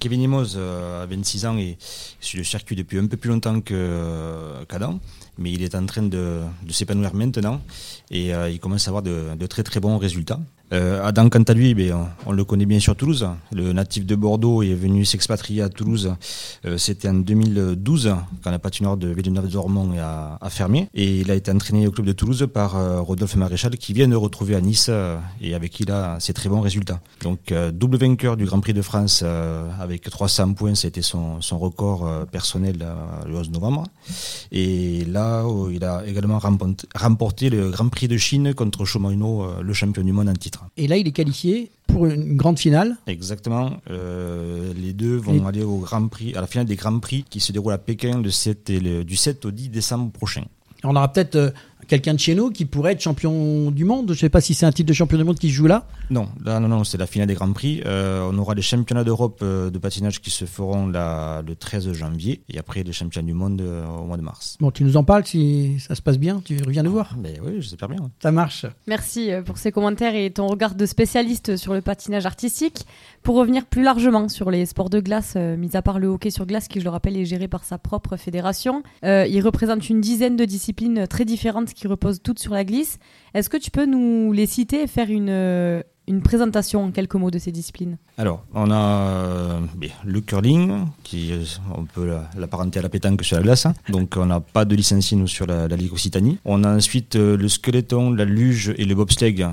Kevin 0.00 0.22
Emos 0.22 0.56
euh, 0.56 1.02
a 1.02 1.06
26 1.06 1.46
ans 1.46 1.58
et 1.58 1.76
sur 2.20 2.38
le 2.38 2.44
circuit 2.44 2.74
depuis 2.74 2.98
un 2.98 3.06
peu 3.06 3.18
plus 3.18 3.28
longtemps 3.28 3.60
euh, 3.70 4.64
qu'Adam, 4.64 4.98
mais 5.36 5.52
il 5.52 5.62
est 5.62 5.74
en 5.74 5.84
train 5.84 6.04
de, 6.04 6.40
s'épanouir 6.70 7.14
maintenant 7.14 7.60
et 8.10 8.34
euh, 8.34 8.48
il 8.48 8.58
commence 8.60 8.88
à 8.88 8.90
avoir 8.90 9.02
de 9.02 9.46
très 9.46 9.62
très 9.62 9.80
bons 9.80 9.98
résultats. 9.98 10.40
Euh, 10.74 11.04
Adam, 11.04 11.28
quant 11.28 11.42
à 11.42 11.54
lui, 11.54 11.72
ben, 11.74 12.08
on, 12.26 12.32
le 12.32 12.44
connaît 12.44 12.66
bien 12.66 12.80
sur 12.80 12.96
Toulouse. 12.96 13.28
Le 13.52 13.72
natif 13.72 14.04
de 14.04 14.16
Bordeaux 14.16 14.62
est 14.62 14.74
venu 14.74 15.04
s'expatrier 15.04 15.62
à 15.62 15.68
Toulouse. 15.68 16.14
Euh, 16.66 16.78
C'était 16.78 17.08
en 17.08 17.14
2012, 17.14 18.14
quand 18.42 18.50
la 18.50 18.58
patinoire 18.58 18.96
de 18.96 19.08
Villeneuve-d'Ormont 19.08 19.92
a, 20.00 20.50
fermé. 20.50 20.88
Et 20.94 21.20
il 21.20 21.30
a 21.30 21.34
été 21.34 21.52
entraîné 21.52 21.86
au 21.86 21.92
club 21.92 22.06
de 22.06 22.12
Toulouse 22.12 22.48
par 22.52 22.76
euh, 22.76 23.00
Rodolphe 23.00 23.36
Maréchal, 23.36 23.76
qui 23.76 23.92
vient 23.92 24.08
de 24.08 24.16
retrouver 24.16 24.56
à 24.56 24.60
Nice 24.60 24.90
et 25.40 25.54
avec 25.54 25.70
qui 25.70 25.84
il 25.84 25.92
a 25.92 26.18
ses 26.18 26.32
très 26.32 26.48
bons 26.48 26.60
résultats. 26.60 27.00
Donc, 27.22 27.52
double 27.72 27.98
vainqueur 27.98 28.36
du 28.36 28.46
Grand 28.46 28.60
Prix 28.60 28.72
de 28.72 28.82
France 28.82 29.22
avec 29.78 30.02
300 30.08 30.54
points, 30.54 30.74
c'était 30.74 31.02
son, 31.02 31.42
son 31.42 31.58
record 31.58 32.26
personnel 32.32 32.86
le 33.26 33.36
11 33.36 33.50
novembre. 33.50 33.84
Et 34.52 35.04
là, 35.06 35.44
oh, 35.46 35.68
il 35.70 35.84
a 35.84 36.04
également 36.06 36.38
remporté, 36.94 37.50
le 37.50 37.70
Grand 37.70 37.88
Prix 37.88 38.08
de 38.08 38.16
Chine 38.16 38.54
contre 38.54 38.84
Shomoino, 38.84 39.42
euh, 39.44 39.62
le 39.62 39.72
champion 39.72 40.02
du 40.02 40.12
monde 40.12 40.28
en 40.28 40.34
titre. 40.34 40.64
Et 40.76 40.86
là, 40.86 40.96
il 40.96 41.06
est 41.08 41.12
qualifié 41.12 41.70
pour 41.86 42.06
une 42.06 42.36
grande 42.36 42.58
finale. 42.58 42.96
Exactement. 43.06 43.72
Euh, 43.90 44.72
les 44.76 44.92
deux 44.92 45.16
vont 45.16 45.44
Et- 45.44 45.48
aller 45.48 45.62
au 45.62 45.78
Grand 45.78 46.06
Prix, 46.08 46.34
à 46.34 46.40
la 46.40 46.46
finale 46.46 46.66
des 46.66 46.76
Grands 46.76 46.98
Prix 46.98 47.24
qui 47.28 47.40
se 47.40 47.52
déroule 47.52 47.72
à 47.72 47.78
Pékin 47.78 48.20
le 48.20 48.30
7 48.30 48.70
et 48.70 48.80
le- 48.80 49.04
du 49.04 49.16
7 49.16 49.44
au 49.44 49.50
10 49.50 49.68
décembre 49.68 50.10
prochain. 50.10 50.44
On 50.86 50.96
aura 50.96 51.10
peut-être 51.10 51.36
euh, 51.36 51.50
quelqu'un 51.86 52.14
de 52.14 52.18
chez 52.18 52.34
nous 52.34 52.50
qui 52.50 52.64
pourrait 52.64 52.92
être 52.92 53.00
champion 53.00 53.70
du 53.70 53.84
monde. 53.84 54.08
Je 54.08 54.12
ne 54.12 54.18
sais 54.18 54.28
pas 54.28 54.40
si 54.40 54.54
c'est 54.54 54.66
un 54.66 54.72
titre 54.72 54.88
de 54.88 54.94
champion 54.94 55.18
du 55.18 55.24
monde 55.24 55.38
qui 55.38 55.48
se 55.48 55.54
joue 55.54 55.66
là. 55.66 55.86
Non, 56.10 56.28
là, 56.44 56.60
non, 56.60 56.68
non, 56.68 56.84
c'est 56.84 56.98
la 56.98 57.06
finale 57.06 57.28
des 57.28 57.34
Grands 57.34 57.52
Prix. 57.52 57.82
Euh, 57.86 58.28
on 58.30 58.36
aura 58.38 58.54
les 58.54 58.62
championnats 58.62 59.04
d'Europe 59.04 59.40
euh, 59.42 59.70
de 59.70 59.78
patinage 59.78 60.20
qui 60.20 60.30
se 60.30 60.44
feront 60.44 60.86
le 60.86 61.54
13 61.54 61.92
janvier 61.92 62.42
et 62.48 62.58
après 62.58 62.82
les 62.82 62.92
championnats 62.92 63.26
du 63.26 63.34
monde 63.34 63.60
euh, 63.60 63.86
au 63.86 64.04
mois 64.04 64.16
de 64.16 64.22
mars. 64.22 64.56
Bon, 64.60 64.70
tu 64.70 64.84
nous 64.84 64.96
en 64.96 65.04
parles 65.04 65.24
si 65.26 65.78
ça 65.80 65.94
se 65.94 66.02
passe 66.02 66.18
bien. 66.18 66.40
Tu 66.44 66.56
reviens 66.64 66.82
nous 66.82 66.92
voir. 66.92 67.16
Mais 67.20 67.38
oui, 67.44 67.60
j'espère 67.60 67.88
bien. 67.88 68.10
Ça 68.22 68.32
marche. 68.32 68.66
Merci 68.86 69.30
pour 69.44 69.58
ces 69.58 69.72
commentaires 69.72 70.14
et 70.14 70.30
ton 70.30 70.46
regard 70.46 70.74
de 70.74 70.86
spécialiste 70.86 71.56
sur 71.56 71.74
le 71.74 71.80
patinage 71.80 72.26
artistique. 72.26 72.86
Pour 73.24 73.36
revenir 73.36 73.64
plus 73.64 73.82
largement 73.82 74.28
sur 74.28 74.50
les 74.50 74.66
sports 74.66 74.90
de 74.90 75.00
glace, 75.00 75.32
euh, 75.36 75.56
mis 75.56 75.76
à 75.76 75.82
part 75.82 75.98
le 75.98 76.08
hockey 76.08 76.30
sur 76.30 76.44
glace 76.46 76.68
qui, 76.68 76.80
je 76.80 76.84
le 76.84 76.90
rappelle, 76.90 77.16
est 77.16 77.24
géré 77.24 77.48
par 77.48 77.64
sa 77.64 77.78
propre 77.78 78.16
fédération, 78.16 78.82
euh, 79.04 79.26
il 79.26 79.40
représente 79.40 79.88
une 79.88 80.00
dizaine 80.00 80.36
de 80.36 80.44
disciplines 80.44 81.06
très 81.06 81.24
différentes 81.24 81.72
qui 81.74 81.86
reposent 81.88 82.22
toutes 82.22 82.38
sur 82.38 82.52
la 82.54 82.64
glisse. 82.64 82.98
Est-ce 83.34 83.48
que 83.50 83.56
tu 83.56 83.70
peux 83.70 83.86
nous 83.86 84.32
les 84.32 84.46
citer 84.46 84.82
et 84.82 84.86
faire 84.86 85.10
une, 85.10 85.28
euh, 85.28 85.82
une 86.06 86.22
présentation 86.22 86.84
en 86.84 86.90
quelques 86.90 87.14
mots 87.16 87.30
de 87.30 87.38
ces 87.38 87.50
disciplines? 87.52 87.96
Alors, 88.16 88.44
on 88.54 88.70
a 88.70 88.76
euh, 88.76 89.60
le 90.04 90.20
curling, 90.20 90.84
qui 91.02 91.32
euh, 91.32 91.42
on 91.76 91.84
peut 91.84 92.06
la- 92.06 92.30
l'apparenter 92.38 92.78
à 92.78 92.82
la 92.82 92.88
pétanque 92.88 93.22
sur 93.24 93.36
la 93.36 93.42
glace. 93.42 93.66
hein. 93.66 93.74
Donc, 93.88 94.14
on 94.16 94.26
n'a 94.26 94.40
pas 94.40 94.64
de 94.64 94.74
licencié 94.76 95.16
nous 95.16 95.26
sur 95.26 95.46
la, 95.46 95.66
la 95.66 95.76
Ligue 95.76 95.92
Occitanie. 95.92 96.38
On 96.44 96.62
a 96.64 96.74
ensuite 96.76 97.16
le 97.16 97.48
skeleton, 97.48 98.10
la 98.12 98.24
luge 98.24 98.72
et 98.78 98.84
le 98.84 98.94
bobsleigh, 98.94 99.44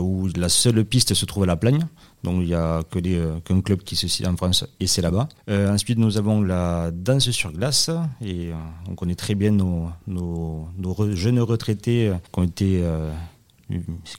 où 0.00 0.28
la 0.36 0.48
seule 0.48 0.84
piste 0.84 1.14
se 1.14 1.26
trouve 1.26 1.42
à 1.42 1.46
la 1.46 1.56
Plagne. 1.56 1.86
Donc, 2.24 2.42
il 2.42 2.46
n'y 2.48 2.54
a 2.54 2.82
que 2.90 2.98
des, 2.98 3.16
euh, 3.16 3.38
qu'un 3.44 3.60
club 3.60 3.82
qui 3.82 3.96
se 3.96 4.08
situe 4.08 4.28
en 4.28 4.36
France 4.36 4.66
et 4.80 4.86
c'est 4.86 5.02
là-bas. 5.02 5.28
Euh, 5.48 5.72
ensuite, 5.72 5.98
nous 5.98 6.18
avons 6.18 6.42
la 6.42 6.90
danse 6.90 7.30
sur 7.30 7.52
glace 7.52 7.90
et 8.20 8.48
euh, 8.48 8.54
on 8.90 8.94
connaît 8.94 9.14
très 9.14 9.34
bien 9.34 9.50
nos, 9.50 9.90
nos, 10.06 10.68
jeunes 11.14 11.40
retraités 11.40 12.12
qui 12.32 12.40
ont 12.40 12.44
été 12.44 12.82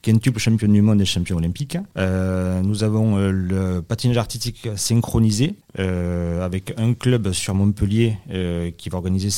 quintuple 0.01 0.39
champion 0.39 0.67
du 0.67 0.81
monde 0.81 1.01
et 1.01 1.05
champion 1.05 1.37
olympique. 1.37 1.77
Euh, 1.97 2.61
nous 2.61 2.83
avons 2.83 3.17
euh, 3.17 3.31
le 3.31 3.81
patinage 3.81 4.17
artistique 4.17 4.67
synchronisé 4.75 5.55
euh, 5.79 6.45
avec 6.45 6.73
un 6.77 6.93
club 6.93 7.31
sur 7.31 7.55
Montpellier 7.55 8.17
qui 8.77 8.89
va 8.89 8.97
organiser 8.97 9.29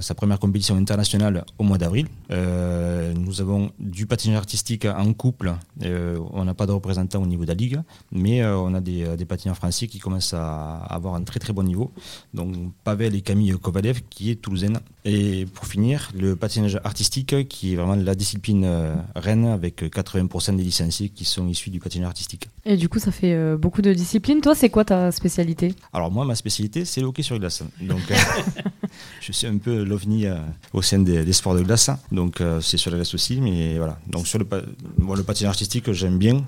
sa 0.00 0.14
première 0.14 0.38
compétition 0.38 0.76
internationale 0.76 1.44
au 1.58 1.64
mois 1.64 1.78
d'avril. 1.78 2.06
nous 2.30 3.40
avons 3.40 3.70
du 3.78 4.06
patinage 4.06 4.38
artistique 4.38 4.84
en 4.86 5.12
couple. 5.12 5.54
on 5.82 6.44
n'a 6.44 6.54
pas 6.54 6.66
de 6.66 6.72
représentant 6.72 7.22
au 7.22 7.26
niveau 7.26 7.42
de 7.42 7.48
la 7.48 7.54
ligue, 7.54 7.80
mais 8.12 8.44
on 8.44 8.74
a 8.74 8.80
des, 8.80 9.16
des, 9.16 9.24
patineurs 9.24 9.56
français 9.56 9.86
qui 9.86 9.98
commencent 9.98 10.34
à 10.34 10.76
avoir 10.88 11.14
un 11.14 11.22
très 11.22 11.40
très 11.40 11.52
bon 11.52 11.62
niveau. 11.62 11.92
Donc 12.34 12.54
Pavel 12.84 13.14
et 13.14 13.20
Camille 13.20 13.54
Kovalev 13.60 14.00
qui 14.08 14.30
est 14.30 14.36
toulousaine. 14.36 14.80
Et 15.04 15.46
pour 15.54 15.66
finir, 15.66 16.10
le 16.18 16.36
patinage 16.36 16.78
artistique 16.84 17.48
qui 17.48 17.72
est 17.72 17.76
vraiment 17.76 17.94
la 17.94 18.14
discipline 18.14 18.68
reine 19.14 19.46
avec 19.46 19.82
80% 19.82 20.56
des 20.56 20.62
licenciés 20.62 21.08
qui 21.08 21.24
sont 21.24 21.46
issus 21.48 21.70
du 21.70 21.80
patinage 21.80 22.08
artistique. 22.08 22.48
Et 22.64 22.76
du 22.76 22.88
coup, 22.88 22.98
ça 22.98 23.10
fait 23.10 23.32
euh, 23.32 23.56
beaucoup 23.56 23.82
de 23.82 23.92
disciplines. 23.92 24.40
Toi, 24.40 24.54
c'est 24.54 24.68
quoi 24.68 24.84
ta 24.84 25.10
spécialité? 25.12 25.74
Alors 25.92 26.10
moi, 26.10 26.24
ma 26.24 26.34
spécialité, 26.34 26.84
c'est 26.84 27.00
le 27.00 27.06
hockey 27.06 27.22
sur 27.22 27.38
glace. 27.38 27.62
Donc, 27.80 28.02
euh, 28.10 28.14
je 29.20 29.32
suis 29.32 29.46
un 29.46 29.56
peu 29.56 29.82
l'ovni 29.82 30.26
euh, 30.26 30.36
au 30.72 30.82
sein 30.82 30.98
des, 30.98 31.32
sports 31.32 31.54
de 31.54 31.62
glace. 31.62 31.90
Donc, 32.12 32.42
c'est 32.60 32.76
sur 32.76 32.90
la 32.90 32.98
glace 32.98 33.14
aussi, 33.14 33.40
mais 33.40 33.78
voilà. 33.78 33.98
Donc 34.08 34.26
sur 34.26 34.38
le, 34.38 34.46
le 34.98 35.22
patinage 35.22 35.50
artistique, 35.50 35.90
j'aime 35.92 36.18
bien 36.18 36.44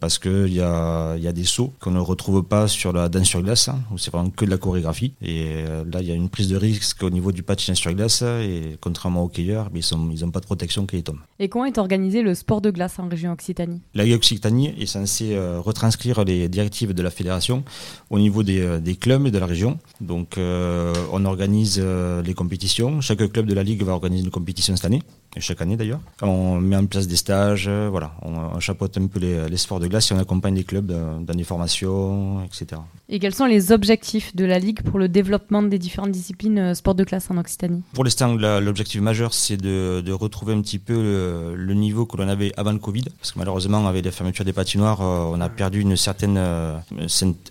parce 0.00 0.18
qu'il 0.18 0.52
y 0.52 0.60
a, 0.60 1.16
y 1.16 1.26
a 1.26 1.32
des 1.32 1.44
sauts 1.44 1.72
qu'on 1.80 1.90
ne 1.90 2.00
retrouve 2.00 2.42
pas 2.42 2.68
sur 2.68 2.92
la 2.92 3.08
danse 3.08 3.26
sur 3.26 3.42
glace, 3.42 3.68
où 3.90 3.98
c'est 3.98 4.12
vraiment 4.12 4.30
que 4.30 4.44
de 4.44 4.50
la 4.50 4.58
chorégraphie. 4.58 5.14
Et 5.22 5.64
là, 5.64 6.00
il 6.00 6.06
y 6.06 6.12
a 6.12 6.14
une 6.14 6.28
prise 6.28 6.48
de 6.48 6.56
risque 6.56 7.02
au 7.02 7.10
niveau 7.10 7.32
du 7.32 7.42
patinage 7.42 7.71
sur 7.74 7.92
glace. 7.92 8.22
Et 8.22 8.76
contrairement 8.80 9.22
aux 9.22 9.26
hockeyeurs, 9.26 9.70
ils 9.74 9.96
n'ont 9.96 10.10
ils 10.10 10.30
pas 10.30 10.40
de 10.40 10.46
protection 10.46 10.86
quand 10.86 10.96
ils 10.96 11.02
tombent. 11.02 11.20
Et 11.38 11.48
comment 11.48 11.64
est 11.64 11.78
organisé 11.78 12.22
le 12.22 12.34
sport 12.34 12.60
de 12.60 12.70
glace 12.70 12.98
en 12.98 13.08
région 13.08 13.32
Occitanie? 13.32 13.80
La 13.94 14.04
Occitanie 14.04 14.74
est 14.78 14.86
censée 14.86 15.34
euh, 15.34 15.60
retranscrire 15.60 16.24
les 16.24 16.48
directives 16.48 16.92
de 16.92 17.02
la 17.02 17.10
fédération 17.10 17.64
au 18.10 18.18
niveau 18.18 18.42
des, 18.42 18.60
euh, 18.60 18.80
des 18.80 18.96
clubs 18.96 19.28
de 19.28 19.38
la 19.38 19.46
région. 19.46 19.78
Donc 20.00 20.38
euh, 20.38 20.92
on 21.12 21.24
organise 21.24 21.80
les 21.80 22.34
compétitions. 22.34 23.00
Chaque 23.00 23.30
club 23.32 23.46
de 23.46 23.54
la 23.54 23.62
Ligue 23.62 23.82
va 23.82 23.92
organiser 23.92 24.24
une 24.24 24.30
compétition 24.30 24.76
cette 24.76 24.86
année 24.86 25.02
chaque 25.40 25.60
année 25.62 25.76
d'ailleurs. 25.76 26.00
On 26.20 26.60
met 26.60 26.76
en 26.76 26.86
place 26.86 27.06
des 27.06 27.16
stages, 27.16 27.66
euh, 27.68 27.88
voilà, 27.90 28.12
on, 28.22 28.60
chapeaute 28.60 28.98
un 28.98 29.06
peu 29.06 29.18
les, 29.18 29.56
sports 29.56 29.80
de 29.80 29.86
glace 29.86 30.10
et 30.10 30.14
on 30.14 30.18
accompagne 30.18 30.54
les 30.54 30.64
clubs 30.64 30.86
dans, 30.86 31.34
des 31.34 31.44
formations, 31.44 32.44
etc. 32.44 32.80
Et 33.14 33.18
quels 33.18 33.34
sont 33.34 33.44
les 33.44 33.72
objectifs 33.72 34.34
de 34.34 34.46
la 34.46 34.58
Ligue 34.58 34.80
pour 34.80 34.98
le 34.98 35.06
développement 35.06 35.62
des 35.62 35.78
différentes 35.78 36.12
disciplines 36.12 36.58
euh, 36.58 36.74
sports 36.74 36.94
de 36.94 37.04
classe 37.04 37.30
en 37.30 37.36
Occitanie? 37.36 37.82
Pour 37.92 38.04
l'instant, 38.04 38.34
l'objectif 38.34 39.02
majeur, 39.02 39.34
c'est 39.34 39.58
de, 39.58 40.10
retrouver 40.12 40.54
un 40.54 40.62
petit 40.62 40.78
peu 40.78 40.94
le, 41.54 41.74
niveau 41.74 42.06
que 42.06 42.16
l'on 42.16 42.26
avait 42.26 42.54
avant 42.56 42.72
le 42.72 42.78
Covid, 42.78 43.04
parce 43.18 43.32
que 43.32 43.38
malheureusement, 43.38 43.86
avec 43.86 44.06
la 44.06 44.12
fermeture 44.12 44.46
des 44.46 44.54
patinoires, 44.54 45.02
euh, 45.02 45.30
on 45.30 45.42
a 45.42 45.50
perdu 45.50 45.82
une 45.82 45.94
certaine, 45.94 46.38
un 46.38 46.78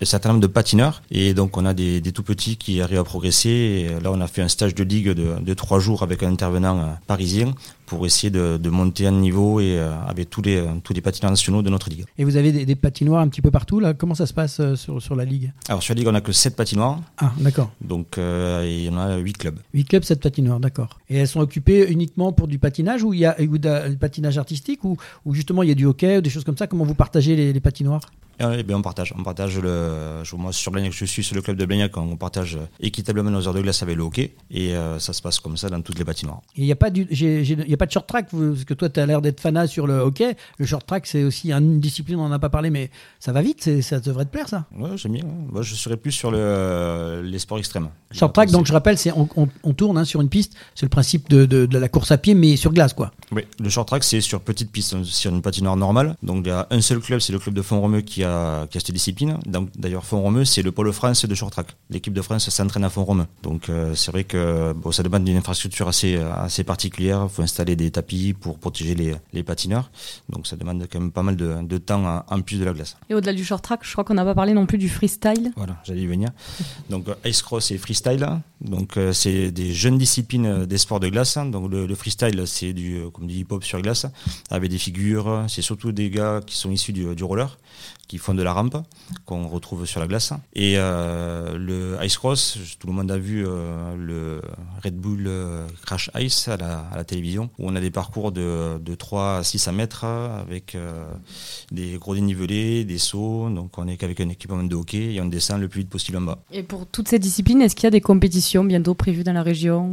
certain 0.02 0.30
nombre 0.30 0.40
de 0.40 0.48
patineurs, 0.48 1.00
et 1.12 1.32
donc 1.32 1.56
on 1.56 1.64
a 1.64 1.74
des, 1.74 2.02
tout 2.12 2.24
petits 2.24 2.56
qui 2.56 2.80
arrivent 2.80 2.98
à 2.98 3.04
progresser. 3.04 3.48
Et 3.48 4.02
là, 4.02 4.10
on 4.10 4.20
a 4.20 4.26
fait 4.26 4.42
un 4.42 4.48
stage 4.48 4.74
de 4.74 4.82
ligue 4.82 5.10
de, 5.10 5.38
de 5.40 5.54
trois 5.54 5.78
jours 5.78 6.02
avec 6.02 6.24
un 6.24 6.32
intervenant 6.32 6.98
parisien 7.06 7.54
pour 7.92 8.06
essayer 8.06 8.30
de, 8.30 8.70
monter 8.70 9.06
un 9.06 9.12
niveau 9.12 9.60
et 9.60 9.76
euh, 9.76 9.92
avec 10.06 10.30
tous 10.30 10.40
les, 10.40 10.64
tous 10.82 10.94
les 10.94 11.02
patineurs 11.02 11.30
nationaux 11.30 11.60
de 11.60 11.68
notre 11.68 11.90
ligue. 11.90 12.06
Et 12.16 12.24
vous 12.24 12.36
avez 12.38 12.64
des, 12.64 12.74
patinoires 12.74 13.20
un 13.20 13.28
petit 13.28 13.42
peu 13.42 13.50
partout 13.50 13.80
là? 13.80 13.92
Comment 13.92 14.14
ça 14.14 14.24
se 14.24 14.32
passe 14.32 14.60
euh, 14.60 14.76
sur, 14.76 15.02
sur 15.02 15.14
la 15.14 15.26
ligue? 15.26 15.52
Alors 15.68 15.82
sur 15.82 15.92
la 15.92 15.98
ligue, 15.98 16.08
on 16.08 16.12
n'a 16.12 16.22
que 16.22 16.32
7 16.32 16.56
patinoires. 16.56 17.02
Ah, 17.18 17.34
d'accord. 17.38 17.70
Donc 17.82 18.16
euh, 18.16 18.64
il 18.66 18.84
y 18.84 18.88
en 18.88 18.96
a 18.96 19.18
8 19.18 19.36
clubs. 19.36 19.58
8 19.74 19.84
clubs, 19.84 20.04
7 20.04 20.22
patinoires, 20.22 20.58
d'accord. 20.58 21.00
Et 21.10 21.18
elles 21.18 21.28
sont 21.28 21.40
occupées 21.40 21.86
uniquement 21.90 22.32
pour 22.32 22.48
du 22.48 22.58
patinage 22.58 23.02
ou 23.02 23.12
il 23.12 23.20
y 23.20 23.26
a 23.26 23.36
du 23.38 23.98
patinage 23.98 24.38
artistique 24.38 24.84
ou, 24.84 24.96
ou, 25.26 25.34
justement 25.34 25.62
il 25.62 25.68
y 25.68 25.72
a 25.72 25.74
du 25.74 25.84
hockey 25.84 26.16
ou 26.16 26.20
des 26.22 26.30
choses 26.30 26.44
comme 26.44 26.56
ça? 26.56 26.66
Comment 26.66 26.84
vous 26.84 26.94
partagez 26.94 27.36
les, 27.36 27.52
les 27.52 27.60
patinoires? 27.60 28.00
Eh 28.40 28.62
bien, 28.62 28.76
on 28.76 28.82
partage. 28.82 29.14
On 29.18 29.22
partage 29.22 29.58
le. 29.58 30.22
Moi, 30.36 30.52
sur 30.52 30.72
Blagnac, 30.72 30.92
je 30.92 31.04
suis 31.04 31.22
sur 31.22 31.36
le 31.36 31.42
club 31.42 31.56
de 31.56 31.64
Blagnac, 31.64 31.96
on 31.96 32.16
partage 32.16 32.58
équitablement 32.80 33.30
nos 33.30 33.46
heures 33.46 33.54
de 33.54 33.60
glace 33.60 33.82
avec 33.82 33.96
le 33.96 34.02
hockey. 34.02 34.34
Et 34.50 34.74
euh, 34.74 34.98
ça 34.98 35.12
se 35.12 35.22
passe 35.22 35.40
comme 35.40 35.56
ça 35.56 35.68
dans 35.68 35.80
toutes 35.80 35.98
les 35.98 36.04
patinoires. 36.04 36.40
Il 36.56 36.64
n'y 36.64 36.72
a, 36.72 36.76
pas 36.76 36.88
a 36.88 37.76
pas 37.76 37.86
de 37.86 37.90
short 37.92 38.06
track, 38.06 38.28
parce 38.30 38.64
que 38.64 38.74
toi, 38.74 38.88
tu 38.88 39.00
as 39.00 39.06
l'air 39.06 39.22
d'être 39.22 39.40
fanat 39.40 39.66
sur 39.66 39.86
le 39.86 39.94
hockey. 39.94 40.36
Le 40.58 40.66
short 40.66 40.86
track, 40.86 41.06
c'est 41.06 41.24
aussi 41.24 41.52
une 41.52 41.80
discipline, 41.80 42.18
on 42.18 42.28
n'en 42.28 42.34
a 42.34 42.38
pas 42.38 42.50
parlé, 42.50 42.70
mais 42.70 42.90
ça 43.20 43.32
va 43.32 43.42
vite, 43.42 43.80
ça 43.82 44.00
devrait 44.00 44.24
te 44.24 44.30
plaire, 44.30 44.48
ça. 44.48 44.66
Ouais, 44.76 44.96
j'aime 44.96 45.12
bien. 45.12 45.24
Moi, 45.50 45.62
je 45.62 45.74
serais 45.74 45.96
plus 45.96 46.12
sur 46.12 46.30
le, 46.30 47.22
les 47.24 47.38
sports 47.38 47.58
extrêmes. 47.58 47.88
Short 48.10 48.34
track, 48.34 48.50
donc 48.50 48.66
je 48.66 48.72
rappelle, 48.72 48.98
c'est 48.98 49.12
on, 49.12 49.28
on, 49.36 49.72
tourne 49.72 49.98
hein, 49.98 50.04
sur 50.04 50.20
une 50.20 50.28
piste. 50.28 50.54
C'est 50.74 50.86
le 50.86 50.90
principe 50.90 51.28
de, 51.28 51.44
de, 51.44 51.78
la 51.78 51.88
course 51.88 52.12
à 52.12 52.18
pied, 52.18 52.34
mais 52.34 52.56
sur 52.56 52.72
glace, 52.72 52.92
quoi. 52.92 53.12
Oui, 53.34 53.44
le 53.58 53.70
short 53.70 53.88
track, 53.88 54.04
c'est 54.04 54.20
sur 54.20 54.42
petite 54.42 54.70
piste, 54.70 55.02
sur 55.04 55.32
une 55.32 55.40
patinoire 55.40 55.76
normale. 55.76 56.16
Donc, 56.22 56.44
il 56.44 56.48
y 56.48 56.52
a 56.52 56.66
un 56.70 56.80
seul 56.82 57.00
club, 57.00 57.20
c'est 57.20 57.32
le 57.32 57.38
club 57.38 57.54
de 57.54 57.62
Font-Romeu 57.62 58.02
qui 58.02 58.24
a, 58.24 58.66
qui 58.66 58.76
a 58.76 58.80
cette 58.80 58.92
discipline. 58.92 59.38
D'ailleurs, 59.46 60.04
Font-Romeu, 60.04 60.44
c'est 60.44 60.60
le 60.60 60.70
pôle 60.70 60.92
France 60.92 61.24
de 61.24 61.34
short 61.34 61.50
track. 61.50 61.68
L'équipe 61.88 62.12
de 62.12 62.20
France 62.20 62.50
s'entraîne 62.50 62.84
à 62.84 62.90
Font-Romeu. 62.90 63.24
Donc, 63.42 63.70
euh, 63.70 63.94
c'est 63.94 64.10
vrai 64.10 64.24
que 64.24 64.74
bon, 64.74 64.92
ça 64.92 65.02
demande 65.02 65.26
une 65.26 65.38
infrastructure 65.38 65.88
assez, 65.88 66.16
assez 66.16 66.62
particulière. 66.62 67.22
Il 67.24 67.34
faut 67.34 67.42
installer 67.42 67.74
des 67.74 67.90
tapis 67.90 68.34
pour 68.34 68.58
protéger 68.58 68.94
les, 68.94 69.14
les, 69.32 69.42
patineurs. 69.42 69.90
Donc, 70.28 70.46
ça 70.46 70.56
demande 70.56 70.86
quand 70.92 71.00
même 71.00 71.10
pas 71.10 71.22
mal 71.22 71.36
de, 71.36 71.62
de 71.62 71.78
temps 71.78 72.24
en, 72.28 72.40
plus 72.42 72.58
de 72.58 72.66
la 72.66 72.74
glace. 72.74 72.98
Et 73.08 73.14
au-delà 73.14 73.32
du 73.32 73.44
short 73.44 73.64
track, 73.64 73.80
je 73.82 73.92
crois 73.92 74.04
qu'on 74.04 74.14
n'a 74.14 74.24
pas 74.24 74.34
parlé 74.34 74.52
non 74.52 74.66
plus 74.66 74.78
du 74.78 74.90
freestyle. 74.90 75.52
Voilà, 75.56 75.76
j'allais 75.84 76.02
y 76.02 76.06
venir. 76.06 76.28
Donc, 76.90 77.06
ice 77.24 77.40
cross 77.40 77.70
et 77.70 77.78
freestyle. 77.78 78.26
Donc, 78.60 78.98
euh, 78.98 79.12
c'est 79.14 79.50
des 79.50 79.72
jeunes 79.72 79.96
disciplines 79.96 80.66
des 80.66 80.78
sports 80.78 81.00
de 81.00 81.08
glace. 81.08 81.38
Donc, 81.38 81.70
le, 81.70 81.94
freestyle, 81.94 82.42
c'est 82.46 82.74
du, 82.74 83.00
du 83.26 83.34
hip-hop 83.34 83.64
sur 83.64 83.80
glace, 83.80 84.06
avec 84.50 84.70
des 84.70 84.78
figures. 84.78 85.44
C'est 85.48 85.62
surtout 85.62 85.92
des 85.92 86.10
gars 86.10 86.40
qui 86.44 86.56
sont 86.56 86.70
issus 86.70 86.92
du, 86.92 87.24
roller 87.24 87.58
qui 88.08 88.18
font 88.18 88.34
de 88.34 88.42
la 88.42 88.52
rampe, 88.52 88.76
qu'on 89.24 89.48
retrouve 89.48 89.86
sur 89.86 89.98
la 89.98 90.06
glace. 90.06 90.34
Et 90.54 90.74
euh, 90.76 91.56
le 91.56 91.96
Ice 92.04 92.18
Cross, 92.18 92.58
tout 92.78 92.86
le 92.86 92.92
monde 92.92 93.10
a 93.10 93.16
vu 93.16 93.42
euh, 93.46 93.96
le 93.96 94.42
Red 94.84 94.96
Bull 94.96 95.24
euh, 95.26 95.66
Crash 95.86 96.10
Ice 96.18 96.48
à 96.48 96.58
la, 96.58 97.04
télévision, 97.04 97.48
où 97.58 97.68
on 97.68 97.74
a 97.74 97.80
des 97.80 97.90
parcours 97.90 98.30
de, 98.30 98.78
de 98.78 98.94
3 98.94 99.38
à 99.38 99.42
600 99.42 99.72
mètres 99.72 100.04
avec 100.04 100.76
des 101.70 101.96
gros 101.98 102.14
dénivelés, 102.14 102.84
des 102.84 102.98
sauts. 102.98 103.48
Donc 103.48 103.78
on 103.78 103.88
est 103.88 103.96
qu'avec 103.96 104.20
un 104.20 104.28
équipement 104.28 104.62
de 104.62 104.74
hockey 104.74 105.14
et 105.14 105.20
on 105.20 105.26
descend 105.26 105.60
le 105.60 105.68
plus 105.68 105.80
vite 105.80 105.90
possible 105.90 106.18
en 106.18 106.22
bas. 106.22 106.38
Et 106.52 106.62
pour 106.62 106.86
toutes 106.86 107.08
ces 107.08 107.18
disciplines, 107.18 107.62
est-ce 107.62 107.74
qu'il 107.74 107.84
y 107.84 107.88
a 107.88 107.90
des 107.90 108.00
compétitions 108.00 108.64
bientôt 108.64 108.94
prévues 108.94 109.24
dans 109.24 109.32
la 109.32 109.42
région 109.42 109.90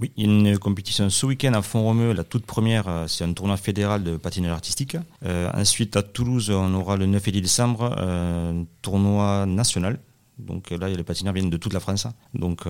oui, 0.00 0.12
il 0.16 0.26
y 0.26 0.28
a 0.28 0.52
une 0.52 0.58
compétition 0.58 1.10
ce 1.10 1.26
week-end 1.26 1.52
à 1.54 1.62
Font-Romeu, 1.62 2.12
la 2.12 2.22
toute 2.22 2.46
première, 2.46 2.86
euh, 2.86 3.06
c'est 3.08 3.24
un 3.24 3.32
tournoi 3.32 3.56
fédéral 3.56 4.04
de 4.04 4.16
patinage 4.16 4.52
artistique. 4.52 4.96
Euh, 5.24 5.50
ensuite, 5.54 5.96
à 5.96 6.02
Toulouse, 6.02 6.50
on 6.50 6.72
aura 6.74 6.96
le 6.96 7.06
9 7.06 7.26
et 7.26 7.32
10 7.32 7.42
décembre 7.42 7.96
euh, 7.98 8.52
un 8.52 8.64
tournoi 8.80 9.44
national. 9.46 9.98
Donc 10.38 10.70
là, 10.70 10.88
les 10.88 11.02
patineurs 11.02 11.34
viennent 11.34 11.50
de 11.50 11.56
toute 11.56 11.72
la 11.72 11.80
France. 11.80 12.06
Donc 12.32 12.60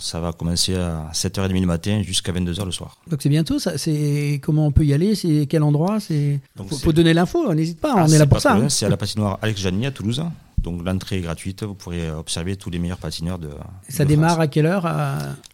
ça 0.00 0.18
va 0.18 0.32
commencer 0.32 0.74
à 0.74 1.08
7h30 1.12 1.60
le 1.60 1.64
matin 1.64 2.02
jusqu'à 2.02 2.32
22h 2.32 2.64
le 2.64 2.72
soir. 2.72 2.96
Donc 3.08 3.22
c'est 3.22 3.28
bientôt, 3.28 3.60
ça. 3.60 3.78
C'est 3.78 4.40
comment 4.42 4.66
on 4.66 4.72
peut 4.72 4.84
y 4.84 4.92
aller 4.92 5.14
C'est 5.14 5.46
quel 5.48 5.62
endroit 5.62 6.00
C'est 6.00 6.40
faut, 6.56 6.92
donner 6.92 7.14
l'info. 7.14 7.54
N'hésite 7.54 7.78
pas, 7.78 7.94
on 7.94 7.98
ah, 7.98 8.08
est, 8.08 8.18
là 8.18 8.26
pour 8.26 8.40
ça. 8.40 8.56
Hein. 8.56 8.68
C'est 8.68 8.84
à 8.84 8.88
la 8.88 8.96
patinoire 8.96 9.38
Alex 9.42 9.60
Jani 9.60 9.86
à 9.86 9.92
Toulouse. 9.92 10.24
Donc 10.62 10.84
l'entrée 10.84 11.18
est 11.18 11.20
gratuite, 11.20 11.62
vous 11.62 11.74
pourrez 11.74 12.10
observer 12.10 12.56
tous 12.56 12.70
les 12.70 12.78
meilleurs 12.78 12.98
patineurs 12.98 13.38
de. 13.38 13.50
Ça 13.88 14.04
démarre 14.04 14.40
à 14.40 14.48
quelle 14.48 14.66
heure 14.66 14.86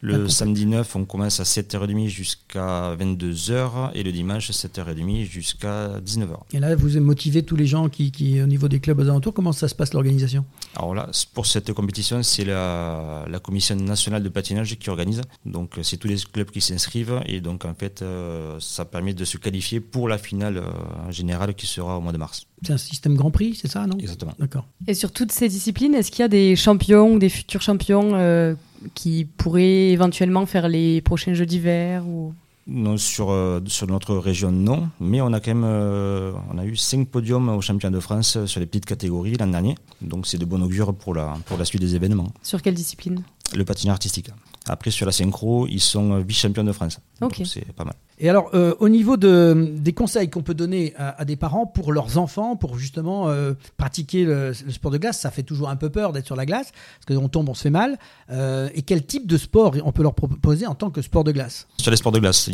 Le 0.00 0.28
samedi 0.28 0.66
9, 0.66 0.96
on 0.96 1.05
commence 1.05 1.40
à 1.40 1.44
7h30 1.44 2.09
jusqu'à 2.09 2.96
22h 2.96 3.90
et 3.94 4.02
le 4.02 4.12
dimanche 4.12 4.50
7h30 4.50 5.24
jusqu'à 5.24 6.00
19h. 6.00 6.36
Et 6.52 6.61
là, 6.61 6.74
vous 6.74 7.00
motivez 7.00 7.42
tous 7.42 7.57
les 7.57 7.66
gens 7.66 7.88
qui, 7.88 8.11
qui, 8.11 8.40
au 8.40 8.46
niveau 8.46 8.68
des 8.68 8.80
clubs 8.80 8.98
aux 8.98 9.09
alentours, 9.09 9.34
comment 9.34 9.52
ça 9.52 9.68
se 9.68 9.74
passe 9.74 9.92
l'organisation? 9.92 10.44
Alors 10.76 10.94
là, 10.94 11.11
pour 11.34 11.46
cette 11.46 11.72
compétition, 11.72 12.22
c'est 12.22 12.44
la, 12.44 13.24
la, 13.28 13.38
Commission 13.38 13.76
nationale 13.76 14.22
de 14.22 14.28
patinage 14.28 14.78
qui 14.78 14.90
organise. 14.90 15.20
Donc 15.44 15.78
c'est 15.82 15.98
tous 15.98 16.09
les 16.09 16.16
clubs 16.16 16.50
qui 16.50 16.61
s'inscrivent 16.61 17.20
et 17.26 17.40
donc 17.40 17.64
en 17.64 17.74
fait, 17.74 18.02
euh, 18.02 18.59
ça 18.61 18.84
permet 18.84 19.14
de 19.14 19.24
se 19.24 19.36
qualifier 19.36 19.80
pour 19.80 20.09
la 20.09 20.18
finale 20.18 20.59
euh, 20.59 21.11
générale 21.11 21.55
qui 21.55 21.66
sera 21.66 21.98
au 21.98 22.00
mois 22.00 22.12
de 22.12 22.18
mars. 22.18 22.46
C'est 22.62 22.72
un 22.72 22.78
système 22.78 23.14
Grand 23.14 23.30
Prix, 23.30 23.55
c'est 23.61 23.68
ça, 23.68 23.86
non? 23.86 23.98
Exactement. 23.98 24.32
D'accord. 24.38 24.66
Et 24.95 24.97
sur 24.97 25.11
toutes 25.11 25.32
ces 25.32 25.49
disciplines, 25.49 25.92
est-ce 25.97 26.12
qu'il 26.12 26.20
y 26.20 26.24
a 26.24 26.28
des 26.28 26.55
champions 26.55 27.14
ou 27.14 27.18
des 27.18 27.28
futurs 27.28 27.61
champions 27.61 28.12
euh, 28.14 28.55
qui 28.95 29.24
pourraient 29.24 29.88
éventuellement 29.90 30.47
faire 30.47 30.68
les 30.68 31.01
prochains 31.01 31.34
Jeux 31.34 31.47
d'hiver 31.47 32.07
ou... 32.07 32.32
Non, 32.68 32.97
sur, 32.97 33.32
euh, 33.32 33.61
sur 33.66 33.88
notre 33.88 34.14
région, 34.14 34.53
non. 34.53 34.88
Mais 35.01 35.20
on 35.20 35.32
a 35.32 35.40
quand 35.40 35.53
même 35.53 35.64
euh, 35.66 36.30
on 36.49 36.59
a 36.59 36.64
eu 36.64 36.76
cinq 36.76 37.09
podiums 37.09 37.49
aux 37.49 37.61
champions 37.61 37.90
de 37.90 37.99
France 37.99 38.38
sur 38.47 38.61
les 38.61 38.66
petites 38.66 38.86
catégories 38.86 39.34
l'an 39.36 39.49
dernier. 39.49 39.74
Donc 40.01 40.28
c'est 40.28 40.38
de 40.38 40.45
bon 40.45 40.62
augure 40.62 40.95
pour 40.95 41.12
la, 41.12 41.36
pour 41.47 41.59
la 41.59 41.64
suite 41.64 41.80
des 41.80 41.97
événements. 41.97 42.32
Sur 42.45 42.62
quelle 42.62 42.74
discipline? 42.74 43.24
Le 43.53 43.64
patinage 43.64 43.95
artistique. 43.95 44.30
Après, 44.68 44.92
sur 44.92 45.07
la 45.07 45.12
synchro, 45.12 45.66
ils 45.66 45.80
sont 45.80 46.20
vice-champions 46.20 46.62
de 46.62 46.72
France. 46.72 47.01
Ok. 47.20 47.38
Donc, 47.38 47.49
c'est 47.49 47.72
pas 47.72 47.84
mal. 47.84 47.95
Et 48.18 48.28
alors, 48.28 48.50
euh, 48.54 48.74
au 48.78 48.88
niveau 48.88 49.16
de, 49.16 49.72
des 49.76 49.92
conseils 49.92 50.30
qu'on 50.30 50.42
peut 50.42 50.54
donner 50.54 50.94
à, 50.96 51.24
des 51.24 51.36
parents 51.36 51.66
pour 51.66 51.92
leurs 51.92 52.16
enfants, 52.16 52.54
pour 52.54 52.78
justement 52.78 53.28
euh, 53.28 53.54
pratiquer 53.76 54.24
le, 54.24 54.52
sport 54.54 54.92
de 54.92 54.98
glace, 54.98 55.18
ça 55.20 55.30
fait 55.30 55.42
toujours 55.42 55.68
un 55.68 55.76
peu 55.76 55.90
peur 55.90 56.12
d'être 56.12 56.26
sur 56.26 56.36
la 56.36 56.46
glace, 56.46 56.72
parce 57.04 57.18
qu'on 57.18 57.28
tombe, 57.28 57.48
on 57.48 57.54
se 57.54 57.62
fait 57.62 57.70
mal. 57.70 57.98
Euh, 58.30 58.68
et 58.74 58.82
quel 58.82 59.04
type 59.04 59.26
de 59.26 59.36
sport 59.36 59.74
on 59.84 59.92
peut 59.92 60.02
leur 60.02 60.14
proposer 60.14 60.66
en 60.66 60.74
tant 60.74 60.90
que 60.90 61.02
sport 61.02 61.24
de 61.24 61.32
glace? 61.32 61.66
Sur 61.78 61.90
les 61.90 61.96
sports 61.96 62.12
de 62.12 62.20
glace, 62.20 62.48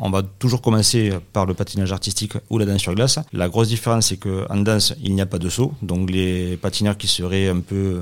on 0.00 0.10
va 0.10 0.22
toujours 0.38 0.62
commencer 0.62 1.12
par 1.32 1.44
le 1.44 1.54
patinage 1.54 1.92
artistique 1.92 2.32
ou 2.48 2.58
la 2.58 2.64
danse 2.64 2.80
sur 2.80 2.94
glace. 2.94 3.18
La 3.32 3.48
grosse 3.48 3.68
différence, 3.68 4.06
c'est 4.06 4.16
qu'en 4.16 4.56
danse, 4.56 4.94
il 5.02 5.14
n'y 5.14 5.20
a 5.20 5.26
pas 5.26 5.38
de 5.38 5.48
saut. 5.48 5.72
Donc 5.82 6.10
les 6.10 6.56
patineurs 6.56 6.96
qui 6.96 7.06
seraient 7.06 7.48
un 7.48 7.60
peu 7.60 8.00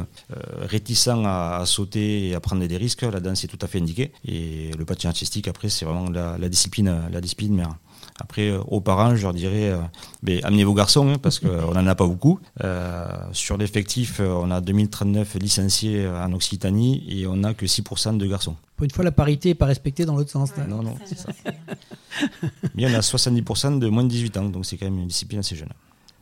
réticents 0.61 1.24
à, 1.24 1.62
sauter 1.66 2.28
et 2.28 2.34
à 2.34 2.40
prendre 2.40 2.64
des 2.64 2.76
risques, 2.76 3.03
la 3.03 3.20
danse 3.20 3.45
est 3.45 3.49
tout 3.49 3.59
à 3.61 3.66
fait 3.66 3.80
indiquée. 3.80 4.12
Et 4.26 4.70
le 4.78 4.84
patinage 4.84 5.14
artistique, 5.14 5.49
après, 5.49 5.68
c'est 5.68 5.84
vraiment 5.84 6.09
la 6.11 6.49
discipline, 6.49 6.84
la 6.85 7.20
discipline 7.20 7.55
mère. 7.55 7.76
Après, 8.20 8.49
euh, 8.49 8.61
aux 8.68 8.80
parents, 8.80 9.16
je 9.16 9.22
leur 9.22 9.35
dirais, 9.35 9.70
euh, 9.70 9.78
ben, 10.22 10.41
amenez 10.45 10.64
vos 10.64 10.74
garçons, 10.74 11.09
hein, 11.09 11.18
parce 11.20 11.41
qu'on 11.41 11.49
n'en 11.74 11.87
a 11.87 11.95
pas 11.95 12.07
beaucoup. 12.07 12.39
Euh, 12.62 13.07
sur 13.32 13.57
l'effectif, 13.57 14.20
on 14.20 14.51
a 14.51 14.61
2039 14.61 15.35
licenciés 15.37 16.07
en 16.09 16.32
Occitanie 16.32 17.05
et 17.09 17.26
on 17.26 17.37
n'a 17.37 17.55
que 17.55 17.66
6% 17.66 18.16
de 18.16 18.26
garçons. 18.26 18.57
Pour 18.76 18.85
une 18.85 18.91
fois, 18.91 19.05
la 19.05 19.12
parité 19.12 19.51
n'est 19.51 19.55
pas 19.55 19.66
respectée 19.66 20.05
dans 20.05 20.16
l'autre 20.16 20.30
sens. 20.30 20.57
là. 20.57 20.64
Non, 20.66 20.82
non, 20.82 20.97
c'est 21.05 21.18
ça. 21.18 21.30
Mais 22.74 22.87
on 22.87 22.95
a 22.95 23.01
70% 23.01 23.78
de 23.78 23.89
moins 23.89 24.05
de 24.05 24.09
18 24.09 24.37
ans, 24.37 24.49
donc 24.49 24.64
c'est 24.66 24.76
quand 24.76 24.87
même 24.87 24.99
une 24.99 25.09
discipline 25.09 25.41
assez 25.41 25.57
jeune. 25.57 25.68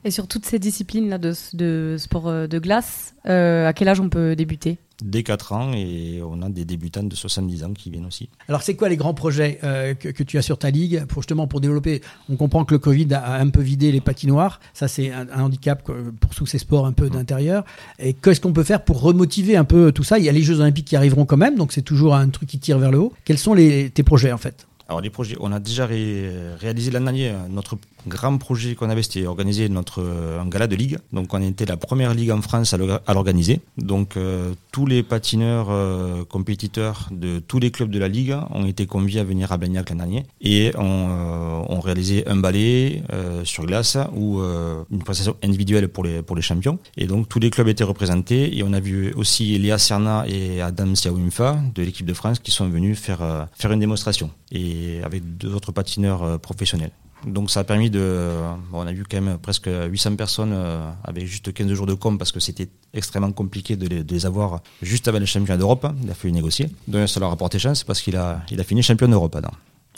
Et 0.05 0.11
sur 0.11 0.26
toutes 0.26 0.44
ces 0.46 0.59
disciplines-là 0.59 1.18
de, 1.18 1.32
de 1.55 1.96
sport 1.98 2.26
euh, 2.28 2.46
de 2.48 2.59
glace, 2.59 3.14
euh, 3.26 3.68
à 3.68 3.72
quel 3.72 3.86
âge 3.88 4.00
on 4.00 4.09
peut 4.09 4.34
débuter? 4.34 4.78
Dès 5.05 5.22
4 5.22 5.53
ans, 5.53 5.72
et 5.74 6.20
on 6.24 6.42
a 6.42 6.48
des 6.48 6.64
débutants 6.64 7.03
de 7.03 7.14
70 7.14 7.64
ans 7.64 7.72
qui 7.72 7.90
viennent 7.90 8.07
aussi. 8.07 8.28
Alors, 8.48 8.62
c'est 8.62 8.74
quoi 8.76 8.88
les 8.88 8.96
grands 8.96 9.14
projets 9.14 9.59
euh, 9.64 9.94
que, 9.94 10.09
que 10.09 10.22
tu 10.22 10.38
as 10.38 10.42
sur 10.42 10.59
ta 10.59 10.70
ligue 10.70 11.05
pour 11.07 11.22
justement 11.22 11.46
pour 11.48 11.61
développer? 11.61 12.00
On 12.28 12.36
comprend 12.36 12.64
que 12.64 12.74
le 12.74 12.78
Covid 12.78 13.14
a 13.14 13.34
un 13.40 13.48
peu 13.48 13.61
vidé 13.62 13.90
les 13.92 14.00
patinoires. 14.00 14.61
Ça, 14.74 14.86
c'est 14.88 15.12
un, 15.12 15.26
un 15.32 15.42
handicap 15.42 15.82
pour 16.20 16.34
tous 16.34 16.46
ces 16.46 16.59
sports 16.59 16.86
un 16.86 16.92
peu 16.92 17.09
d'intérieur. 17.09 17.64
Et 17.98 18.12
qu'est-ce 18.12 18.40
qu'on 18.40 18.53
peut 18.53 18.62
faire 18.64 18.84
pour 18.84 19.00
remotiver 19.03 19.57
un 19.57 19.64
peu 19.64 19.92
tout 19.92 20.05
ça? 20.05 20.18
Il 20.18 20.24
y 20.24 20.28
a 20.28 20.32
les 20.32 20.42
Jeux 20.42 20.61
Olympiques 20.61 20.86
qui 20.86 20.96
arriveront 20.96 21.24
quand 21.26 21.36
même, 21.36 21.57
donc 21.57 21.72
c'est 21.72 21.82
toujours 21.82 22.14
un 22.14 22.28
truc 22.28 22.48
qui 22.48 22.59
tire 22.61 22.78
vers 22.78 22.90
le 22.92 22.98
haut. 22.98 23.12
Quels 23.24 23.38
sont 23.38 23.55
les, 23.55 23.90
tes 23.90 24.03
projets 24.03 24.30
en 24.32 24.38
fait? 24.38 24.66
Alors 24.88 25.00
les 25.00 25.11
projets, 25.11 25.36
on 25.40 25.53
a 25.53 25.59
déjà 25.61 25.86
ré- 25.86 26.30
réalisé 26.61 26.90
l'année 26.90 27.07
dernière 27.07 27.48
notre 27.48 27.78
grand 28.07 28.36
projet 28.38 28.74
qu'on 28.74 28.90
avait, 28.90 29.03
c'était 29.03 29.26
organiser 29.26 29.68
notre 29.68 30.03
euh, 30.03 30.40
un 30.40 30.48
gala 30.48 30.66
de 30.66 30.76
ligue. 30.76 30.98
Donc 31.12 31.32
on 31.34 31.42
était 31.42 31.66
la 31.66 31.76
première 31.76 32.14
ligue 32.14 32.30
en 32.30 32.42
France 32.42 32.74
à 32.74 33.14
l'organiser. 33.14 33.61
Donc 33.78 34.16
euh, 34.16 34.55
tous 34.70 34.86
les 34.86 35.03
patineurs 35.03 35.68
euh, 35.70 36.24
compétiteurs 36.24 37.09
de 37.11 37.38
tous 37.38 37.59
les 37.59 37.70
clubs 37.70 37.90
de 37.90 37.98
la 37.98 38.09
ligue 38.09 38.36
ont 38.50 38.66
été 38.66 38.86
conviés 38.86 39.20
à 39.20 39.24
venir 39.24 39.53
à 39.53 39.57
Blagnac 39.57 39.90
l'an 39.90 39.96
dernier 39.96 40.24
et 40.40 40.72
ont, 40.76 41.09
euh, 41.11 41.74
ont 41.74 41.80
réalisé 41.80 42.26
un 42.28 42.36
ballet 42.36 43.03
sur 43.44 43.64
glace 43.66 43.96
ou 44.14 44.40
une 44.40 45.03
prestation 45.05 45.36
individuelle 45.42 45.88
pour 45.88 46.05
les 46.05 46.22
pour 46.22 46.36
les 46.36 46.42
champions. 46.42 46.78
Et 46.96 47.07
donc 47.07 47.28
tous 47.28 47.38
les 47.38 47.50
clubs 47.50 47.68
étaient 47.68 47.84
représentés 47.84 48.57
et 48.57 48.62
on 48.62 48.72
a 48.72 48.80
vu 48.80 49.12
aussi 49.14 49.59
Léa 49.59 49.78
Serna 49.78 50.24
et 50.26 50.61
Adam 50.61 50.94
Siawimfa 50.94 51.59
de 51.74 51.82
l'équipe 51.82 52.07
de 52.07 52.14
France 52.14 52.38
qui 52.38 52.50
sont 52.50 52.68
venus 52.68 52.98
faire 52.98 53.48
faire 53.55 53.72
une 53.72 53.80
démonstration 53.80 54.30
et 54.50 55.00
avec 55.05 55.36
deux 55.36 55.55
autres 55.55 55.72
patineurs 55.72 56.38
professionnels. 56.40 56.92
Donc 57.26 57.50
ça 57.50 57.60
a 57.60 57.64
permis 57.64 57.90
de... 57.90 58.30
bon, 58.70 58.82
on 58.82 58.86
a 58.86 58.92
vu 58.92 59.04
quand 59.08 59.20
même 59.20 59.38
presque 59.38 59.68
800 59.68 60.16
personnes 60.16 60.52
euh, 60.52 60.90
avec 61.04 61.26
juste 61.26 61.52
15 61.52 61.72
jours 61.72 61.86
de 61.86 61.94
com 61.94 62.18
parce 62.18 62.32
que 62.32 62.40
c'était 62.40 62.68
extrêmement 62.92 63.32
compliqué 63.32 63.76
de 63.76 63.86
les, 63.86 64.26
avoir 64.26 64.60
juste 64.82 65.08
avant 65.08 65.18
le 65.18 65.26
championnat 65.26 65.58
d'Europe. 65.58 65.86
Il 66.02 66.10
a 66.10 66.14
fallu 66.14 66.32
négocier. 66.32 66.68
Donc 66.88 67.08
ça 67.08 67.20
leur 67.20 67.30
a 67.30 67.32
apporté 67.32 67.58
chance 67.58 67.84
parce 67.84 68.00
qu'il 68.00 68.16
a, 68.16 68.42
a 68.50 68.64
fini 68.64 68.82
champion 68.82 69.08
d'Europe. 69.08 69.36
Adam. 69.36 69.50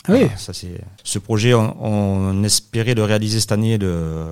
Ah 0.07 0.11
oui. 0.13 0.19
Voilà, 0.21 0.37
ça 0.37 0.53
c'est 0.53 0.79
ce 1.03 1.19
projet, 1.19 1.53
on, 1.53 1.75
on 1.83 2.43
espérait 2.43 2.93
le 2.93 3.03
réaliser 3.03 3.39
cette 3.39 3.51
année, 3.51 3.77
de 3.77 4.25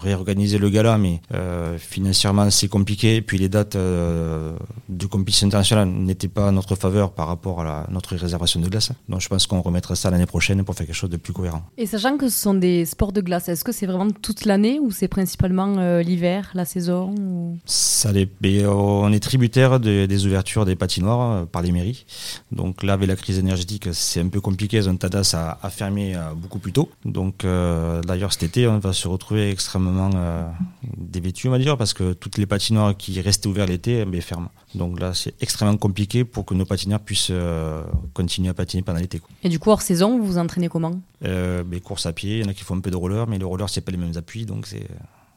réorganiser 0.00 0.58
le 0.58 0.68
gala, 0.70 0.98
mais 0.98 1.20
euh, 1.34 1.76
financièrement 1.78 2.50
c'est 2.50 2.68
compliqué. 2.68 3.20
Puis 3.22 3.38
les 3.38 3.48
dates 3.48 3.76
euh, 3.76 4.52
de 4.88 5.06
compétition 5.06 5.46
internationale 5.46 5.88
n'étaient 5.88 6.28
pas 6.28 6.48
à 6.48 6.50
notre 6.52 6.74
faveur 6.76 7.12
par 7.12 7.26
rapport 7.28 7.60
à 7.60 7.64
la- 7.64 7.86
notre 7.90 8.16
réservation 8.16 8.60
de 8.60 8.68
glace. 8.68 8.92
Donc 9.08 9.20
je 9.20 9.28
pense 9.28 9.46
qu'on 9.46 9.60
remettra 9.60 9.96
ça 9.96 10.10
l'année 10.10 10.26
prochaine 10.26 10.62
pour 10.64 10.74
faire 10.74 10.86
quelque 10.86 10.94
chose 10.96 11.10
de 11.10 11.16
plus 11.16 11.32
cohérent. 11.32 11.62
Et 11.76 11.86
sachant 11.86 12.16
que 12.16 12.28
ce 12.28 12.38
sont 12.38 12.54
des 12.54 12.84
sports 12.86 13.12
de 13.12 13.20
glace, 13.20 13.48
est-ce 13.48 13.64
que 13.64 13.72
c'est 13.72 13.86
vraiment 13.86 14.10
toute 14.10 14.44
l'année 14.44 14.78
ou 14.80 14.90
c'est 14.90 15.08
principalement 15.08 15.76
euh, 15.78 16.02
l'hiver, 16.02 16.50
la 16.54 16.64
saison 16.64 17.14
ou- 17.18 17.58
Ça 17.66 18.12
les- 18.12 18.28
euh, 18.44 18.72
on 18.72 19.12
est 19.12 19.20
tributaire 19.20 19.80
de- 19.80 20.06
des 20.06 20.26
ouvertures 20.26 20.64
des 20.64 20.76
patinoires 20.76 21.32
euh, 21.32 21.44
par 21.44 21.62
les 21.62 21.72
mairies. 21.72 22.04
Donc 22.52 22.82
là, 22.82 22.94
avec 22.94 23.08
la 23.08 23.16
crise 23.16 23.38
énergétique, 23.38 23.88
c'est 23.92 24.20
un 24.20 24.28
peu 24.28 24.40
compliqué. 24.40 24.80
Zontadas 25.22 25.34
a, 25.62 25.66
a 25.66 25.70
fermé 25.70 26.16
beaucoup 26.36 26.58
plus 26.58 26.72
tôt. 26.72 26.90
Donc 27.04 27.44
euh, 27.44 28.00
d'ailleurs, 28.02 28.32
cet 28.32 28.42
été, 28.44 28.66
on 28.66 28.78
va 28.78 28.92
se 28.92 29.08
retrouver 29.08 29.50
extrêmement 29.50 30.10
euh, 30.14 30.48
dévêtus, 30.96 31.48
on 31.48 31.50
va 31.50 31.58
dire, 31.58 31.76
parce 31.76 31.94
que 31.94 32.12
toutes 32.12 32.38
les 32.38 32.46
patinoires 32.46 32.96
qui 32.96 33.20
restaient 33.20 33.48
ouvertes 33.48 33.68
l'été, 33.68 34.04
eh 34.12 34.20
ferment. 34.20 34.50
Donc 34.74 35.00
là, 35.00 35.14
c'est 35.14 35.34
extrêmement 35.40 35.76
compliqué 35.76 36.24
pour 36.24 36.44
que 36.44 36.54
nos 36.54 36.64
patineurs 36.64 37.00
puissent 37.00 37.28
euh, 37.30 37.82
continuer 38.14 38.50
à 38.50 38.54
patiner 38.54 38.82
pendant 38.82 39.00
l'été. 39.00 39.20
Et 39.42 39.48
du 39.48 39.58
coup, 39.58 39.70
hors 39.70 39.82
saison, 39.82 40.18
vous 40.18 40.26
vous 40.26 40.38
entraînez 40.38 40.68
comment? 40.68 41.00
Euh, 41.24 41.62
mais 41.68 41.80
course 41.80 42.06
à 42.06 42.12
pied, 42.12 42.38
il 42.38 42.44
y 42.44 42.46
en 42.46 42.50
a 42.50 42.54
qui 42.54 42.64
font 42.64 42.76
un 42.76 42.80
peu 42.80 42.90
de 42.90 42.96
roller, 42.96 43.26
mais 43.26 43.38
le 43.38 43.46
roller, 43.46 43.68
c'est 43.68 43.80
pas 43.80 43.92
les 43.92 43.98
mêmes 43.98 44.16
appuis, 44.16 44.46
donc 44.46 44.66
c'est 44.66 44.86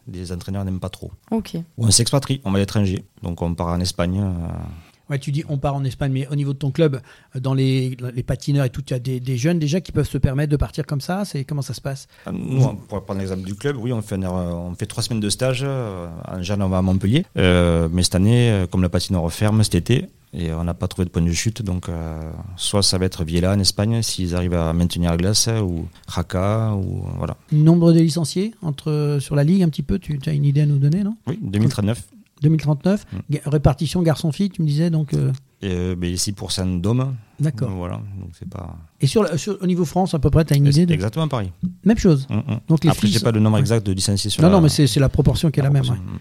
les 0.08 0.32
entraîneurs 0.32 0.66
n'aiment 0.66 0.80
pas 0.80 0.90
trop. 0.90 1.12
Ok. 1.30 1.56
Ou 1.78 1.86
on 1.86 1.92
s'expatrie, 1.92 2.42
on 2.44 2.52
va 2.52 2.58
à 2.58 2.60
l'étranger. 2.60 3.06
Donc 3.22 3.42
on 3.42 3.54
part 3.54 3.68
en 3.68 3.80
Espagne. 3.80 4.20
euh, 4.20 4.48
Ouais, 5.12 5.20
tu 5.20 5.32
dis 5.32 5.44
on 5.50 5.58
part 5.58 5.76
en 5.76 5.84
Espagne, 5.84 6.12
mais 6.14 6.28
au 6.32 6.36
niveau 6.36 6.54
de 6.54 6.58
ton 6.58 6.72
club, 6.72 7.02
euh, 7.36 7.40
dans 7.40 7.54
les, 7.54 7.98
les 8.16 8.24
patineurs 8.24 8.66
et 8.66 8.70
tout, 8.70 8.82
tu 8.82 8.94
as 8.94 9.00
des, 9.00 9.20
des 9.20 9.38
jeunes 9.38 9.60
déjà 9.60 9.82
qui 9.82 9.92
peuvent 9.92 10.08
se 10.10 10.18
permettre 10.18 10.50
de 10.52 10.58
partir 10.58 10.86
comme 10.86 11.02
ça? 11.02 11.26
C'est 11.26 11.44
comment 11.44 11.62
ça 11.62 11.74
se 11.74 11.82
passe? 11.82 12.08
Ah, 12.26 12.32
Nous, 12.32 12.66
pour 12.88 13.04
prendre 13.04 13.20
l'exemple 13.20 13.44
du 13.44 13.56
club, 13.56 13.76
oui, 13.78 13.92
on 13.92 14.02
fait, 14.02 14.16
on 14.26 14.74
fait 14.76 14.86
trois 14.86 15.04
semaines 15.04 15.20
de 15.20 15.30
stage. 15.30 15.62
euh, 15.64 16.08
En 16.28 16.42
général, 16.42 16.62
on 16.64 16.70
va 16.70 16.78
à 16.78 16.82
Montpellier. 16.82 17.26
Euh, 17.38 17.90
mais 17.92 18.04
cette 18.04 18.16
année, 18.16 18.50
euh, 18.52 18.68
comme 18.68 18.82
la 18.82 18.90
patinoire 18.90 19.32
ferme 19.32 19.64
cet 19.64 19.76
été, 19.76 20.08
et 20.34 20.54
on 20.54 20.64
n'a 20.64 20.74
pas 20.74 20.88
trouvé 20.88 21.04
de 21.06 21.10
point 21.10 21.22
de 21.22 21.30
chute, 21.34 21.62
donc 21.62 21.90
euh, 21.90 22.22
soit 22.56 22.82
ça 22.84 22.98
va 22.98 23.04
être 23.06 23.26
Viella 23.26 23.52
en 23.52 23.60
Espagne, 23.60 24.02
s'ils 24.02 24.34
arrivent 24.34 24.54
à 24.54 24.72
maintenir 24.72 25.12
la 25.12 25.18
glace, 25.18 25.50
ou 25.62 25.88
Raqqa, 26.08 26.72
ou 26.76 27.04
voilà. 27.18 27.36
Nombre 27.52 27.92
de 27.92 28.00
licenciés 28.00 28.54
entre, 28.62 29.18
sur 29.20 29.36
la 29.36 29.44
ligue 29.44 29.62
un 29.64 29.68
petit 29.68 29.84
peu, 29.84 30.00
tu 30.00 30.18
as 30.26 30.32
une 30.32 30.46
idée 30.46 30.62
à 30.62 30.66
nous 30.66 30.78
donner, 30.80 31.04
non? 31.04 31.18
Oui, 31.28 31.38
2039. 31.42 32.02
2039 32.42 33.06
Mm. 33.12 33.36
Répartition 33.46 34.02
garçon-fille, 34.02 34.50
tu 34.50 34.62
me 34.62 34.68
disais 34.68 34.90
donc. 34.90 35.14
euh, 35.14 35.32
euh, 35.64 35.96
ben, 35.96 36.14
6% 36.16 36.82
d'hommes. 36.82 37.16
D'accord. 37.40 37.70
Voilà, 37.72 37.96
donc 38.20 38.32
c'est 38.38 38.50
pas. 38.50 38.76
Et 39.00 39.08
sur, 39.08 39.26
au 39.62 39.68
niveau 39.68 39.86
France, 39.86 40.14
à 40.14 40.20
peu 40.20 40.30
près, 40.30 40.44
tu 40.46 40.54
as 40.54 40.58
une 40.58 40.66
idée 40.68 40.86
de... 40.86 40.94
Exactement 40.94 41.28
pareil. 41.28 41.52
Même 41.86 41.98
chose. 41.98 42.28
Mm, 42.30 42.36
mm. 42.36 42.60
Donc 42.68 42.84
les 42.84 42.90
Après, 42.90 43.08
j'ai 43.08 43.20
sont- 43.20 43.24
pas 43.26 43.32
le 43.32 43.40
nombre 43.40 43.58
exact 43.60 43.86
de 43.86 43.92
licenciés 43.92 44.30
sur 44.32 44.42
Non, 44.42 44.50
la- 44.50 44.56
non, 44.56 44.62
mais 44.62 44.70
c'est 44.70 44.88
c'est 44.88 45.00
la 45.00 45.10
proportion 45.10 45.52
qui 45.52 45.60
est 45.60 45.64
la 45.64 45.70
même. 45.70 45.84
ouais. 45.84 45.92
Mm. 45.92 46.20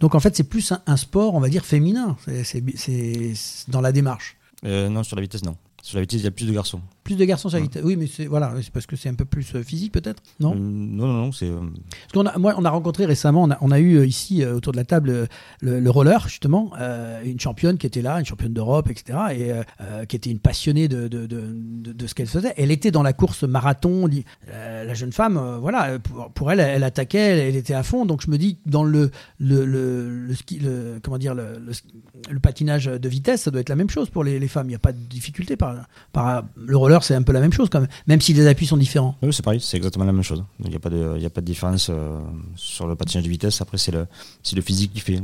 Donc 0.00 0.14
en 0.14 0.20
fait, 0.20 0.36
c'est 0.36 0.44
plus 0.44 0.70
un, 0.72 0.80
un 0.86 0.96
sport, 0.96 1.34
on 1.34 1.40
va 1.40 1.48
dire, 1.48 1.64
féminin. 1.64 2.16
C'est- 2.24 2.44
C'est 2.44 2.62
c'est- 2.76 3.32
c'est 3.34 3.70
dans 3.70 3.80
la 3.80 3.92
démarche. 3.92 4.36
Euh, 4.64 4.88
non, 4.88 5.02
sur 5.02 5.16
la 5.16 5.22
vitesse, 5.22 5.44
non. 5.44 5.56
Sur 5.82 5.96
la 5.96 6.02
vitesse, 6.02 6.20
il 6.20 6.24
y 6.24 6.28
a 6.28 6.30
plus 6.30 6.46
de 6.46 6.52
garçons. 6.52 6.80
Plus 7.06 7.16
de 7.16 7.24
garçons 7.24 7.48
sur 7.48 7.58
la. 7.58 7.64
Oui, 7.84 7.96
mais 7.96 8.06
c'est 8.08 8.26
voilà, 8.26 8.52
c'est 8.60 8.70
parce 8.72 8.84
que 8.86 8.96
c'est 8.96 9.08
un 9.08 9.14
peu 9.14 9.24
plus 9.24 9.54
euh, 9.54 9.62
physique 9.62 9.92
peut-être, 9.92 10.22
non? 10.40 10.52
Euh, 10.54 10.58
non, 10.58 11.06
non, 11.06 11.12
non, 11.26 11.32
c'est. 11.32 11.46
euh, 11.48 11.60
Parce 11.60 12.12
qu'on 12.12 12.26
a, 12.26 12.36
moi, 12.36 12.54
on 12.58 12.64
a 12.64 12.70
rencontré 12.70 13.06
récemment, 13.06 13.44
on 13.44 13.50
a, 13.52 13.58
on 13.60 13.70
a 13.70 13.78
eu 13.78 13.94
euh, 13.98 14.06
ici 14.06 14.42
euh, 14.42 14.56
autour 14.56 14.72
de 14.72 14.76
la 14.76 14.84
table 14.84 15.28
le, 15.60 15.80
le 15.80 15.90
roller 15.90 16.26
justement, 16.28 16.72
euh, 16.80 17.22
une 17.24 17.38
championne 17.38 17.78
qui 17.78 17.86
était 17.86 18.02
là, 18.02 18.18
une 18.18 18.26
championne 18.26 18.52
d'Europe, 18.52 18.90
etc. 18.90 19.18
Et 19.32 19.52
euh, 19.52 20.04
qui 20.04 20.16
était 20.16 20.30
une 20.30 20.40
passionnée 20.40 20.88
de, 20.88 21.08
de, 21.08 21.26
de, 21.26 21.40
de- 21.52 21.92
de 21.92 22.06
ce 22.08 22.14
qu'elle 22.14 22.26
faisait. 22.26 22.52
Elle 22.56 22.72
était 22.72 22.90
dans 22.90 23.02
la 23.04 23.12
course 23.12 23.44
marathon. 23.44 24.08
la 24.48 24.94
jeune 24.94 25.12
femme, 25.12 25.40
voilà, 25.60 25.98
pour, 26.00 26.30
pour 26.32 26.50
elle, 26.52 26.58
elle 26.60 26.82
attaquait, 26.84 27.18
elle, 27.18 27.38
elle 27.38 27.56
était 27.56 27.74
à 27.74 27.82
fond. 27.84 28.04
Donc 28.04 28.20
je 28.24 28.30
me 28.30 28.36
dis 28.38 28.58
dans 28.66 28.82
le 28.84 29.10
le, 29.38 29.64
le, 29.64 30.26
le 30.26 30.34
ski, 30.34 30.58
le- 30.58 30.98
comment 31.02 31.18
dire, 31.18 31.34
le 31.36 32.40
patinage 32.40 32.86
de 32.86 33.08
vitesse, 33.08 33.42
ça 33.42 33.50
doit 33.50 33.60
être 33.60 33.68
la 33.68 33.76
même 33.76 33.90
chose 33.90 34.10
pour 34.10 34.24
les, 34.24 34.38
les 34.38 34.48
femmes. 34.48 34.66
Il 34.66 34.70
n'y 34.70 34.74
a 34.74 34.80
pas 34.80 34.92
de 34.92 34.98
difficulté 34.98 35.56
par, 35.56 35.76
par 36.12 36.44
le 36.56 36.76
roller, 36.76 36.95
c'est 37.04 37.14
un 37.14 37.22
peu 37.22 37.32
la 37.32 37.40
même 37.40 37.52
chose 37.52 37.68
quand 37.70 37.80
même, 37.80 37.88
même 38.06 38.20
si 38.20 38.32
les 38.32 38.46
appuis 38.46 38.66
sont 38.66 38.76
différents. 38.76 39.14
Oui, 39.22 39.32
c'est 39.32 39.42
pareil, 39.44 39.60
c'est 39.60 39.76
exactement 39.76 40.04
la 40.04 40.12
même 40.12 40.22
chose. 40.22 40.42
Il 40.62 40.70
n'y 40.70 40.76
a 40.76 40.78
pas 40.78 40.90
de, 40.90 41.14
il 41.16 41.22
y 41.22 41.26
a 41.26 41.30
pas 41.30 41.40
de 41.40 41.46
différence 41.46 41.88
euh, 41.90 42.18
sur 42.56 42.86
le 42.86 42.94
patinage 42.96 43.24
de 43.24 43.28
vitesse. 43.30 43.60
Après, 43.60 43.78
c'est 43.78 43.92
le, 43.92 44.06
c'est 44.42 44.56
le 44.56 44.62
physique 44.62 44.92
qui 44.92 45.00
fait. 45.00 45.20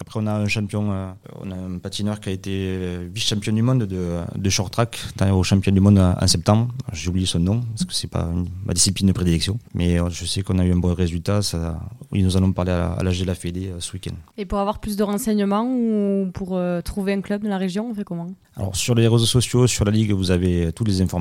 Après, 0.00 0.20
on 0.20 0.26
a 0.26 0.32
un 0.34 0.48
champion, 0.48 0.92
euh, 0.92 1.10
on 1.42 1.50
a 1.50 1.54
un 1.54 1.78
patineur 1.78 2.20
qui 2.20 2.28
a 2.28 2.32
été 2.32 2.98
vice-champion 3.12 3.52
du 3.52 3.62
monde 3.62 3.84
de, 3.84 4.20
de 4.36 4.50
short 4.50 4.72
track 4.72 4.98
au 5.32 5.42
champion 5.42 5.72
du 5.72 5.80
monde 5.80 5.98
en 5.98 6.26
septembre. 6.26 6.68
J'ai 6.92 7.08
oublié 7.10 7.26
son 7.26 7.40
nom 7.40 7.60
parce 7.60 7.84
que 7.84 7.92
c'est 7.94 8.08
pas 8.10 8.28
une- 8.32 8.48
ma 8.64 8.72
discipline 8.74 9.08
de 9.08 9.12
prédilection. 9.12 9.58
Mais 9.74 9.98
euh, 10.00 10.08
je 10.10 10.24
sais 10.24 10.42
qu'on 10.42 10.58
a 10.58 10.64
eu 10.64 10.72
un 10.72 10.76
bon 10.78 10.94
résultat. 10.94 11.42
Ça, 11.42 11.78
oui, 12.12 12.22
nous 12.22 12.36
allons 12.36 12.52
parler 12.52 12.72
à, 12.72 12.92
à 12.92 13.02
l'âge 13.02 13.20
de 13.20 13.24
la 13.24 13.34
Fédé 13.34 13.68
euh, 13.68 13.80
ce 13.80 13.92
week-end. 13.92 14.14
Et 14.38 14.44
pour 14.46 14.58
avoir 14.58 14.78
plus 14.80 14.96
de 14.96 15.02
renseignements 15.02 15.64
ou 15.66 16.30
pour 16.32 16.56
euh, 16.56 16.80
trouver 16.80 17.12
un 17.12 17.20
club 17.20 17.42
dans 17.42 17.48
la 17.48 17.58
région, 17.58 17.88
on 17.90 17.94
fait 17.94 18.04
comment? 18.04 18.28
Alors 18.58 18.74
sur 18.74 18.94
les 18.94 19.06
réseaux 19.06 19.26
sociaux, 19.26 19.66
sur 19.66 19.84
la 19.84 19.90
ligue, 19.90 20.12
vous 20.12 20.30
avez 20.30 20.72
toutes 20.72 20.88
les 20.88 21.00
informations. 21.02 21.15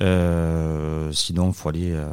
Euh, 0.00 1.10
sinon, 1.12 1.48
il 1.48 1.54
faut 1.54 1.68
aller 1.68 1.92
euh, 1.92 2.08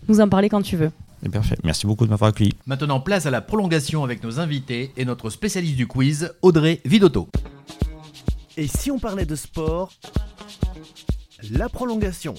nous 0.09 0.21
en 0.21 0.29
parler 0.29 0.51
quand 0.51 0.61
tu 0.61 0.77
veux. 0.77 0.91
C'est 1.23 1.29
parfait. 1.31 1.57
Merci 1.65 1.87
beaucoup 1.87 2.05
de 2.05 2.11
m'avoir 2.11 2.31
accueilli. 2.31 2.53
Maintenant, 2.67 3.01
place 3.01 3.27
à 3.27 3.31
la 3.31 3.41
prolongation 3.41 4.05
avec 4.05 4.23
nos 4.23 4.41
invités 4.41 4.93
et 4.97 5.05
notre 5.05 5.31
spécialiste 5.31 5.77
du 5.77 5.87
quiz, 5.87 6.33
Audrey 6.43 6.81
Vidotto. 6.85 7.29
Et 8.57 8.67
si 8.67 8.91
on 8.91 8.99
parlait 8.99 9.27
de 9.27 9.37
sport 9.37 9.93
La 11.51 11.69
prolongation. 11.69 12.35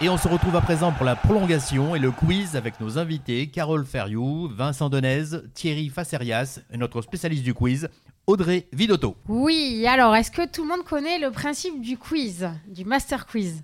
Et 0.00 0.08
on 0.08 0.18
se 0.18 0.26
retrouve 0.26 0.56
à 0.56 0.60
présent 0.60 0.92
pour 0.92 1.06
la 1.06 1.14
prolongation 1.14 1.94
et 1.94 1.98
le 1.98 2.10
quiz 2.10 2.56
avec 2.56 2.80
nos 2.80 2.98
invités 2.98 3.46
Carole 3.46 3.86
Ferriou, 3.86 4.48
Vincent 4.48 4.90
Denez, 4.90 5.24
Thierry 5.54 5.88
Facerias 5.88 6.60
et 6.72 6.76
notre 6.76 7.00
spécialiste 7.00 7.44
du 7.44 7.54
quiz, 7.54 7.88
Audrey 8.26 8.66
Vidotto. 8.72 9.16
Oui, 9.28 9.86
alors 9.86 10.16
est-ce 10.16 10.30
que 10.30 10.46
tout 10.46 10.62
le 10.62 10.68
monde 10.68 10.82
connaît 10.84 11.18
le 11.18 11.30
principe 11.30 11.80
du 11.82 11.98
quiz, 11.98 12.48
du 12.68 12.84
master 12.86 13.26
quiz? 13.26 13.62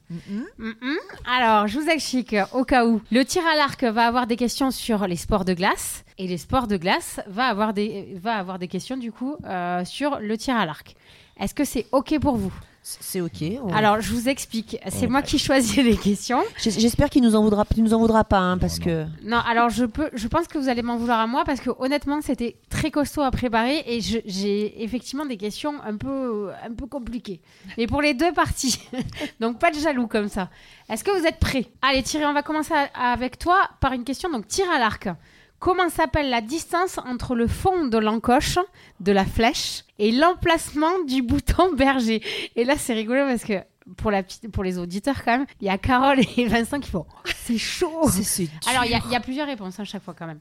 Mm-mm. 0.58 0.96
Alors, 1.26 1.66
je 1.66 1.78
vous 1.78 1.88
explique 1.88 2.36
au 2.52 2.64
cas 2.64 2.84
où. 2.86 3.00
Le 3.10 3.24
tir 3.24 3.42
à 3.50 3.56
l'arc 3.56 3.82
va 3.84 4.06
avoir 4.06 4.26
des 4.26 4.36
questions 4.36 4.70
sur 4.70 5.06
les 5.06 5.16
sports 5.16 5.44
de 5.46 5.54
glace 5.54 6.04
et 6.18 6.26
les 6.26 6.36
sports 6.38 6.66
de 6.66 6.76
glace 6.76 7.20
va 7.26 7.46
avoir 7.46 7.72
des, 7.72 8.16
va 8.22 8.34
avoir 8.34 8.58
des 8.58 8.68
questions 8.68 8.98
du 8.98 9.12
coup 9.12 9.36
euh, 9.46 9.84
sur 9.86 10.18
le 10.20 10.36
tir 10.36 10.56
à 10.56 10.66
l'arc. 10.66 10.94
Est-ce 11.40 11.54
que 11.54 11.64
c'est 11.64 11.86
OK 11.92 12.18
pour 12.20 12.36
vous? 12.36 12.52
C'est 12.82 13.20
ok. 13.20 13.44
on- 13.62 13.72
Alors, 13.74 14.00
je 14.00 14.10
vous 14.12 14.28
explique. 14.30 14.78
C'est 14.88 15.06
moi 15.06 15.20
qui 15.20 15.38
choisis 15.38 15.76
les 15.84 15.96
questions. 15.98 16.42
J'espère 16.58 17.10
qu'il 17.10 17.22
nous 17.22 17.34
en 17.36 17.42
voudra, 17.42 17.64
nous 17.76 17.92
en 17.94 17.98
voudras 17.98 18.24
pas, 18.24 18.38
hein, 18.38 18.56
parce 18.58 18.78
non. 18.78 18.84
que. 18.86 19.04
Non, 19.22 19.36
alors 19.46 19.68
je 19.68 19.84
peux, 19.84 20.08
je 20.14 20.28
pense 20.28 20.48
que 20.48 20.56
vous 20.56 20.68
allez 20.70 20.80
m'en 20.82 20.96
vouloir 20.96 21.20
à 21.20 21.26
moi 21.26 21.44
parce 21.44 21.60
que 21.60 21.70
honnêtement, 21.78 22.20
c'était 22.22 22.56
très 22.80 22.90
costaud 22.90 23.20
à 23.20 23.30
préparer 23.30 23.82
et 23.86 24.00
j'ai 24.00 24.82
effectivement 24.82 25.26
des 25.26 25.36
questions 25.36 25.74
un 25.84 25.98
peu, 25.98 26.50
un 26.64 26.72
peu 26.72 26.86
compliquées. 26.86 27.42
Mais 27.76 27.86
pour 27.86 28.00
les 28.00 28.14
deux 28.14 28.32
parties, 28.32 28.80
donc 29.40 29.58
pas 29.58 29.70
de 29.70 29.78
jaloux 29.78 30.06
comme 30.06 30.28
ça. 30.28 30.48
Est-ce 30.88 31.04
que 31.04 31.10
vous 31.10 31.26
êtes 31.26 31.38
prêts? 31.38 31.66
Allez, 31.82 32.02
Thierry, 32.02 32.24
on 32.24 32.32
va 32.32 32.42
commencer 32.42 32.72
avec 32.94 33.38
toi 33.38 33.68
par 33.80 33.92
une 33.92 34.04
question. 34.04 34.30
Donc, 34.30 34.48
tir 34.48 34.64
à 34.70 34.78
l'arc. 34.78 35.10
Comment 35.58 35.90
s'appelle 35.90 36.30
la 36.30 36.40
distance 36.40 36.96
entre 36.96 37.34
le 37.34 37.46
fond 37.46 37.84
de 37.84 37.98
l'encoche 37.98 38.58
de 39.00 39.12
la 39.12 39.26
flèche 39.26 39.84
et 39.98 40.10
l'emplacement 40.10 41.04
du 41.06 41.20
bouton 41.20 41.72
berger? 41.76 42.22
Et 42.56 42.64
là, 42.64 42.76
c'est 42.78 42.94
rigolo 42.94 43.26
parce 43.26 43.44
que 43.44 43.60
pour, 43.96 44.10
la, 44.10 44.22
petite- 44.22 44.50
pour 44.50 44.62
les 44.64 44.78
auditeurs, 44.78 45.24
quand 45.24 45.38
même, 45.38 45.46
il 45.60 45.66
y 45.66 45.70
a 45.70 45.78
Carole 45.78 46.20
et 46.36 46.46
Vincent 46.48 46.80
qui 46.80 46.90
font 46.90 47.06
Oh, 47.08 47.28
C'est 47.36 47.58
chaud 47.58 48.08
C'est- 48.10 48.48
alors, 48.68 48.84
il 48.84 48.90
y 48.90 48.94
a- 48.94 49.00
il 49.06 49.10
y, 49.12 49.16
a 49.16 49.20
plusieurs 49.20 49.46
réponses 49.46 49.78
à 49.80 49.84
chaque 49.84 50.02
fois 50.02 50.14
quand 50.16 50.26
même. 50.26 50.40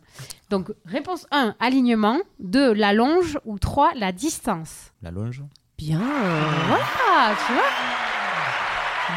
Donc, 0.49 0.71
réponse 0.85 1.25
1, 1.31 1.55
alignement. 1.59 2.17
2, 2.39 2.73
la 2.73 2.93
longe. 2.93 3.39
Ou 3.45 3.57
3, 3.59 3.91
la 3.95 4.11
distance. 4.11 4.91
La 5.01 5.11
longe. 5.11 5.43
bien. 5.77 6.01
Ah, 6.01 7.31
tu 7.47 7.53
vois 7.53 7.63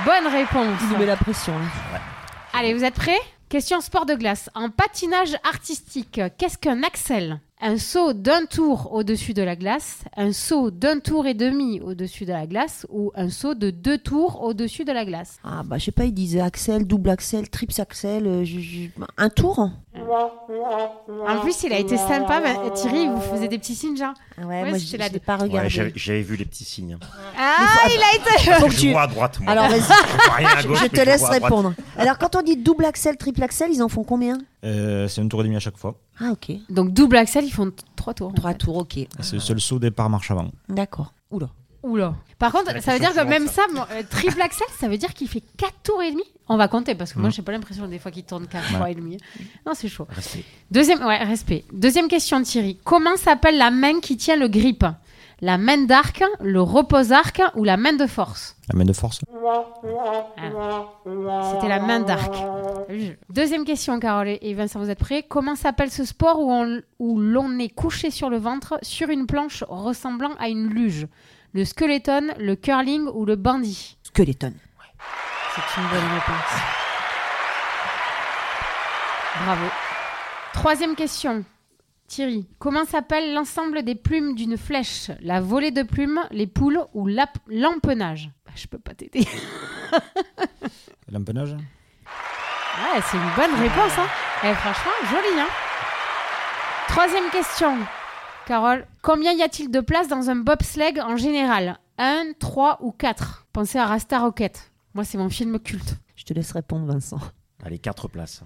Bonne 0.05 0.33
réponse. 0.33 0.81
Il 0.83 0.89
nous 0.91 0.99
met 0.99 1.07
la 1.07 1.17
pression. 1.17 1.53
là. 1.59 2.01
Allez, 2.55 2.75
vous 2.75 2.85
êtes 2.85 2.95
prêts? 2.95 3.19
Question 3.49 3.81
sport 3.81 4.07
de 4.07 4.15
glace. 4.15 4.49
En 4.55 4.71
patinage 4.71 5.37
artistique, 5.45 6.21
qu'est-ce 6.39 6.57
qu'un 6.59 6.83
axel? 6.83 7.41
Un 7.65 7.79
saut 7.79 8.13
d'un 8.13 8.45
tour 8.45 8.93
au-dessus 8.93 9.35
de 9.35 9.43
la 9.43 9.55
glace, 9.55 9.99
un 10.17 10.33
saut 10.33 10.73
d'un 10.73 10.99
tour 10.99 11.27
et 11.29 11.35
demi 11.35 11.81
au-dessus 11.81 12.25
de 12.25 12.33
la 12.33 12.45
glace 12.45 12.87
ou 12.91 13.13
un 13.15 13.31
saut 13.31 13.55
de 13.55 13.71
deux 13.71 13.99
tours 13.99 14.43
au-dessus 14.43 14.85
de 14.85 14.91
la 14.91 15.05
glace 15.05 15.39
Ah 15.45 15.63
bah 15.65 15.79
je 15.79 15.85
sais 15.85 15.93
pas, 15.93 16.05
il 16.05 16.13
disait 16.13 16.41
axel, 16.41 16.85
double 16.89 17.11
axel, 17.11 17.49
triple 17.49 17.81
axel, 17.81 18.27
euh, 18.27 18.45
un 19.17 19.29
tour? 19.29 19.71
En 21.29 21.41
plus, 21.41 21.63
il 21.63 21.73
a 21.73 21.79
été 21.79 21.97
sympa. 21.97 22.41
mais 22.43 22.71
Thierry, 22.73 23.07
vous 23.07 23.21
faisait 23.21 23.47
des 23.47 23.59
petits 23.59 23.77
signes, 23.77 23.97
genre. 23.97 24.15
Ouais, 24.39 24.45
Ouais, 24.63 24.69
moi 24.71 24.79
je 24.79 24.97
l'ai 24.97 25.19
pas 25.21 25.37
regardé. 25.37 25.69
j'avais 25.69 25.93
j'avais 25.95 26.23
vu 26.23 26.35
les 26.37 26.45
petits 26.45 26.65
signes. 26.65 26.99
Ah, 27.39 27.87
il 27.87 28.01
a 28.01 28.17
été. 28.17 28.51
Faut 28.61 28.67
que 28.67 28.73
Je 28.73 28.89
vois 28.89 29.03
à 29.03 29.07
droite, 29.07 29.39
moi. 29.41 29.53
Alors 29.53 29.69
vas-y, 29.69 29.83
Je 29.83 30.87
te 30.89 31.01
laisse 31.01 31.23
répondre. 31.25 31.75
Alors 31.97 32.19
quand 32.19 32.35
on 32.35 32.43
dit 32.43 32.57
double 32.57 32.87
axel, 32.87 33.17
triple 33.17 33.43
axel, 33.45 33.71
ils 33.73 33.83
en 33.83 33.89
font 33.89 34.03
combien? 34.03 34.39
Euh, 34.65 35.09
c'est 35.09 35.21
un 35.21 35.29
tour 35.29 35.41
et 35.41 35.45
demi 35.45 35.57
à 35.57 35.61
chaque 35.61 35.77
fois. 35.77 35.97
Ah 36.21 36.31
ok. 36.33 36.53
Donc, 36.69 36.93
double 36.93 37.17
axel, 37.17 37.45
ils 37.45 37.53
font 37.53 37.73
trois 37.97 38.15
tours. 38.15 38.29
en 38.31 38.33
Trois 38.35 38.53
fait. 38.53 38.59
tours, 38.59 38.77
ok. 38.77 38.99
C'est 39.21 39.35
le 39.35 39.41
seul 39.41 39.61
saut 39.61 39.79
départ 39.79 40.09
marche 40.11 40.31
avant. 40.31 40.51
D'accord. 40.69 41.13
Oula. 41.31 41.49
Oula. 41.83 42.15
Par 42.39 42.53
contre, 42.53 42.81
ça 42.81 42.93
veut 42.93 43.01
dire 43.01 43.13
que 43.13 43.25
même 43.27 43.49
ça, 43.49 43.63
mon- 43.75 43.81
euh, 43.83 44.03
triple 44.09 44.41
axel, 44.41 44.67
ça 44.79 44.89
veut 44.89 44.99
dire 44.99 45.13
qu'il 45.15 45.27
fait 45.29 45.43
4 45.57 45.75
tours 45.83 46.01
et 46.03 46.13
demi? 46.13 46.23
On 46.49 46.57
va 46.57 46.69
compter 46.69 46.95
parce 46.95 47.13
que 47.13 47.19
moi, 47.19 47.29
Mhm. 47.29 47.35
j'ai 47.35 47.43
pas 47.43 47.51
l'impression 47.53 47.89
des 47.89 47.99
fois 47.99 48.11
qu'il 48.13 48.23
tourne 48.25 48.47
4 48.47 48.71
Ouais. 48.73 48.79
fois 48.79 48.91
et 48.91 48.95
demi. 48.95 49.17
Non, 49.67 49.73
c'est 49.75 49.89
chaud. 49.89 50.07
Respect. 50.11 50.45
Deuxième, 50.71 51.05
ouais, 51.05 51.19
respect. 51.25 51.65
Deuxième 51.73 52.07
question, 52.09 52.41
Thierry. 52.43 52.79
Comment 52.85 53.17
s'appelle 53.17 53.57
la 53.59 53.71
main 53.73 53.99
qui 54.01 54.17
tient 54.17 54.37
le 54.37 54.47
grip? 54.49 54.85
La 55.45 55.59
main 55.59 55.79
d'arc, 55.79 56.23
le 56.41 56.61
repose-arc 56.63 57.43
ou 57.57 57.65
la 57.65 57.77
main 57.77 57.95
de 57.95 58.07
force 58.07 58.57
La 58.73 58.79
main 58.79 58.85
de 58.85 58.93
force. 58.93 59.21
C'était 61.53 61.69
la 61.69 61.81
main 61.81 61.99
d'arc. 62.01 62.33
Deuxième 63.29 63.65
question, 63.65 63.99
Carole 63.99 64.39
et 64.41 64.55
Vincent, 64.55 64.79
vous 64.79 64.89
êtes 64.89 65.01
prêts 65.01 65.25
Comment 65.29 65.57
s'appelle 65.57 65.91
ce 65.91 66.05
sport 66.05 66.39
où 66.39 66.53
on- 66.53 66.81
où 67.01 67.19
l'on 67.21 67.59
est 67.59 67.71
couché 67.75 68.13
sur 68.13 68.31
le 68.31 68.37
ventre 68.39 68.79
sur 68.83 69.09
une 69.09 69.27
planche 69.27 69.65
ressemblant 69.69 70.31
à 70.39 70.49
une 70.49 70.69
luge? 70.69 71.09
Le 71.55 71.65
skeleton, 71.65 72.29
le 72.39 72.55
curling 72.55 73.09
ou 73.13 73.25
le 73.25 73.35
bandy 73.35 73.99
Skeleton. 74.05 74.55
C'est 75.57 75.81
une 75.81 75.89
bonne 75.89 76.13
réponse. 76.15 76.61
Bravo. 79.45 79.65
Troisième 80.53 80.95
question. 80.95 81.45
Thierry, 82.13 82.47
comment 82.59 82.85
s'appelle 82.85 83.33
l'ensemble 83.33 83.85
des 83.85 83.95
plumes 83.95 84.35
d'une 84.35 84.59
flèche? 84.59 85.11
La 85.23 85.41
volée 85.41 85.71
de 85.71 85.83
plumes, 85.83 86.21
les 86.31 86.47
poules 86.47 86.85
ou 86.93 87.09
l'empennage? 87.47 88.31
Bah, 88.45 88.53
Je 88.55 88.67
peux 88.67 88.79
pas 88.79 88.93
t'aider. 88.93 89.27
L'empennage? 91.11 91.53
Ouais, 91.55 93.01
c'est 93.11 93.17
une 93.17 93.35
bonne 93.35 93.59
réponse. 93.59 93.97
Hein. 93.97 94.07
Eh, 94.45 94.53
franchement, 94.53 94.93
joli. 95.11 95.41
Hein 95.41 95.47
Troisième 96.89 97.31
question. 97.31 97.79
Carole, 98.45 98.87
combien 99.01 99.33
y 99.33 99.43
a-t-il 99.43 99.71
de 99.71 99.81
places 99.81 100.09
dans 100.09 100.29
un 100.29 100.37
bobsleigh 100.37 101.01
en 101.01 101.17
général? 101.17 101.79
1, 101.97 102.33
3 102.39 102.81
ou 102.83 102.93
4 102.93 103.47
Pensez 103.55 103.79
à 103.79 103.87
Rasta 103.87 104.19
Rocket. 104.19 104.71
Moi, 104.93 105.05
c'est 105.05 105.17
mon 105.17 105.31
film 105.31 105.59
culte. 105.59 105.97
Je 106.17 106.25
te 106.25 106.35
laisse 106.35 106.53
répondre, 106.53 106.93
Vincent. 106.93 107.21
Allez, 107.65 107.79
quatre 107.79 108.09
places. 108.09 108.43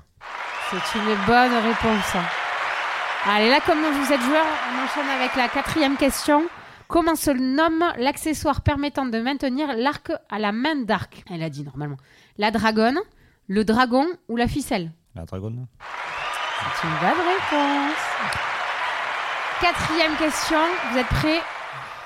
C'est 0.70 0.98
une 1.00 1.16
bonne 1.26 1.64
réponse. 1.64 2.45
Allez, 3.28 3.50
là, 3.50 3.58
comme 3.66 3.82
vous 3.82 4.12
êtes 4.12 4.20
joueur, 4.20 4.44
on 4.70 4.84
enchaîne 4.84 5.10
avec 5.10 5.34
la 5.34 5.48
quatrième 5.48 5.96
question. 5.96 6.44
Comment 6.86 7.16
se 7.16 7.32
nomme 7.32 7.84
l'accessoire 7.98 8.60
permettant 8.60 9.04
de 9.04 9.18
maintenir 9.18 9.74
l'arc 9.76 10.12
à 10.30 10.38
la 10.38 10.52
main 10.52 10.76
d'arc? 10.76 11.24
Elle 11.28 11.42
a 11.42 11.50
dit 11.50 11.64
normalement. 11.64 11.96
La 12.38 12.52
dragonne, 12.52 13.00
le 13.48 13.64
dragon 13.64 14.06
ou 14.28 14.36
la 14.36 14.46
ficelle? 14.46 14.92
La 15.16 15.24
dragonne. 15.24 15.66
C'est 16.60 16.86
une 16.86 16.94
bonne 17.00 17.26
réponse. 17.26 17.98
Quatrième 19.60 20.16
question, 20.16 20.60
vous 20.92 20.98
êtes 20.98 21.06
prêts? 21.06 21.40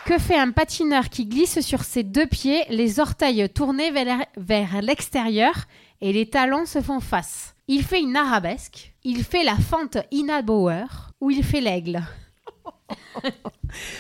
Que 0.07 0.17
fait 0.17 0.39
un 0.39 0.53
patineur 0.53 1.11
qui 1.11 1.27
glisse 1.27 1.61
sur 1.61 1.85
ses 1.85 2.03
deux 2.03 2.27
pieds, 2.27 2.65
les 2.71 2.99
orteils 2.99 3.47
tournés 3.51 3.91
vers, 3.91 4.25
vers 4.39 4.81
l'extérieur 4.81 5.53
et 6.01 6.15
les 6.15 6.31
talons 6.31 6.65
se 6.65 6.81
font 6.81 7.01
face? 7.01 7.55
Il 7.69 7.85
fait 7.85 8.01
une 8.01 8.17
arabesque, 8.17 8.90
il 9.05 9.25
fait 9.25 9.45
la 9.45 9.57
fente 9.57 9.99
Ina 10.11 10.43
Bauer 10.43 11.13
ou 11.21 11.31
il 11.31 11.45
fait 11.45 11.61
l'aigle 11.61 12.03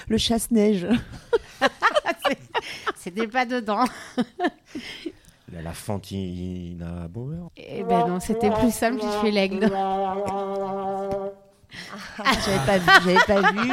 Le 0.08 0.18
chasse-neige. 0.18 0.86
C'était 2.96 3.28
pas 3.28 3.46
dedans. 3.46 3.84
La, 5.52 5.62
la 5.62 5.72
Fantina 5.72 7.08
Bauer. 7.08 7.50
Eh 7.56 7.82
ben 7.82 8.06
non, 8.06 8.20
c'était 8.20 8.50
plus 8.50 8.72
simple, 8.72 9.00
il 9.02 9.20
fait 9.20 9.30
l'aigle. 9.30 9.70
Ah, 12.18 12.32
j'avais 12.44 12.66
pas 12.66 12.78
vu, 12.78 12.86
j'avais 13.04 13.18
pas 13.26 13.52
vu. 13.52 13.70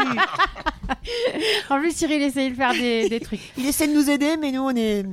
En 1.70 1.80
plus, 1.80 1.96
Cyril 1.96 2.22
essayait 2.22 2.52
de 2.52 2.56
faire 2.56 2.72
des, 2.74 3.10
des 3.10 3.20
trucs. 3.20 3.52
Il 3.58 3.66
essaie 3.68 3.88
de 3.88 3.94
nous 3.94 4.10
aider, 4.10 4.38
mais 4.38 4.52
nous 4.52 4.62
on 4.62 4.76
est. 4.76 5.04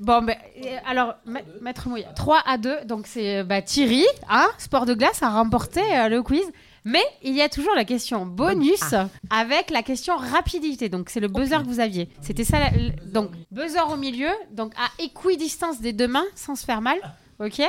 Bon, 0.00 0.22
ben, 0.22 0.36
euh, 0.64 0.76
alors, 0.86 1.14
ma- 1.24 1.40
Maître 1.60 1.88
Mouilla, 1.88 2.08
3 2.14 2.40
à 2.46 2.58
2, 2.58 2.84
donc 2.84 3.06
c'est 3.06 3.38
euh, 3.38 3.44
bah, 3.44 3.62
Thierry, 3.62 4.04
hein, 4.28 4.48
sport 4.58 4.86
de 4.86 4.94
glace, 4.94 5.22
a 5.22 5.30
remporté 5.30 5.80
euh, 5.80 6.08
le 6.08 6.22
quiz. 6.22 6.44
Mais 6.86 7.02
il 7.22 7.34
y 7.34 7.40
a 7.40 7.48
toujours 7.48 7.74
la 7.74 7.86
question 7.86 8.26
bonus 8.26 8.82
avec 9.30 9.70
la 9.70 9.82
question 9.82 10.16
rapidité. 10.18 10.90
Donc, 10.90 11.08
c'est 11.08 11.20
le 11.20 11.28
buzzer 11.28 11.62
que 11.62 11.66
vous 11.66 11.80
aviez. 11.80 12.10
C'était 12.20 12.44
ça. 12.44 12.58
la- 12.60 12.70
donc, 13.10 13.30
buzzer 13.50 13.90
au 13.90 13.96
milieu, 13.96 14.28
donc 14.50 14.74
à 14.76 15.02
équidistance 15.02 15.80
des 15.80 15.94
deux 15.94 16.08
mains, 16.08 16.26
sans 16.34 16.56
se 16.56 16.64
faire 16.66 16.82
mal. 16.82 16.98
Ok? 17.40 17.62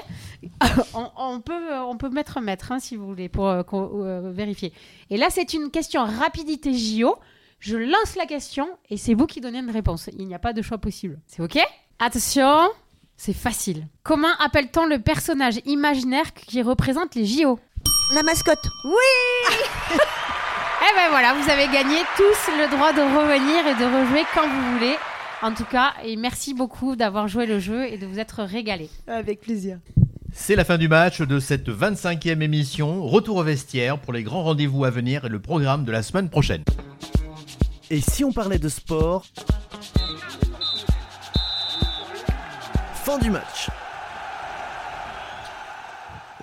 On, 0.94 1.10
on 1.18 1.40
peut, 1.42 1.74
on 1.88 1.98
peut 1.98 2.10
mettre 2.10 2.40
maître, 2.42 2.72
hein, 2.72 2.80
si 2.80 2.96
vous 2.98 3.08
voulez, 3.08 3.30
pour 3.30 3.48
euh, 3.48 3.64
euh, 3.74 4.32
vérifier. 4.34 4.74
Et 5.10 5.18
là, 5.18 5.28
c'est 5.30 5.54
une 5.54 5.72
question 5.72 6.04
rapidité 6.04 6.74
JO. 6.74 7.16
Je 7.60 7.78
lance 7.78 8.16
la 8.18 8.26
question 8.26 8.68
et 8.90 8.98
c'est 8.98 9.14
vous 9.14 9.26
qui 9.28 9.40
donnez 9.42 9.60
une 9.60 9.72
réponse. 9.72 10.10
Il 10.20 10.28
n'y 10.28 10.36
a 10.36 10.40
pas 10.40 10.54
de 10.54 10.62
choix 10.62 10.78
possible. 10.78 11.20
C'est 11.26 11.42
OK? 11.42 11.58
Attention, 12.00 12.70
c'est 13.16 13.34
facile. 13.34 13.88
Comment 14.04 14.36
appelle-t-on 14.44 14.86
le 14.86 15.00
personnage 15.00 15.60
imaginaire 15.66 16.34
qui 16.34 16.62
représente 16.62 17.16
les 17.16 17.26
JO 17.26 17.60
la 18.14 18.22
mascotte. 18.22 18.70
Oui 18.84 19.50
Eh 19.94 20.96
ben 20.96 21.10
voilà, 21.10 21.34
vous 21.34 21.50
avez 21.50 21.66
gagné 21.74 21.98
tous 22.16 22.52
le 22.52 22.70
droit 22.70 22.94
de 22.94 23.02
revenir 23.02 23.66
et 23.66 23.74
de 23.74 23.86
rejouer 23.86 24.24
quand 24.34 24.48
vous 24.48 24.74
voulez. 24.74 24.96
En 25.42 25.54
tout 25.54 25.66
cas, 25.66 25.94
et 26.04 26.16
merci 26.16 26.54
beaucoup 26.54 26.96
d'avoir 26.96 27.28
joué 27.28 27.46
le 27.48 27.60
jeu 27.60 27.86
et 27.86 27.98
de 27.98 28.06
vous 28.06 28.20
être 28.20 28.44
régalé. 28.44 28.90
Avec 29.08 29.42
plaisir. 29.42 29.80
C'est 30.34 30.56
la 30.56 30.66
fin 30.66 30.78
du 30.78 30.88
match 30.88 31.22
de 31.22 31.40
cette 31.40 31.68
25e 31.68 32.42
émission. 32.42 33.04
Retour 33.04 33.38
au 33.38 33.44
vestiaire 33.44 33.98
pour 33.98 34.14
les 34.14 34.22
grands 34.22 34.44
rendez-vous 34.44 34.86
à 34.86 34.92
venir 34.92 35.26
et 35.26 35.30
le 35.30 35.40
programme 35.40 35.84
de 35.86 35.92
la 35.92 36.04
semaine 36.04 36.30
prochaine. 36.30 36.64
Et 37.90 38.02
si 38.02 38.24
on 38.24 38.32
parlait 38.32 38.60
de 38.60 38.70
sport? 38.70 39.26
Fin 43.06 43.20
du 43.20 43.30
match. 43.30 43.70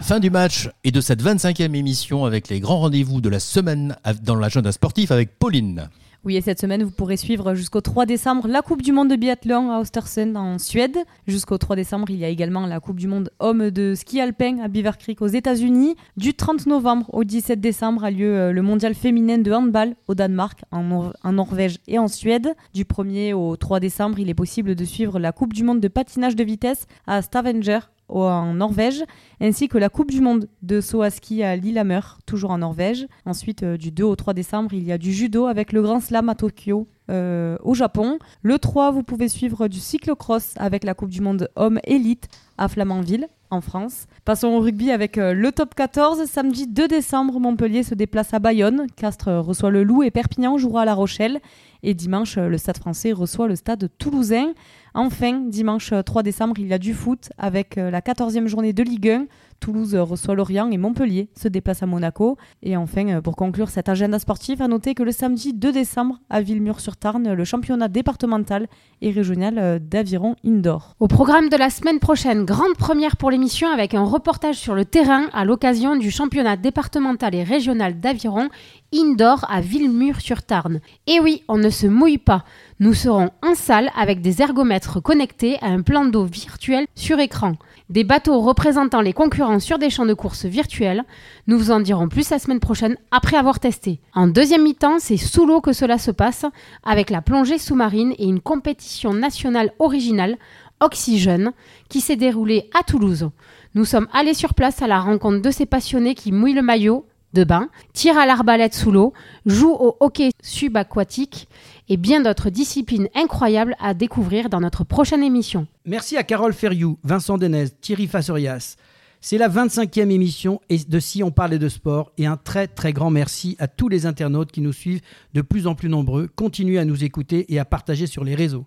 Fin 0.01 0.21
du 0.21 0.31
match 0.31 0.71
et 0.85 0.93
de 0.93 1.01
cette 1.01 1.21
25e 1.21 1.75
émission 1.75 2.25
avec 2.25 2.49
les 2.49 2.61
grands 2.61 2.79
rendez-vous 2.79 3.21
de 3.21 3.29
la 3.29 3.41
semaine 3.41 3.97
dans 4.23 4.37
l'agenda 4.37 4.71
sportif 4.71 5.11
avec 5.11 5.41
Pauline. 5.41 5.91
Oui, 6.25 6.37
et 6.37 6.41
cette 6.41 6.61
semaine, 6.61 6.85
vous 6.85 6.93
pourrez 6.93 7.17
suivre 7.17 7.55
jusqu'au 7.55 7.81
3 7.81 8.07
décembre 8.07 8.47
la 8.47 8.63
Coupe 8.63 8.81
du 8.81 8.93
Monde 8.93 9.11
de 9.11 9.17
biathlon 9.17 9.73
à 9.73 9.81
Östersund 9.81 10.37
en 10.37 10.57
Suède. 10.59 10.97
Jusqu'au 11.27 11.59
3 11.59 11.75
décembre, 11.75 12.11
il 12.11 12.17
y 12.17 12.25
a 12.25 12.29
également 12.29 12.65
la 12.65 12.79
Coupe 12.79 13.01
du 13.01 13.09
Monde 13.09 13.33
homme 13.41 13.73
de 13.73 13.97
ski 13.97 14.21
alpin 14.21 14.59
à 14.63 14.69
Beaver 14.69 14.93
Creek 15.01 15.21
aux 15.21 15.27
États-Unis. 15.27 15.97
Du 16.17 16.35
30 16.35 16.67
novembre 16.67 17.13
au 17.13 17.25
17 17.25 17.61
décembre 17.61 18.05
a 18.05 18.13
lieu 18.13 18.39
euh, 18.39 18.53
le 18.53 18.63
mondial 18.63 18.95
féminin 18.95 19.39
de 19.39 19.51
handball 19.51 19.97
au 20.07 20.15
Danemark, 20.15 20.63
en, 20.71 21.11
en 21.25 21.33
Norvège 21.33 21.81
et 21.89 21.99
en 21.99 22.07
Suède. 22.07 22.55
Du 22.73 22.85
1er 22.85 23.35
au 23.35 23.57
3 23.57 23.81
décembre, 23.81 24.21
il 24.21 24.31
est 24.31 24.35
possible 24.35 24.77
de 24.77 24.85
suivre 24.85 25.19
la 25.19 25.33
Coupe 25.33 25.53
du 25.53 25.65
Monde 25.65 25.81
de 25.81 25.89
patinage 25.89 26.37
de 26.37 26.45
vitesse 26.45 26.87
à 27.09 27.21
Stavanger 27.23 27.81
en 28.21 28.55
Norvège, 28.55 29.05
ainsi 29.41 29.69
que 29.69 29.79
la 29.79 29.89
Coupe 29.89 30.11
du 30.11 30.21
Monde 30.21 30.49
de 30.63 30.81
saut 30.81 31.03
à 31.03 31.11
ski 31.11 31.43
à 31.43 31.57
Lillehammer, 31.57 32.01
toujours 32.27 32.51
en 32.51 32.59
Norvège. 32.59 33.07
Ensuite, 33.27 33.63
euh, 33.63 33.77
du 33.77 33.91
2 33.91 34.05
au 34.05 34.17
3 34.17 34.35
décembre, 34.35 34.73
il 34.73 34.85
y 34.85 34.93
a 34.93 34.99
du 34.99 35.13
judo 35.13 35.47
avec 35.47 35.73
le 35.73 35.83
Grand 35.83 36.01
Slam 36.01 36.29
à 36.29 36.35
Tokyo. 36.35 36.87
Euh, 37.11 37.59
au 37.63 37.75
Japon. 37.75 38.19
Le 38.43 38.61
3, 38.61 38.93
vous 38.93 39.03
pouvez 39.03 39.29
suivre 39.29 39.67
du 39.67 39.81
cyclocross 39.81 40.55
avec 40.57 40.85
la 40.85 40.95
Coupe 40.95 41.11
du 41.11 41.21
Monde 41.21 41.51
Homme 41.57 41.81
Élite 41.85 42.29
à 42.59 42.69
Flamanville, 42.69 43.27
en 43.51 43.61
France. 43.61 44.07
Passons 44.25 44.47
au 44.49 44.61
rugby 44.61 44.93
avec 44.93 45.19
euh, 45.19 45.35
le 45.35 45.51
top 45.51 45.75
14. 45.75 46.25
Samedi 46.27 46.69
2 46.69 46.87
décembre, 46.87 47.41
Montpellier 47.41 47.83
se 47.83 47.97
déplace 47.97 48.33
à 48.33 48.39
Bayonne. 48.39 48.87
Castres 48.95 49.31
reçoit 49.31 49.71
le 49.71 49.83
Loup 49.83 50.05
et 50.05 50.13
Perpignan 50.13 50.57
jouera 50.59 50.83
à 50.83 50.85
La 50.85 50.95
Rochelle. 50.95 51.41
Et 51.83 51.93
dimanche, 51.93 52.39
le 52.39 52.57
Stade 52.57 52.79
français 52.79 53.11
reçoit 53.11 53.49
le 53.49 53.57
Stade 53.57 53.91
toulousain. 53.99 54.53
Enfin, 54.95 55.41
dimanche 55.41 55.93
3 56.05 56.21
euh, 56.21 56.23
décembre, 56.23 56.59
il 56.59 56.67
y 56.67 56.75
a 56.75 56.79
du 56.79 56.93
foot 56.93 57.31
avec 57.39 57.79
euh, 57.79 57.91
la 57.91 58.01
14e 58.01 58.47
journée 58.47 58.73
de 58.73 58.83
Ligue 58.83 59.09
1. 59.09 59.27
Toulouse 59.63 59.95
reçoit 59.95 60.35
Lorient 60.35 60.69
et 60.73 60.77
Montpellier 60.77 61.29
se 61.41 61.47
déplace 61.47 61.85
à 61.85 61.87
Monaco. 61.87 62.37
Et 62.65 62.77
enfin, 62.77 63.09
euh, 63.09 63.21
pour 63.21 63.37
conclure 63.37 63.71
cet 63.71 63.89
agenda 63.89 64.19
sportif, 64.19 64.61
à 64.61 64.67
noter 64.67 64.95
que 64.95 65.05
le 65.05 65.13
samedi 65.13 65.55
2 65.55 65.71
décembre, 65.71 66.19
à 66.29 66.43
Villemur-sur-Tarn, 66.43 67.33
le 67.33 67.45
championnat 67.45 67.87
départemental 67.87 68.67
et 69.01 69.13
régional 69.13 69.79
d'aviron 69.79 70.35
indoor. 70.45 70.97
Au 70.99 71.07
programme 71.07 71.49
de 71.49 71.57
la 71.57 71.71
semaine 71.71 72.01
prochaine, 72.01 72.45
grande 72.45 72.75
première 72.77 73.17
pour 73.17 73.31
l'émission 73.31 73.69
avec 73.69 73.95
un 73.95 74.03
reportage 74.03 74.57
sur 74.57 74.75
le 74.75 74.85
terrain 74.85 75.27
à 75.33 75.45
l'occasion 75.45 75.95
du 75.95 76.11
championnat 76.11 76.57
départemental 76.57 77.35
et 77.35 77.45
régional 77.45 78.01
d'aviron 78.01 78.49
indoor 78.93 79.47
à 79.49 79.61
Villemur-sur-Tarn. 79.61 80.81
Et 81.07 81.21
oui, 81.21 81.45
on 81.49 81.57
ne 81.57 81.71
se 81.71 81.87
mouille 81.87 82.19
pas. 82.19 82.45
Nous 82.81 82.95
serons 82.95 83.31
en 83.43 83.55
salle 83.55 83.91
avec 83.97 84.21
des 84.23 84.43
ergomètres 84.43 85.01
connectés 85.01 85.57
à 85.63 85.67
un 85.67 85.83
plan 85.83 86.05
d'eau 86.05 86.25
virtuel 86.25 86.87
sur 86.97 87.21
écran. 87.21 87.55
Des 87.93 88.05
bateaux 88.05 88.41
représentant 88.41 89.03
les 89.03 89.13
concurrents 89.13 89.61
sur 89.61 89.79
des 89.79 89.91
champs 89.91 90.07
de 90.07 90.15
course 90.15 90.47
virtuels. 90.47 91.05
Nous 91.47 91.59
vous 91.59 91.71
en 91.71 91.79
dirons 91.79 92.09
plus 92.09 92.31
la 92.31 92.39
semaine 92.39 92.59
prochaine 92.59 92.97
après 93.11 93.37
avoir 93.37 93.61
testé. 93.61 94.01
En 94.15 94.29
deuxième 94.29 94.63
mi-temps, 94.63 94.99
c'est 94.99 95.19
sous 95.19 95.45
l'eau 95.45 95.61
que 95.61 95.75
cela 95.75 95.99
se 95.99 96.11
passe, 96.11 96.47
avec 96.85 97.11
la 97.11 97.21
plongée 97.21 97.59
sous-marine 97.59 98.15
et 98.17 98.25
une 98.25 98.41
compétition 98.41 99.13
nationale 99.13 99.75
originale, 99.79 100.39
Oxygène, 100.81 101.53
qui 101.91 102.01
s'est 102.01 102.17
déroulée 102.17 102.71
à 102.73 102.83
Toulouse. 102.83 103.29
Nous 103.75 103.85
sommes 103.85 104.09
allés 104.15 104.33
sur 104.33 104.55
place 104.55 104.81
à 104.81 104.87
la 104.87 104.99
rencontre 104.99 105.43
de 105.43 105.51
ces 105.51 105.67
passionnés 105.67 106.15
qui 106.15 106.33
mouillent 106.33 106.55
le 106.55 106.63
maillot 106.63 107.05
de 107.35 107.45
bain, 107.45 107.69
tirent 107.93 108.17
à 108.17 108.25
l'arbalète 108.25 108.73
sous 108.73 108.91
l'eau, 108.91 109.13
jouent 109.45 109.77
au 109.79 109.99
hockey 110.01 110.31
subaquatique 110.43 111.47
et 111.93 111.99
bien 111.99 112.23
d'autres 112.23 112.49
disciplines 112.49 113.11
incroyables 113.15 113.77
à 113.79 113.93
découvrir 113.93 114.49
dans 114.49 114.61
notre 114.61 114.83
prochaine 114.83 115.23
émission. 115.23 115.67
Merci 115.85 116.17
à 116.17 116.23
Carole 116.23 116.55
Ferriou, 116.55 116.99
Vincent 117.05 117.37
Denez, 117.37 117.69
Thierry 117.83 118.07
Fassorias. 118.07 118.77
C'est 119.21 119.37
la 119.37 119.51
25e 119.51 120.11
émission 120.11 120.63
de 120.71 121.01
Si 121.01 121.23
on 121.23 121.31
parlait 121.31 121.59
de 121.59 121.69
sport 121.69 122.11
et 122.17 122.25
un 122.25 122.39
très 122.39 122.67
très 122.67 122.95
grand 122.95 123.11
merci 123.11 123.57
à 123.59 123.69
tous 123.69 123.91
les 123.91 124.07
internautes 124.07 124.51
qui 124.51 124.63
nous 124.63 124.73
suivent 124.73 125.03
de 125.35 125.43
plus 125.43 125.67
en 125.67 125.75
plus 125.75 125.91
nombreux. 125.91 126.31
Continuez 126.35 126.79
à 126.79 126.87
nous 126.87 127.05
écouter 127.05 127.53
et 127.53 127.59
à 127.59 127.67
partager 127.67 128.07
sur 128.07 128.25
les 128.25 128.35
réseaux. 128.35 128.65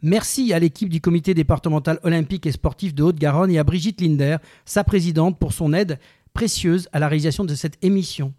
Merci 0.00 0.52
à 0.52 0.60
l'équipe 0.60 0.88
du 0.88 1.00
comité 1.00 1.34
départemental 1.34 1.98
olympique 2.04 2.46
et 2.46 2.52
sportif 2.52 2.94
de 2.94 3.02
Haute-Garonne 3.02 3.50
et 3.50 3.58
à 3.58 3.64
Brigitte 3.64 4.00
Linder, 4.00 4.36
sa 4.64 4.84
présidente, 4.84 5.36
pour 5.40 5.52
son 5.52 5.72
aide 5.72 5.98
précieuse 6.32 6.88
à 6.92 7.00
la 7.00 7.08
réalisation 7.08 7.44
de 7.44 7.56
cette 7.56 7.84
émission. 7.84 8.34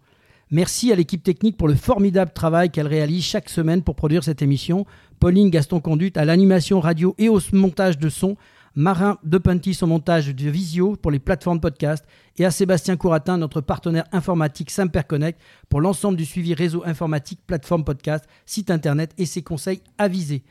Merci 0.52 0.90
à 0.90 0.96
l'équipe 0.96 1.22
technique 1.22 1.56
pour 1.56 1.68
le 1.68 1.76
formidable 1.76 2.32
travail 2.32 2.70
qu'elle 2.70 2.88
réalise 2.88 3.22
chaque 3.22 3.48
semaine 3.48 3.82
pour 3.82 3.94
produire 3.94 4.24
cette 4.24 4.42
émission. 4.42 4.84
Pauline 5.20 5.48
Gaston 5.48 5.78
Conduite 5.78 6.16
à 6.16 6.24
l'animation 6.24 6.80
radio 6.80 7.14
et 7.18 7.28
au 7.28 7.38
montage 7.52 7.98
de 7.98 8.08
son. 8.08 8.36
Marin 8.74 9.18
Depentis 9.22 9.78
au 9.82 9.86
montage 9.86 10.34
de 10.34 10.50
visio 10.50 10.96
pour 10.96 11.12
les 11.12 11.20
plateformes 11.20 11.60
podcast. 11.60 12.04
Et 12.36 12.44
à 12.44 12.50
Sébastien 12.50 12.96
Couratin, 12.96 13.38
notre 13.38 13.60
partenaire 13.60 14.06
informatique 14.10 14.72
Simperconnect 14.72 15.40
pour 15.68 15.80
l'ensemble 15.80 16.16
du 16.16 16.24
suivi 16.24 16.52
réseau 16.52 16.82
informatique, 16.84 17.38
plateforme 17.46 17.84
podcast, 17.84 18.24
site 18.44 18.72
internet 18.72 19.12
et 19.18 19.26
ses 19.26 19.42
conseils 19.42 19.82
avisés. 19.98 20.42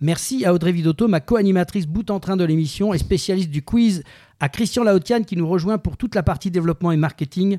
Merci 0.00 0.44
à 0.44 0.52
Audrey 0.52 0.72
Vidotto, 0.72 1.06
ma 1.06 1.20
co-animatrice 1.20 1.86
bout 1.86 2.10
en 2.10 2.18
train 2.18 2.36
de 2.36 2.44
l'émission 2.44 2.92
et 2.92 2.98
spécialiste 2.98 3.50
du 3.50 3.62
quiz, 3.62 4.02
à 4.40 4.48
Christian 4.48 4.82
Laotian 4.82 5.22
qui 5.22 5.36
nous 5.36 5.48
rejoint 5.48 5.78
pour 5.78 5.96
toute 5.96 6.16
la 6.16 6.24
partie 6.24 6.50
développement 6.50 6.90
et 6.90 6.96
marketing. 6.96 7.58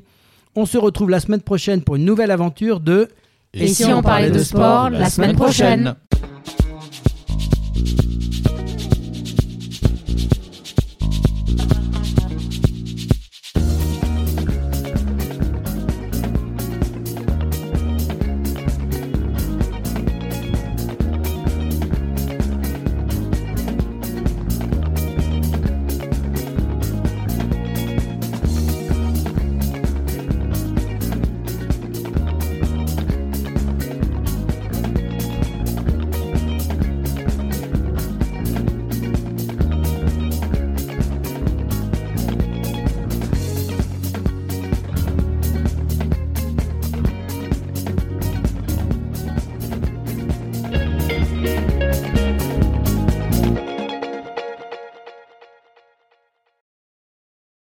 On 0.56 0.64
se 0.66 0.78
retrouve 0.78 1.10
la 1.10 1.20
semaine 1.20 1.42
prochaine 1.42 1.82
pour 1.82 1.96
une 1.96 2.04
nouvelle 2.04 2.30
aventure 2.30 2.80
de 2.80 3.08
Et 3.52 3.68
si 3.68 3.84
on 3.84 4.02
parlait 4.02 4.30
de 4.30 4.38
sport 4.38 4.90
la 4.90 5.08
semaine 5.10 5.36
prochaine 5.36 5.94